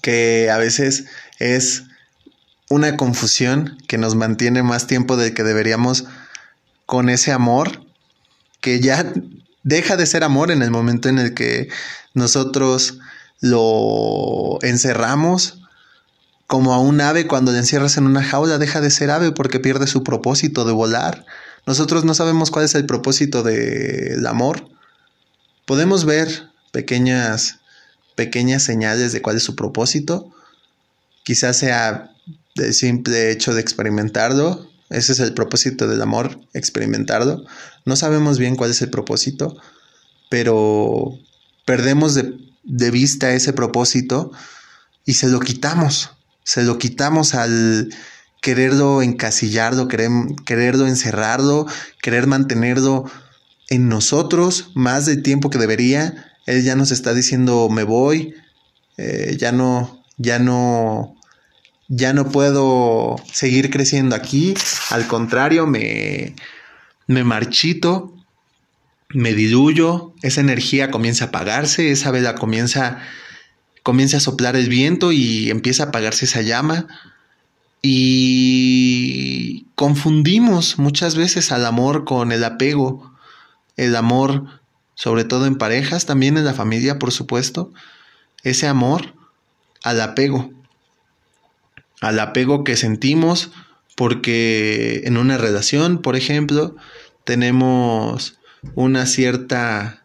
que 0.00 0.50
a 0.50 0.56
veces 0.56 1.04
es 1.38 1.84
una 2.72 2.96
confusión 2.96 3.78
que 3.86 3.98
nos 3.98 4.14
mantiene 4.14 4.62
más 4.62 4.86
tiempo 4.86 5.16
del 5.16 5.34
que 5.34 5.44
deberíamos 5.44 6.04
con 6.86 7.08
ese 7.08 7.32
amor 7.32 7.84
que 8.60 8.80
ya 8.80 9.12
deja 9.62 9.96
de 9.96 10.06
ser 10.06 10.24
amor 10.24 10.50
en 10.50 10.62
el 10.62 10.70
momento 10.70 11.08
en 11.08 11.18
el 11.18 11.34
que 11.34 11.68
nosotros 12.14 12.98
lo 13.40 14.58
encerramos 14.62 15.58
como 16.46 16.72
a 16.72 16.78
un 16.78 17.00
ave 17.00 17.26
cuando 17.26 17.52
le 17.52 17.58
encierras 17.58 17.96
en 17.96 18.06
una 18.06 18.22
jaula 18.22 18.58
deja 18.58 18.80
de 18.80 18.90
ser 18.90 19.10
ave 19.10 19.32
porque 19.32 19.60
pierde 19.60 19.86
su 19.86 20.02
propósito 20.02 20.64
de 20.64 20.72
volar. 20.72 21.26
Nosotros 21.66 22.04
no 22.04 22.14
sabemos 22.14 22.50
cuál 22.50 22.64
es 22.64 22.74
el 22.74 22.86
propósito 22.86 23.42
del 23.42 24.26
amor. 24.26 24.68
Podemos 25.66 26.04
ver 26.04 26.48
pequeñas 26.72 27.58
pequeñas 28.14 28.62
señales 28.62 29.12
de 29.12 29.22
cuál 29.22 29.36
es 29.36 29.42
su 29.42 29.56
propósito. 29.56 30.30
Quizás 31.22 31.58
sea 31.58 32.11
del 32.54 32.74
simple 32.74 33.30
hecho 33.30 33.54
de 33.54 33.60
experimentarlo. 33.60 34.68
Ese 34.90 35.12
es 35.12 35.20
el 35.20 35.32
propósito 35.32 35.88
del 35.88 36.02
amor, 36.02 36.38
experimentarlo. 36.52 37.44
No 37.84 37.96
sabemos 37.96 38.38
bien 38.38 38.56
cuál 38.56 38.70
es 38.70 38.82
el 38.82 38.90
propósito, 38.90 39.56
pero 40.28 41.18
perdemos 41.64 42.14
de, 42.14 42.90
vista 42.90 43.32
ese 43.32 43.52
propósito 43.52 44.32
y 45.04 45.14
se 45.14 45.28
lo 45.28 45.40
quitamos. 45.40 46.10
Se 46.44 46.62
lo 46.62 46.78
quitamos 46.78 47.34
al 47.34 47.88
quererlo 48.40 49.02
encasillarlo, 49.02 49.88
querer, 49.88 50.10
quererlo 50.44 50.86
encerrarlo, 50.86 51.66
querer 52.02 52.26
mantenerlo 52.26 53.04
en 53.70 53.88
nosotros 53.88 54.70
más 54.74 55.06
del 55.06 55.22
tiempo 55.22 55.48
que 55.48 55.58
debería. 55.58 56.32
Él 56.46 56.64
ya 56.64 56.76
nos 56.76 56.90
está 56.90 57.14
diciendo 57.14 57.68
me 57.70 57.84
voy, 57.84 58.34
eh, 58.98 59.36
ya 59.38 59.52
no, 59.52 60.02
ya 60.18 60.38
no 60.38 61.16
ya 61.94 62.14
no 62.14 62.30
puedo 62.30 63.16
seguir 63.30 63.68
creciendo 63.68 64.16
aquí, 64.16 64.54
al 64.88 65.06
contrario, 65.06 65.66
me, 65.66 66.34
me 67.06 67.22
marchito, 67.22 68.14
me 69.10 69.34
diluyo, 69.34 70.14
esa 70.22 70.40
energía 70.40 70.90
comienza 70.90 71.26
a 71.26 71.28
apagarse, 71.28 71.90
esa 71.90 72.10
vela 72.10 72.34
comienza, 72.34 73.02
comienza 73.82 74.16
a 74.16 74.20
soplar 74.20 74.56
el 74.56 74.70
viento 74.70 75.12
y 75.12 75.50
empieza 75.50 75.82
a 75.82 75.86
apagarse 75.88 76.24
esa 76.24 76.40
llama. 76.40 76.86
Y 77.82 79.66
confundimos 79.74 80.78
muchas 80.78 81.14
veces 81.14 81.52
al 81.52 81.66
amor 81.66 82.04
con 82.06 82.32
el 82.32 82.42
apego, 82.42 83.12
el 83.76 83.96
amor, 83.96 84.46
sobre 84.94 85.24
todo 85.24 85.44
en 85.44 85.56
parejas, 85.56 86.06
también 86.06 86.38
en 86.38 86.46
la 86.46 86.54
familia, 86.54 86.98
por 86.98 87.12
supuesto, 87.12 87.70
ese 88.44 88.66
amor 88.66 89.12
al 89.82 90.00
apego 90.00 90.61
al 92.02 92.18
apego 92.18 92.64
que 92.64 92.76
sentimos 92.76 93.52
porque 93.96 95.02
en 95.04 95.16
una 95.16 95.38
relación, 95.38 96.02
por 96.02 96.16
ejemplo, 96.16 96.74
tenemos 97.24 98.38
una 98.74 99.06
cierta, 99.06 100.02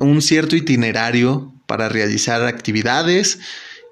un 0.00 0.22
cierto 0.22 0.56
itinerario 0.56 1.54
para 1.66 1.88
realizar 1.88 2.42
actividades 2.42 3.38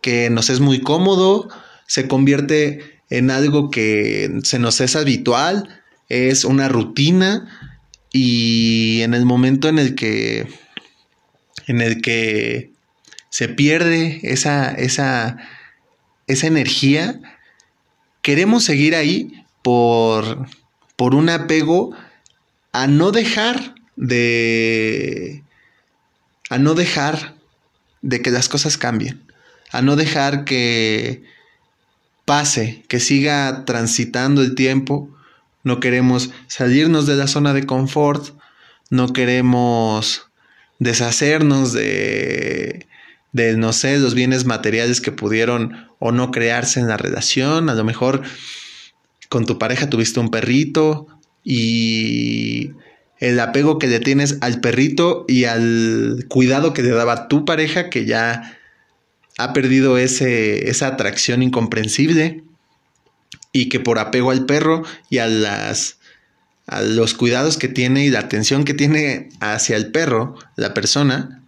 que 0.02 0.28
nos 0.30 0.50
es 0.50 0.58
muy 0.58 0.80
cómodo, 0.80 1.48
se 1.86 2.08
convierte 2.08 3.00
en 3.08 3.30
algo 3.30 3.70
que 3.70 4.40
se 4.42 4.58
nos 4.58 4.80
es 4.80 4.96
habitual, 4.96 5.80
es 6.08 6.44
una 6.44 6.68
rutina 6.68 7.46
y 8.12 9.02
en 9.02 9.14
el 9.14 9.24
momento 9.26 9.68
en 9.68 9.78
el 9.78 9.94
que 9.94 10.48
en 11.68 11.80
el 11.80 12.02
que 12.02 12.72
se 13.30 13.48
pierde 13.48 14.18
esa, 14.24 14.72
esa 14.72 15.36
esa 16.26 16.46
energía, 16.46 17.20
queremos 18.22 18.64
seguir 18.64 18.94
ahí 18.94 19.44
por, 19.62 20.46
por 20.96 21.14
un 21.14 21.28
apego 21.28 21.94
a 22.72 22.86
no 22.86 23.12
dejar 23.12 23.74
de... 23.96 25.42
a 26.50 26.58
no 26.58 26.74
dejar 26.74 27.34
de 28.02 28.20
que 28.20 28.30
las 28.30 28.48
cosas 28.48 28.76
cambien, 28.76 29.22
a 29.70 29.80
no 29.80 29.96
dejar 29.96 30.44
que 30.44 31.22
pase, 32.24 32.84
que 32.88 33.00
siga 33.00 33.64
transitando 33.64 34.42
el 34.42 34.54
tiempo, 34.54 35.08
no 35.62 35.80
queremos 35.80 36.30
salirnos 36.46 37.06
de 37.06 37.16
la 37.16 37.26
zona 37.26 37.54
de 37.54 37.64
confort, 37.64 38.36
no 38.90 39.12
queremos 39.12 40.26
deshacernos 40.78 41.72
de 41.72 42.86
de, 43.34 43.56
no 43.56 43.72
sé, 43.72 43.98
los 43.98 44.14
bienes 44.14 44.46
materiales 44.46 45.00
que 45.00 45.12
pudieron 45.12 45.88
o 45.98 46.12
no 46.12 46.30
crearse 46.30 46.78
en 46.78 46.86
la 46.86 46.96
relación. 46.96 47.68
A 47.68 47.74
lo 47.74 47.84
mejor 47.84 48.22
con 49.28 49.44
tu 49.44 49.58
pareja 49.58 49.90
tuviste 49.90 50.20
un 50.20 50.30
perrito 50.30 51.08
y 51.42 52.70
el 53.18 53.38
apego 53.40 53.78
que 53.78 53.88
le 53.88 53.98
tienes 53.98 54.38
al 54.40 54.60
perrito 54.60 55.24
y 55.26 55.44
al 55.44 56.26
cuidado 56.28 56.72
que 56.72 56.84
le 56.84 56.90
daba 56.90 57.26
tu 57.26 57.44
pareja 57.44 57.90
que 57.90 58.06
ya 58.06 58.56
ha 59.36 59.52
perdido 59.52 59.98
ese, 59.98 60.70
esa 60.70 60.86
atracción 60.86 61.42
incomprensible 61.42 62.44
y 63.52 63.68
que 63.68 63.80
por 63.80 63.98
apego 63.98 64.30
al 64.30 64.46
perro 64.46 64.84
y 65.10 65.18
a 65.18 65.26
las 65.26 65.98
a 66.66 66.80
los 66.82 67.12
cuidados 67.14 67.58
que 67.58 67.68
tiene 67.68 68.06
y 68.06 68.10
la 68.10 68.20
atención 68.20 68.64
que 68.64 68.72
tiene 68.72 69.28
hacia 69.40 69.76
el 69.76 69.90
perro, 69.90 70.34
la 70.56 70.72
persona, 70.72 71.43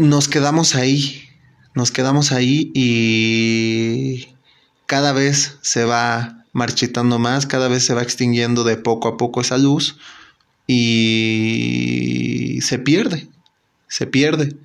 nos 0.00 0.28
quedamos 0.28 0.74
ahí, 0.74 1.28
nos 1.74 1.92
quedamos 1.92 2.32
ahí 2.32 2.72
y 2.74 4.28
cada 4.86 5.12
vez 5.12 5.58
se 5.60 5.84
va 5.84 6.46
marchitando 6.52 7.18
más, 7.18 7.46
cada 7.46 7.68
vez 7.68 7.84
se 7.84 7.94
va 7.94 8.02
extinguiendo 8.02 8.64
de 8.64 8.76
poco 8.76 9.08
a 9.08 9.16
poco 9.16 9.40
esa 9.40 9.58
luz 9.58 9.98
y 10.66 12.58
se 12.62 12.78
pierde, 12.78 13.28
se 13.88 14.06
pierde. 14.06 14.56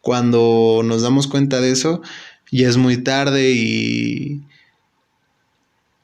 Cuando 0.00 0.80
nos 0.82 1.02
damos 1.02 1.26
cuenta 1.26 1.60
de 1.60 1.72
eso, 1.72 2.00
ya 2.50 2.66
es 2.66 2.78
muy 2.78 2.96
tarde 2.96 3.52
y, 3.52 4.42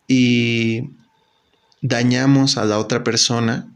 y 0.07 0.91
dañamos 1.81 2.59
a 2.59 2.67
la 2.67 2.79
otra 2.79 3.03
persona 3.03 3.73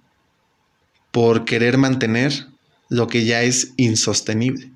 por 1.10 1.46
querer 1.46 1.78
mantener 1.78 2.48
lo 2.90 3.06
que 3.06 3.24
ya 3.24 3.42
es 3.42 3.72
insostenible. 3.78 4.69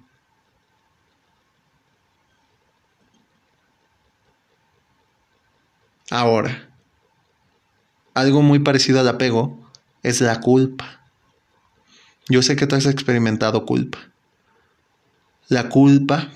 Ahora, 6.15 6.71
algo 8.15 8.41
muy 8.41 8.61
parecido 8.61 9.01
al 9.01 9.09
apego 9.09 9.59
es 10.05 10.21
la 10.21 10.39
culpa. 10.39 11.01
Yo 12.29 12.41
sé 12.41 12.55
que 12.55 12.69
tú 12.69 12.77
has 12.77 12.87
experimentado 12.87 13.67
culpa. 13.67 13.99
La 15.49 15.69
culpa 15.69 16.31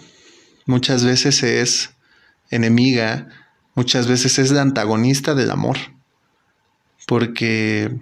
muchas 0.66 1.04
veces 1.04 1.44
es 1.44 1.94
enemiga, 2.50 3.28
muchas 3.76 4.08
veces 4.08 4.40
es 4.40 4.50
la 4.50 4.62
antagonista 4.62 5.36
del 5.36 5.52
amor. 5.52 5.76
Porque 7.06 7.96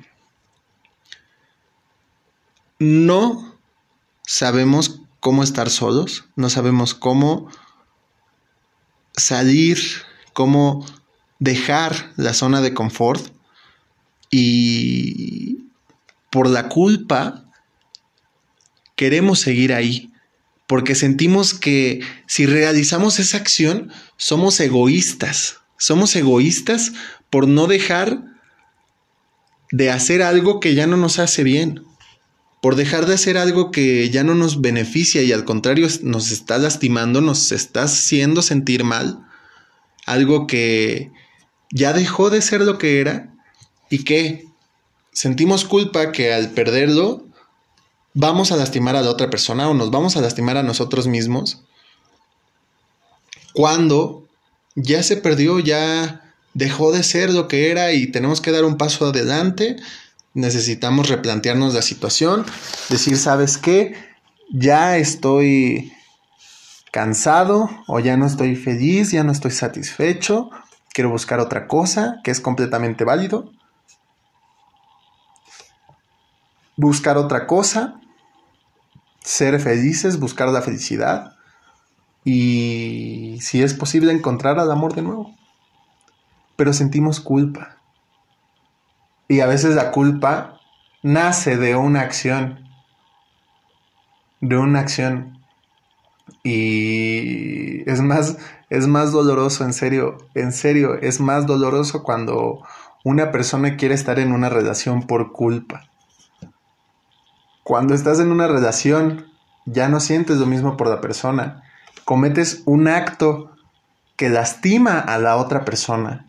no 2.78 3.60
sabemos 4.22 5.02
cómo 5.20 5.42
estar 5.42 5.68
solos, 5.68 6.24
no 6.36 6.48
sabemos 6.48 6.94
cómo 6.94 7.50
salir, 9.12 9.78
cómo 10.32 10.86
dejar 11.39 12.12
la 12.16 12.34
zona 12.34 12.61
de 12.61 12.74
confort 12.74 13.32
y 14.30 15.66
por 16.30 16.49
la 16.49 16.68
culpa 16.68 17.45
queremos 18.97 19.39
seguir 19.41 19.72
ahí, 19.72 20.12
porque 20.66 20.95
sentimos 20.95 21.55
que 21.55 22.01
si 22.26 22.47
realizamos 22.47 23.18
esa 23.18 23.37
acción 23.37 23.93
somos 24.16 24.59
egoístas, 24.61 25.59
somos 25.78 26.16
egoístas 26.16 26.93
por 27.30 27.47
no 27.47 27.66
dejar 27.66 28.22
de 29.70 29.91
hacer 29.91 30.22
algo 30.22 30.61
que 30.61 30.74
ya 30.74 30.87
no 30.87 30.97
nos 30.97 31.18
hace 31.18 31.45
bien, 31.45 31.84
por 32.62 32.74
dejar 32.74 33.07
de 33.07 33.14
hacer 33.14 33.37
algo 33.37 33.70
que 33.70 34.09
ya 34.11 34.24
no 34.24 34.34
nos 34.34 34.61
beneficia 34.61 35.22
y 35.22 35.32
al 35.32 35.45
contrario 35.45 35.87
nos 36.03 36.30
está 36.30 36.59
lastimando, 36.59 37.20
nos 37.20 37.53
está 37.53 37.84
haciendo 37.84 38.43
sentir 38.43 38.82
mal, 38.82 39.20
algo 40.07 40.47
que 40.47 41.12
ya 41.76 41.92
dejó 41.92 42.30
de 42.30 42.40
ser 42.40 42.62
lo 42.62 42.78
que 42.78 43.00
era 43.02 43.34
y 43.90 44.02
que 44.02 44.46
sentimos 45.12 45.66
culpa 45.66 46.10
que 46.10 46.32
al 46.32 46.52
perderlo 46.52 47.26
vamos 48.14 48.50
a 48.50 48.56
lastimar 48.56 48.96
a 48.96 49.02
la 49.02 49.10
otra 49.10 49.28
persona 49.28 49.68
o 49.68 49.74
nos 49.74 49.90
vamos 49.90 50.16
a 50.16 50.22
lastimar 50.22 50.56
a 50.56 50.62
nosotros 50.62 51.06
mismos 51.06 51.60
cuando 53.52 54.26
ya 54.74 55.02
se 55.02 55.18
perdió, 55.18 55.58
ya 55.58 56.32
dejó 56.54 56.92
de 56.92 57.02
ser 57.02 57.30
lo 57.30 57.46
que 57.46 57.70
era 57.70 57.92
y 57.92 58.06
tenemos 58.06 58.40
que 58.40 58.52
dar 58.52 58.64
un 58.64 58.78
paso 58.78 59.06
adelante, 59.06 59.76
necesitamos 60.32 61.10
replantearnos 61.10 61.74
la 61.74 61.82
situación, 61.82 62.46
decir, 62.88 63.18
¿sabes 63.18 63.58
qué? 63.58 63.94
Ya 64.50 64.96
estoy 64.96 65.92
cansado 66.90 67.68
o 67.86 68.00
ya 68.00 68.16
no 68.16 68.26
estoy 68.26 68.56
feliz, 68.56 69.10
ya 69.10 69.24
no 69.24 69.32
estoy 69.32 69.50
satisfecho 69.50 70.50
quiero 70.97 71.11
buscar 71.11 71.40
otra 71.40 71.66
cosa, 71.68 72.20
que 72.24 72.30
es 72.30 72.40
completamente 72.40 73.05
válido. 73.05 73.53
Buscar 76.74 77.18
otra 77.18 77.47
cosa, 77.47 78.01
ser 79.20 79.61
felices, 79.61 80.18
buscar 80.18 80.49
la 80.49 80.62
felicidad 80.62 81.36
y 82.24 83.36
si 83.42 83.62
es 83.62 83.74
posible 83.74 84.11
encontrar 84.11 84.59
al 84.59 84.70
amor 84.70 84.94
de 84.94 85.03
nuevo. 85.03 85.36
Pero 86.57 86.72
sentimos 86.72 87.20
culpa. 87.20 87.76
Y 89.28 89.40
a 89.40 89.47
veces 89.47 89.74
la 89.74 89.90
culpa 89.90 90.61
nace 91.03 91.59
de 91.59 91.76
una 91.76 92.01
acción. 92.01 92.66
De 94.40 94.57
una 94.57 94.80
acción. 94.80 95.44
Y 96.42 97.88
es 97.90 98.01
más, 98.01 98.38
es 98.68 98.86
más 98.86 99.12
doloroso, 99.12 99.64
en 99.64 99.72
serio, 99.72 100.18
en 100.34 100.52
serio, 100.52 100.94
es 101.00 101.20
más 101.20 101.46
doloroso 101.46 102.02
cuando 102.02 102.62
una 103.04 103.30
persona 103.30 103.76
quiere 103.76 103.94
estar 103.94 104.18
en 104.18 104.32
una 104.32 104.48
relación 104.48 105.06
por 105.06 105.32
culpa. 105.32 105.84
Cuando 107.62 107.94
estás 107.94 108.18
en 108.18 108.32
una 108.32 108.48
relación, 108.48 109.26
ya 109.64 109.88
no 109.88 110.00
sientes 110.00 110.38
lo 110.38 110.46
mismo 110.46 110.76
por 110.76 110.88
la 110.88 111.00
persona. 111.00 111.62
Cometes 112.04 112.62
un 112.64 112.88
acto 112.88 113.52
que 114.16 114.28
lastima 114.28 114.98
a 114.98 115.18
la 115.18 115.36
otra 115.36 115.64
persona. 115.64 116.26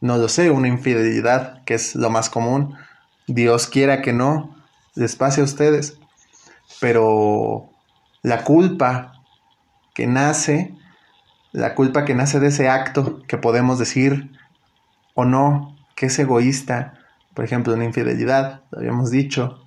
No 0.00 0.16
lo 0.18 0.28
sé, 0.28 0.50
una 0.50 0.68
infidelidad, 0.68 1.64
que 1.64 1.74
es 1.74 1.94
lo 1.94 2.10
más 2.10 2.30
común. 2.30 2.74
Dios 3.26 3.66
quiera 3.66 4.02
que 4.02 4.12
no, 4.12 4.54
les 4.94 5.16
pase 5.16 5.40
a 5.40 5.44
ustedes. 5.44 5.98
Pero 6.80 7.70
la 8.22 8.44
culpa 8.44 9.12
que 9.94 10.06
nace 10.06 10.74
la 11.56 11.74
culpa 11.74 12.04
que 12.04 12.14
nace 12.14 12.38
de 12.38 12.48
ese 12.48 12.68
acto 12.68 13.22
que 13.26 13.38
podemos 13.38 13.78
decir 13.78 14.30
o 15.14 15.24
no 15.24 15.74
que 15.94 16.06
es 16.06 16.18
egoísta, 16.18 16.92
por 17.32 17.46
ejemplo, 17.46 17.72
una 17.72 17.86
infidelidad, 17.86 18.60
lo 18.70 18.80
habíamos 18.80 19.10
dicho, 19.10 19.64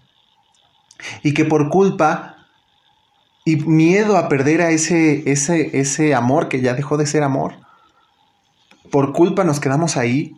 y 1.24 1.34
que 1.34 1.46
por 1.46 1.70
culpa 1.70 2.46
y 3.44 3.56
miedo 3.56 4.18
a 4.18 4.30
perder 4.30 4.62
a 4.62 4.70
ese, 4.70 5.32
ese, 5.32 5.80
ese 5.80 6.14
amor 6.14 6.48
que 6.48 6.62
ya 6.62 6.76
dejó 6.76 6.96
de 6.96 7.08
ser 7.08 7.24
amor, 7.24 7.56
por 8.92 9.12
culpa 9.12 9.44
nos 9.44 9.60
quedamos 9.60 9.98
ahí, 9.98 10.36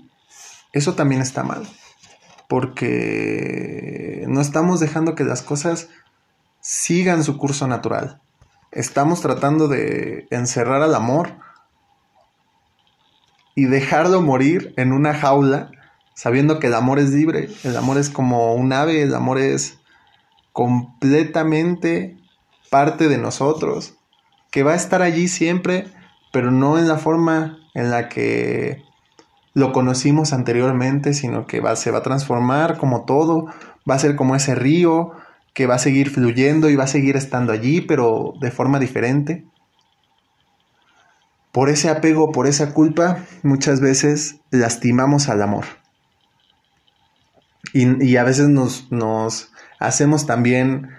eso 0.72 0.95
también 0.95 1.20
está 1.20 1.43
mal, 1.43 1.68
porque 2.47 4.24
no 4.30 4.39
estamos 4.39 4.80
dejando 4.80 5.16
que 5.16 5.26
las 5.26 5.41
cosas 5.41 5.89
sigan 6.62 7.26
su 7.26 7.38
curso 7.38 7.68
natural 7.68 8.22
estamos 8.72 9.22
tratando 9.22 9.67
de 9.67 10.28
encerrar 10.32 10.82
al 10.82 10.95
amor 10.95 11.36
y 13.55 13.65
dejarlo 13.65 14.22
morir 14.22 14.74
en 14.78 14.93
una 14.93 15.13
jaula, 15.13 15.72
sabiendo 16.13 16.59
que 16.59 16.67
el 16.67 16.74
amor 16.74 16.99
es 16.99 17.11
libre, 17.11 17.49
el 17.63 17.76
amor 17.76 17.97
es 17.97 18.09
como 18.09 18.53
un 18.55 18.72
ave, 18.72 19.01
el 19.01 19.13
amor 19.13 19.39
es 19.39 19.80
completamente 20.53 22.17
parte 22.69 23.07
de 23.09 23.17
nosotros, 23.17 23.95
que 24.51 24.63
va 24.63 24.72
a 24.72 24.76
estar 24.76 25.01
allí 25.01 25.28
siempre, 25.28 25.88
pero 26.32 26.51
no 26.51 26.78
en 26.78 26.88
la 26.88 26.97
forma 26.97 27.57
en 27.74 27.91
la 27.91 28.09
que 28.09 28.84
lo 29.53 29.74
conocimos 29.74 30.32
anteriormente, 30.32 31.13
sino 31.13 31.45
que 31.45 31.61
se 31.76 31.91
va 31.91 31.99
a 31.99 32.03
transformar 32.03 32.78
como 32.78 33.03
todo, 33.03 33.47
va 33.89 33.95
a 33.95 33.99
ser 33.99 34.15
como 34.15 34.36
ese 34.36 34.55
río, 34.55 35.11
que 35.54 35.68
va 35.68 35.76
a 35.76 35.80
seguir 35.80 36.10
fluyendo 36.10 36.70
y 36.70 36.76
va 36.76 36.86
a 36.86 36.88
seguir 36.88 37.18
estando 37.18 37.52
allí, 37.52 37.82
pero 37.82 38.34
de 38.39 38.52
forma 38.52 38.80
diferente. 38.80 39.45
Por 41.52 41.70
ese 41.70 41.89
apego, 41.89 42.32
por 42.32 42.47
esa 42.47 42.74
culpa, 42.74 43.26
muchas 43.43 43.82
veces 43.82 44.38
lastimamos 44.52 45.28
al 45.28 45.41
amor. 45.41 45.66
Y, 47.74 48.18
a 48.18 48.24
veces 48.24 48.49
nos, 48.49 48.91
nos 48.91 49.52
hacemos 49.80 50.26
también 50.26 50.89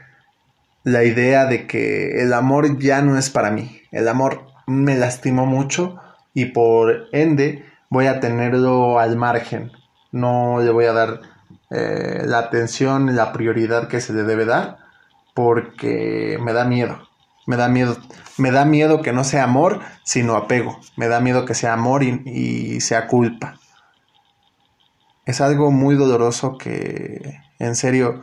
la 0.84 1.05
idea 1.05 1.44
de 1.46 1.66
que 1.66 2.22
el 2.22 2.32
amor 2.32 2.78
ya 2.78 3.03
no 3.03 3.18
es 3.18 3.30
para 3.30 3.50
mí. 3.50 3.82
El 3.90 4.09
amor 4.09 4.46
me 4.66 4.96
lastimó 4.96 5.44
mucho 5.44 5.98
y 6.34 6.46
por 6.46 7.09
ende 7.12 7.64
voy 7.90 8.07
a 8.07 8.20
tenerlo 8.20 8.98
al 8.98 9.16
margen. 9.16 9.70
No 10.12 10.61
le 10.61 10.70
voy 10.70 10.86
a 10.86 10.92
dar 10.92 11.20
eh, 11.74 12.22
la 12.26 12.38
atención, 12.38 13.14
la 13.16 13.32
prioridad 13.32 13.88
que 13.88 14.00
se 14.00 14.12
le 14.12 14.24
debe 14.24 14.44
dar, 14.44 14.78
porque 15.34 16.38
me 16.40 16.52
da 16.52 16.64
miedo. 16.64 17.08
Me 17.46 17.56
da 17.56 17.68
miedo, 17.68 17.96
me 18.38 18.50
da 18.52 18.64
miedo 18.64 19.02
que 19.02 19.12
no 19.12 19.24
sea 19.24 19.44
amor, 19.44 19.80
sino 20.04 20.36
apego. 20.36 20.78
Me 20.96 21.08
da 21.08 21.20
miedo 21.20 21.44
que 21.44 21.54
sea 21.54 21.72
amor 21.72 22.02
y, 22.02 22.22
y 22.24 22.80
sea 22.80 23.06
culpa. 23.08 23.58
Es 25.24 25.40
algo 25.40 25.70
muy 25.70 25.94
doloroso 25.94 26.58
que, 26.58 27.40
en 27.58 27.74
serio, 27.74 28.22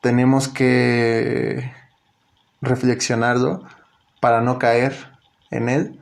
tenemos 0.00 0.48
que 0.48 1.72
reflexionarlo 2.60 3.62
para 4.20 4.40
no 4.40 4.58
caer 4.58 4.94
en 5.50 5.68
él 5.68 6.00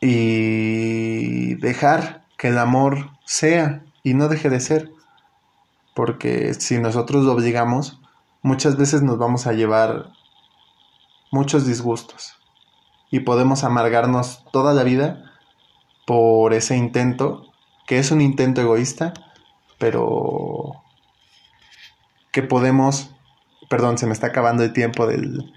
y 0.00 1.54
dejar 1.56 2.24
que 2.36 2.48
el 2.48 2.58
amor 2.58 3.10
sea 3.24 3.82
y 4.02 4.14
no 4.14 4.28
deje 4.28 4.50
de 4.50 4.60
ser 4.60 4.90
porque 5.94 6.54
si 6.54 6.78
nosotros 6.78 7.24
lo 7.24 7.32
obligamos, 7.32 8.00
muchas 8.42 8.76
veces 8.76 9.02
nos 9.02 9.18
vamos 9.18 9.46
a 9.46 9.52
llevar 9.52 10.12
muchos 11.30 11.66
disgustos 11.66 12.34
y 13.10 13.20
podemos 13.20 13.64
amargarnos 13.64 14.44
toda 14.52 14.72
la 14.74 14.84
vida 14.84 15.32
por 16.06 16.54
ese 16.54 16.76
intento, 16.76 17.52
que 17.86 17.98
es 17.98 18.10
un 18.10 18.20
intento 18.20 18.60
egoísta, 18.60 19.12
pero 19.78 20.82
que 22.32 22.42
podemos, 22.42 23.14
perdón, 23.68 23.98
se 23.98 24.06
me 24.06 24.12
está 24.12 24.28
acabando 24.28 24.62
el 24.62 24.72
tiempo 24.72 25.06
del 25.06 25.52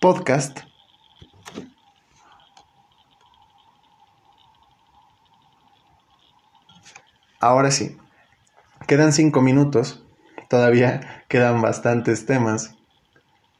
podcast. 0.00 0.60
Ahora 7.40 7.72
sí, 7.72 7.96
quedan 8.86 9.12
cinco 9.12 9.40
minutos, 9.40 10.04
todavía 10.48 11.24
quedan 11.28 11.62
bastantes 11.62 12.26
temas, 12.26 12.76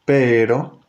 pero 0.05 0.81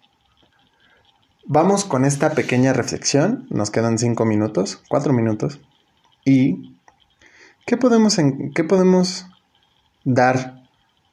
vamos 1.45 1.85
con 1.85 2.05
esta 2.05 2.31
pequeña 2.31 2.73
reflexión, 2.73 3.47
nos 3.49 3.71
quedan 3.71 3.97
cinco 3.97 4.25
minutos, 4.25 4.81
cuatro 4.89 5.13
minutos, 5.13 5.59
y 6.25 6.77
¿qué 7.65 7.77
podemos, 7.77 8.17
en, 8.17 8.53
qué 8.53 8.63
podemos 8.63 9.25
dar 10.03 10.63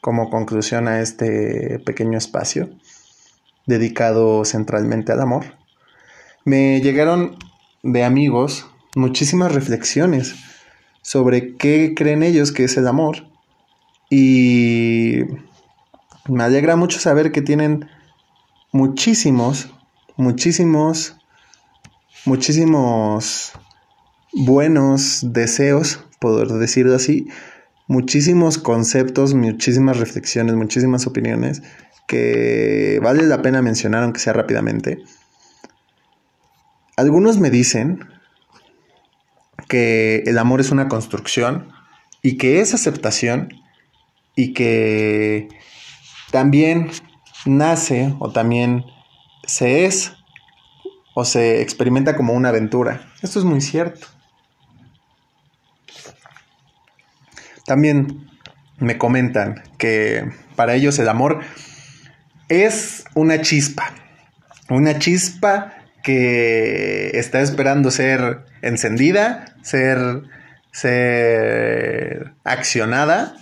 como 0.00 0.30
conclusión 0.30 0.88
a 0.88 1.00
este 1.00 1.78
pequeño 1.80 2.16
espacio 2.16 2.70
dedicado 3.66 4.44
centralmente 4.44 5.12
al 5.12 5.20
amor? 5.20 5.44
Me 6.44 6.80
llegaron 6.80 7.36
de 7.82 8.04
amigos 8.04 8.66
muchísimas 8.96 9.54
reflexiones 9.54 10.34
sobre 11.02 11.56
qué 11.56 11.94
creen 11.96 12.22
ellos 12.22 12.52
que 12.52 12.64
es 12.64 12.76
el 12.76 12.86
amor. 12.86 13.28
Y 14.10 15.20
me 16.28 16.44
alegra 16.44 16.76
mucho 16.76 16.98
saber 16.98 17.32
que 17.32 17.42
tienen 17.42 17.88
muchísimos, 18.72 19.70
muchísimos, 20.16 21.16
muchísimos 22.24 23.52
buenos 24.32 25.20
deseos, 25.32 26.04
por 26.20 26.58
decirlo 26.58 26.94
así, 26.94 27.28
muchísimos 27.88 28.58
conceptos, 28.58 29.34
muchísimas 29.34 29.98
reflexiones, 29.98 30.54
muchísimas 30.54 31.06
opiniones 31.06 31.62
que 32.06 32.98
vale 33.02 33.22
la 33.22 33.40
pena 33.40 33.62
mencionar 33.62 34.02
aunque 34.02 34.18
sea 34.18 34.32
rápidamente. 34.32 34.98
Algunos 36.96 37.38
me 37.38 37.50
dicen 37.50 38.00
que 39.68 40.22
el 40.26 40.38
amor 40.38 40.60
es 40.60 40.70
una 40.70 40.88
construcción 40.88 41.72
y 42.22 42.36
que 42.36 42.60
es 42.60 42.74
aceptación 42.74 43.48
y 44.36 44.52
que 44.52 45.48
también 46.30 46.90
nace 47.46 48.14
o 48.18 48.32
también 48.32 48.84
se 49.46 49.86
es 49.86 50.12
o 51.14 51.24
se 51.24 51.60
experimenta 51.60 52.16
como 52.16 52.32
una 52.32 52.50
aventura. 52.50 53.12
Esto 53.22 53.38
es 53.38 53.44
muy 53.44 53.60
cierto. 53.60 54.06
También 57.66 58.30
me 58.78 58.98
comentan 58.98 59.62
que 59.78 60.30
para 60.56 60.74
ellos 60.74 60.98
el 60.98 61.08
amor 61.08 61.40
es 62.48 63.04
una 63.14 63.40
chispa, 63.40 63.92
una 64.68 64.98
chispa 64.98 65.79
que 66.02 67.10
está 67.14 67.40
esperando 67.40 67.90
ser 67.90 68.44
encendida, 68.62 69.56
ser, 69.62 70.22
ser 70.72 72.32
accionada 72.44 73.34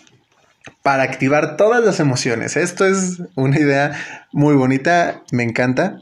para 0.82 1.02
activar 1.02 1.56
todas 1.56 1.84
las 1.84 2.00
emociones. 2.00 2.56
Esto 2.56 2.86
es 2.86 3.22
una 3.34 3.59
idea 3.59 3.92
muy 4.32 4.54
bonita, 4.54 5.22
me 5.32 5.42
encanta, 5.42 5.98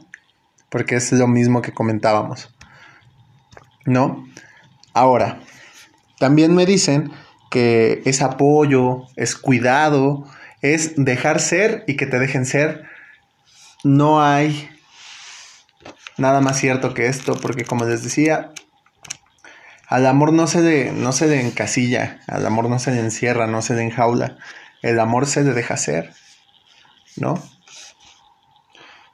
porque 0.69 0.95
es 0.95 1.11
lo 1.11 1.27
mismo 1.27 1.61
que 1.61 1.73
comentábamos. 1.73 2.53
¿No? 3.85 4.27
Ahora, 4.93 5.39
también 6.19 6.53
me 6.55 6.65
dicen 6.65 7.11
que 7.49 8.01
es 8.05 8.21
apoyo, 8.21 9.03
es 9.15 9.35
cuidado, 9.35 10.25
es 10.61 10.93
dejar 10.97 11.39
ser 11.39 11.83
y 11.87 11.95
que 11.95 12.05
te 12.05 12.19
dejen 12.19 12.45
ser. 12.45 12.83
No 13.83 14.21
hay 14.21 14.69
nada 16.17 16.41
más 16.41 16.59
cierto 16.59 16.93
que 16.93 17.07
esto, 17.07 17.39
porque 17.39 17.63
como 17.65 17.85
les 17.85 18.03
decía, 18.03 18.51
al 19.87 20.05
amor 20.05 20.33
no 20.33 20.47
se 20.47 20.61
le, 20.61 20.91
no 20.91 21.11
se 21.11 21.39
encasilla, 21.39 22.19
al 22.27 22.45
amor 22.45 22.69
no 22.69 22.79
se 22.79 22.91
le 22.91 22.99
encierra, 22.99 23.47
no 23.47 23.61
se 23.61 23.75
le 23.75 23.83
enjaula, 23.83 24.37
el 24.81 24.99
amor 24.99 25.25
se 25.25 25.43
le 25.43 25.53
deja 25.53 25.77
ser, 25.77 26.13
¿no? 27.15 27.41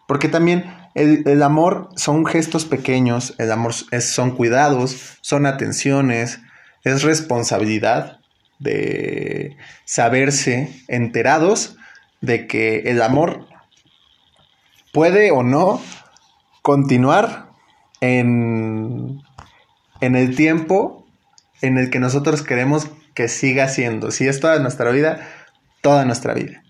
Porque 0.08 0.30
también 0.30 0.66
el, 0.96 1.42
amor 1.44 1.90
son 1.96 2.26
gestos 2.26 2.66
pequeños, 2.66 3.36
el 3.38 3.52
amor 3.52 3.74
es, 3.92 4.10
son 4.10 4.36
cuidados, 4.36 5.18
son 5.22 5.46
atenciones, 5.46 6.40
es 6.84 7.04
responsabilidad 7.04 8.20
de 8.60 9.58
saberse 9.86 10.84
enterados 10.88 11.78
de 12.22 12.48
que 12.48 12.80
el 12.86 13.02
amor 13.02 13.48
puede 14.92 15.32
o 15.32 15.44
no 15.44 15.82
continuar 16.64 17.52
en, 18.02 19.22
en 20.02 20.16
el 20.16 20.36
tiempo 20.36 21.06
en 21.62 21.78
el 21.78 21.92
que 21.92 22.00
nosotros 22.00 22.42
queremos 22.42 22.90
que 23.14 23.28
siga 23.28 23.68
siendo. 23.68 24.10
Si 24.10 24.28
es 24.28 24.40
toda 24.40 24.58
nuestra 24.60 24.90
vida, 24.90 25.28
toda 25.82 26.06
nuestra 26.06 26.34
vida. 26.34 26.64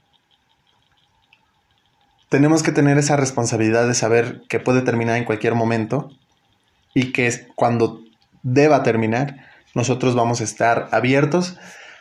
Tenemos 2.27 2.63
que 2.63 2.73
tener 2.73 2.97
esa 2.97 3.15
responsabilidad 3.15 3.87
de 3.87 3.93
saber 3.93 4.41
que 4.49 4.59
puede 4.59 4.81
terminar 4.81 5.17
en 5.17 5.23
cualquier 5.23 5.55
momento 5.55 6.09
y 6.93 7.13
que 7.13 7.47
cuando 7.55 8.01
deba 8.41 8.83
terminar, 8.83 9.37
nosotros 9.73 10.15
vamos 10.15 10.41
a 10.41 10.43
estar 10.43 10.89
abiertos 10.91 11.57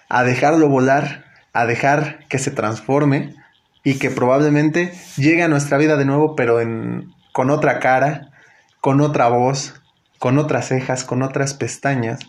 a 0.09 0.25
dejarlo 0.25 0.69
volar, 0.69 1.25
a 1.55 1.65
dejar 1.65 2.27
que 2.29 2.39
se 2.39 2.51
transforme 2.51 3.35
y 3.83 3.99
que 3.99 4.11
probablemente 4.11 4.93
llegue 5.17 5.43
a 5.43 5.49
nuestra 5.49 5.79
vida 5.79 5.97
de 5.97 6.05
nuevo, 6.05 6.37
pero 6.37 6.61
en, 6.61 7.15
con 7.33 7.51
otra 7.51 7.81
cara, 7.81 8.31
con 8.81 9.01
otra 9.01 9.29
voz, 9.29 9.75
con 10.19 10.39
otras 10.39 10.69
cejas, 10.69 11.05
con 11.05 11.23
otras 11.23 11.55
pestañas, 11.55 12.21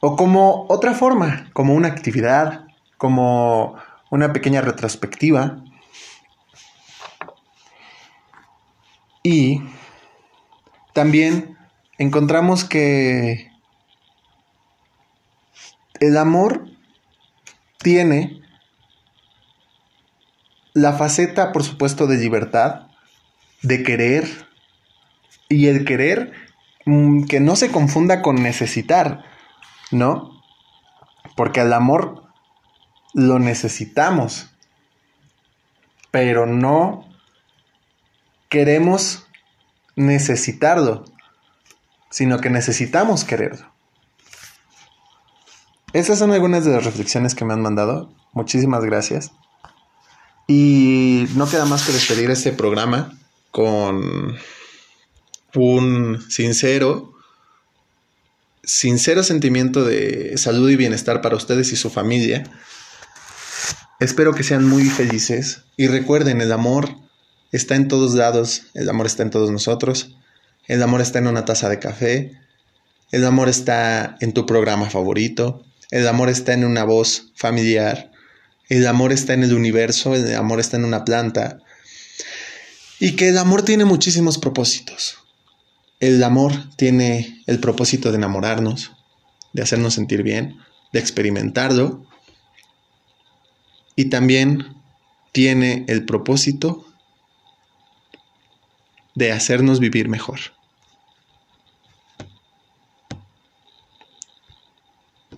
o 0.00 0.16
como 0.16 0.66
otra 0.68 0.94
forma, 0.94 1.50
como 1.52 1.74
una 1.74 1.88
actividad, 1.88 2.66
como 2.98 3.76
una 4.10 4.32
pequeña 4.32 4.60
retrospectiva. 4.60 5.62
Y 9.22 9.62
también 10.92 11.56
encontramos 11.98 12.64
que 12.64 13.50
el 16.00 16.16
amor 16.16 16.66
tiene 17.78 18.42
la 20.74 20.92
faceta, 20.94 21.52
por 21.52 21.62
supuesto, 21.62 22.06
de 22.06 22.18
libertad, 22.18 22.88
de 23.62 23.82
querer 23.82 24.28
y 25.48 25.68
el 25.68 25.84
querer 25.84 26.32
mm, 26.84 27.24
que 27.24 27.40
no 27.40 27.56
se 27.56 27.70
confunda 27.70 28.22
con 28.22 28.36
necesitar, 28.42 29.24
¿no? 29.90 30.42
Porque 31.36 31.60
al 31.60 31.72
amor 31.72 32.24
lo 33.14 33.38
necesitamos, 33.38 34.50
pero 36.10 36.46
no 36.46 37.08
queremos 38.48 39.26
necesitarlo, 39.96 41.04
sino 42.10 42.38
que 42.38 42.50
necesitamos 42.50 43.24
quererlo. 43.24 43.72
Esas 45.92 46.18
son 46.18 46.32
algunas 46.32 46.64
de 46.64 46.72
las 46.72 46.84
reflexiones 46.84 47.34
que 47.34 47.44
me 47.44 47.52
han 47.52 47.60
mandado. 47.60 48.10
Muchísimas 48.32 48.82
gracias. 48.84 49.32
Y 50.46 51.26
no 51.34 51.48
queda 51.48 51.66
más 51.66 51.86
que 51.86 51.92
despedir 51.92 52.30
este 52.30 52.52
programa 52.52 53.18
con 53.52 54.36
un 55.54 56.24
sincero, 56.30 57.12
sincero 58.64 59.22
sentimiento 59.22 59.84
de 59.84 60.36
salud 60.38 60.68
y 60.70 60.76
bienestar 60.76 61.20
para 61.20 61.36
ustedes 61.36 61.72
y 61.72 61.76
su 61.76 61.90
familia. 61.90 62.44
Espero 64.00 64.34
que 64.34 64.42
sean 64.42 64.66
muy 64.66 64.84
felices 64.84 65.62
y 65.76 65.86
recuerden, 65.86 66.40
el 66.40 66.50
amor 66.50 66.96
está 67.52 67.76
en 67.76 67.86
todos 67.86 68.14
lados, 68.14 68.64
el 68.74 68.88
amor 68.88 69.06
está 69.06 69.22
en 69.22 69.30
todos 69.30 69.50
nosotros, 69.50 70.16
el 70.66 70.82
amor 70.82 71.00
está 71.00 71.18
en 71.18 71.28
una 71.28 71.44
taza 71.44 71.68
de 71.68 71.78
café, 71.78 72.32
el 73.12 73.24
amor 73.26 73.48
está 73.48 74.16
en 74.20 74.32
tu 74.32 74.46
programa 74.46 74.88
favorito, 74.88 75.62
el 75.90 76.08
amor 76.08 76.30
está 76.30 76.54
en 76.54 76.64
una 76.64 76.84
voz 76.84 77.32
familiar, 77.36 78.10
el 78.70 78.86
amor 78.86 79.12
está 79.12 79.34
en 79.34 79.44
el 79.44 79.52
universo, 79.52 80.14
el 80.14 80.34
amor 80.34 80.58
está 80.58 80.78
en 80.78 80.86
una 80.86 81.04
planta, 81.04 81.58
y 83.04 83.16
que 83.16 83.30
el 83.30 83.38
amor 83.38 83.62
tiene 83.62 83.84
muchísimos 83.84 84.38
propósitos. 84.38 85.18
El 85.98 86.22
amor 86.22 86.52
tiene 86.76 87.42
el 87.48 87.58
propósito 87.58 88.12
de 88.12 88.16
enamorarnos, 88.16 88.92
de 89.52 89.60
hacernos 89.60 89.94
sentir 89.94 90.22
bien, 90.22 90.60
de 90.92 91.00
experimentarlo, 91.00 92.06
y 93.96 94.04
también 94.04 94.76
tiene 95.32 95.84
el 95.88 96.04
propósito 96.04 96.86
de 99.16 99.32
hacernos 99.32 99.80
vivir 99.80 100.08
mejor. 100.08 100.38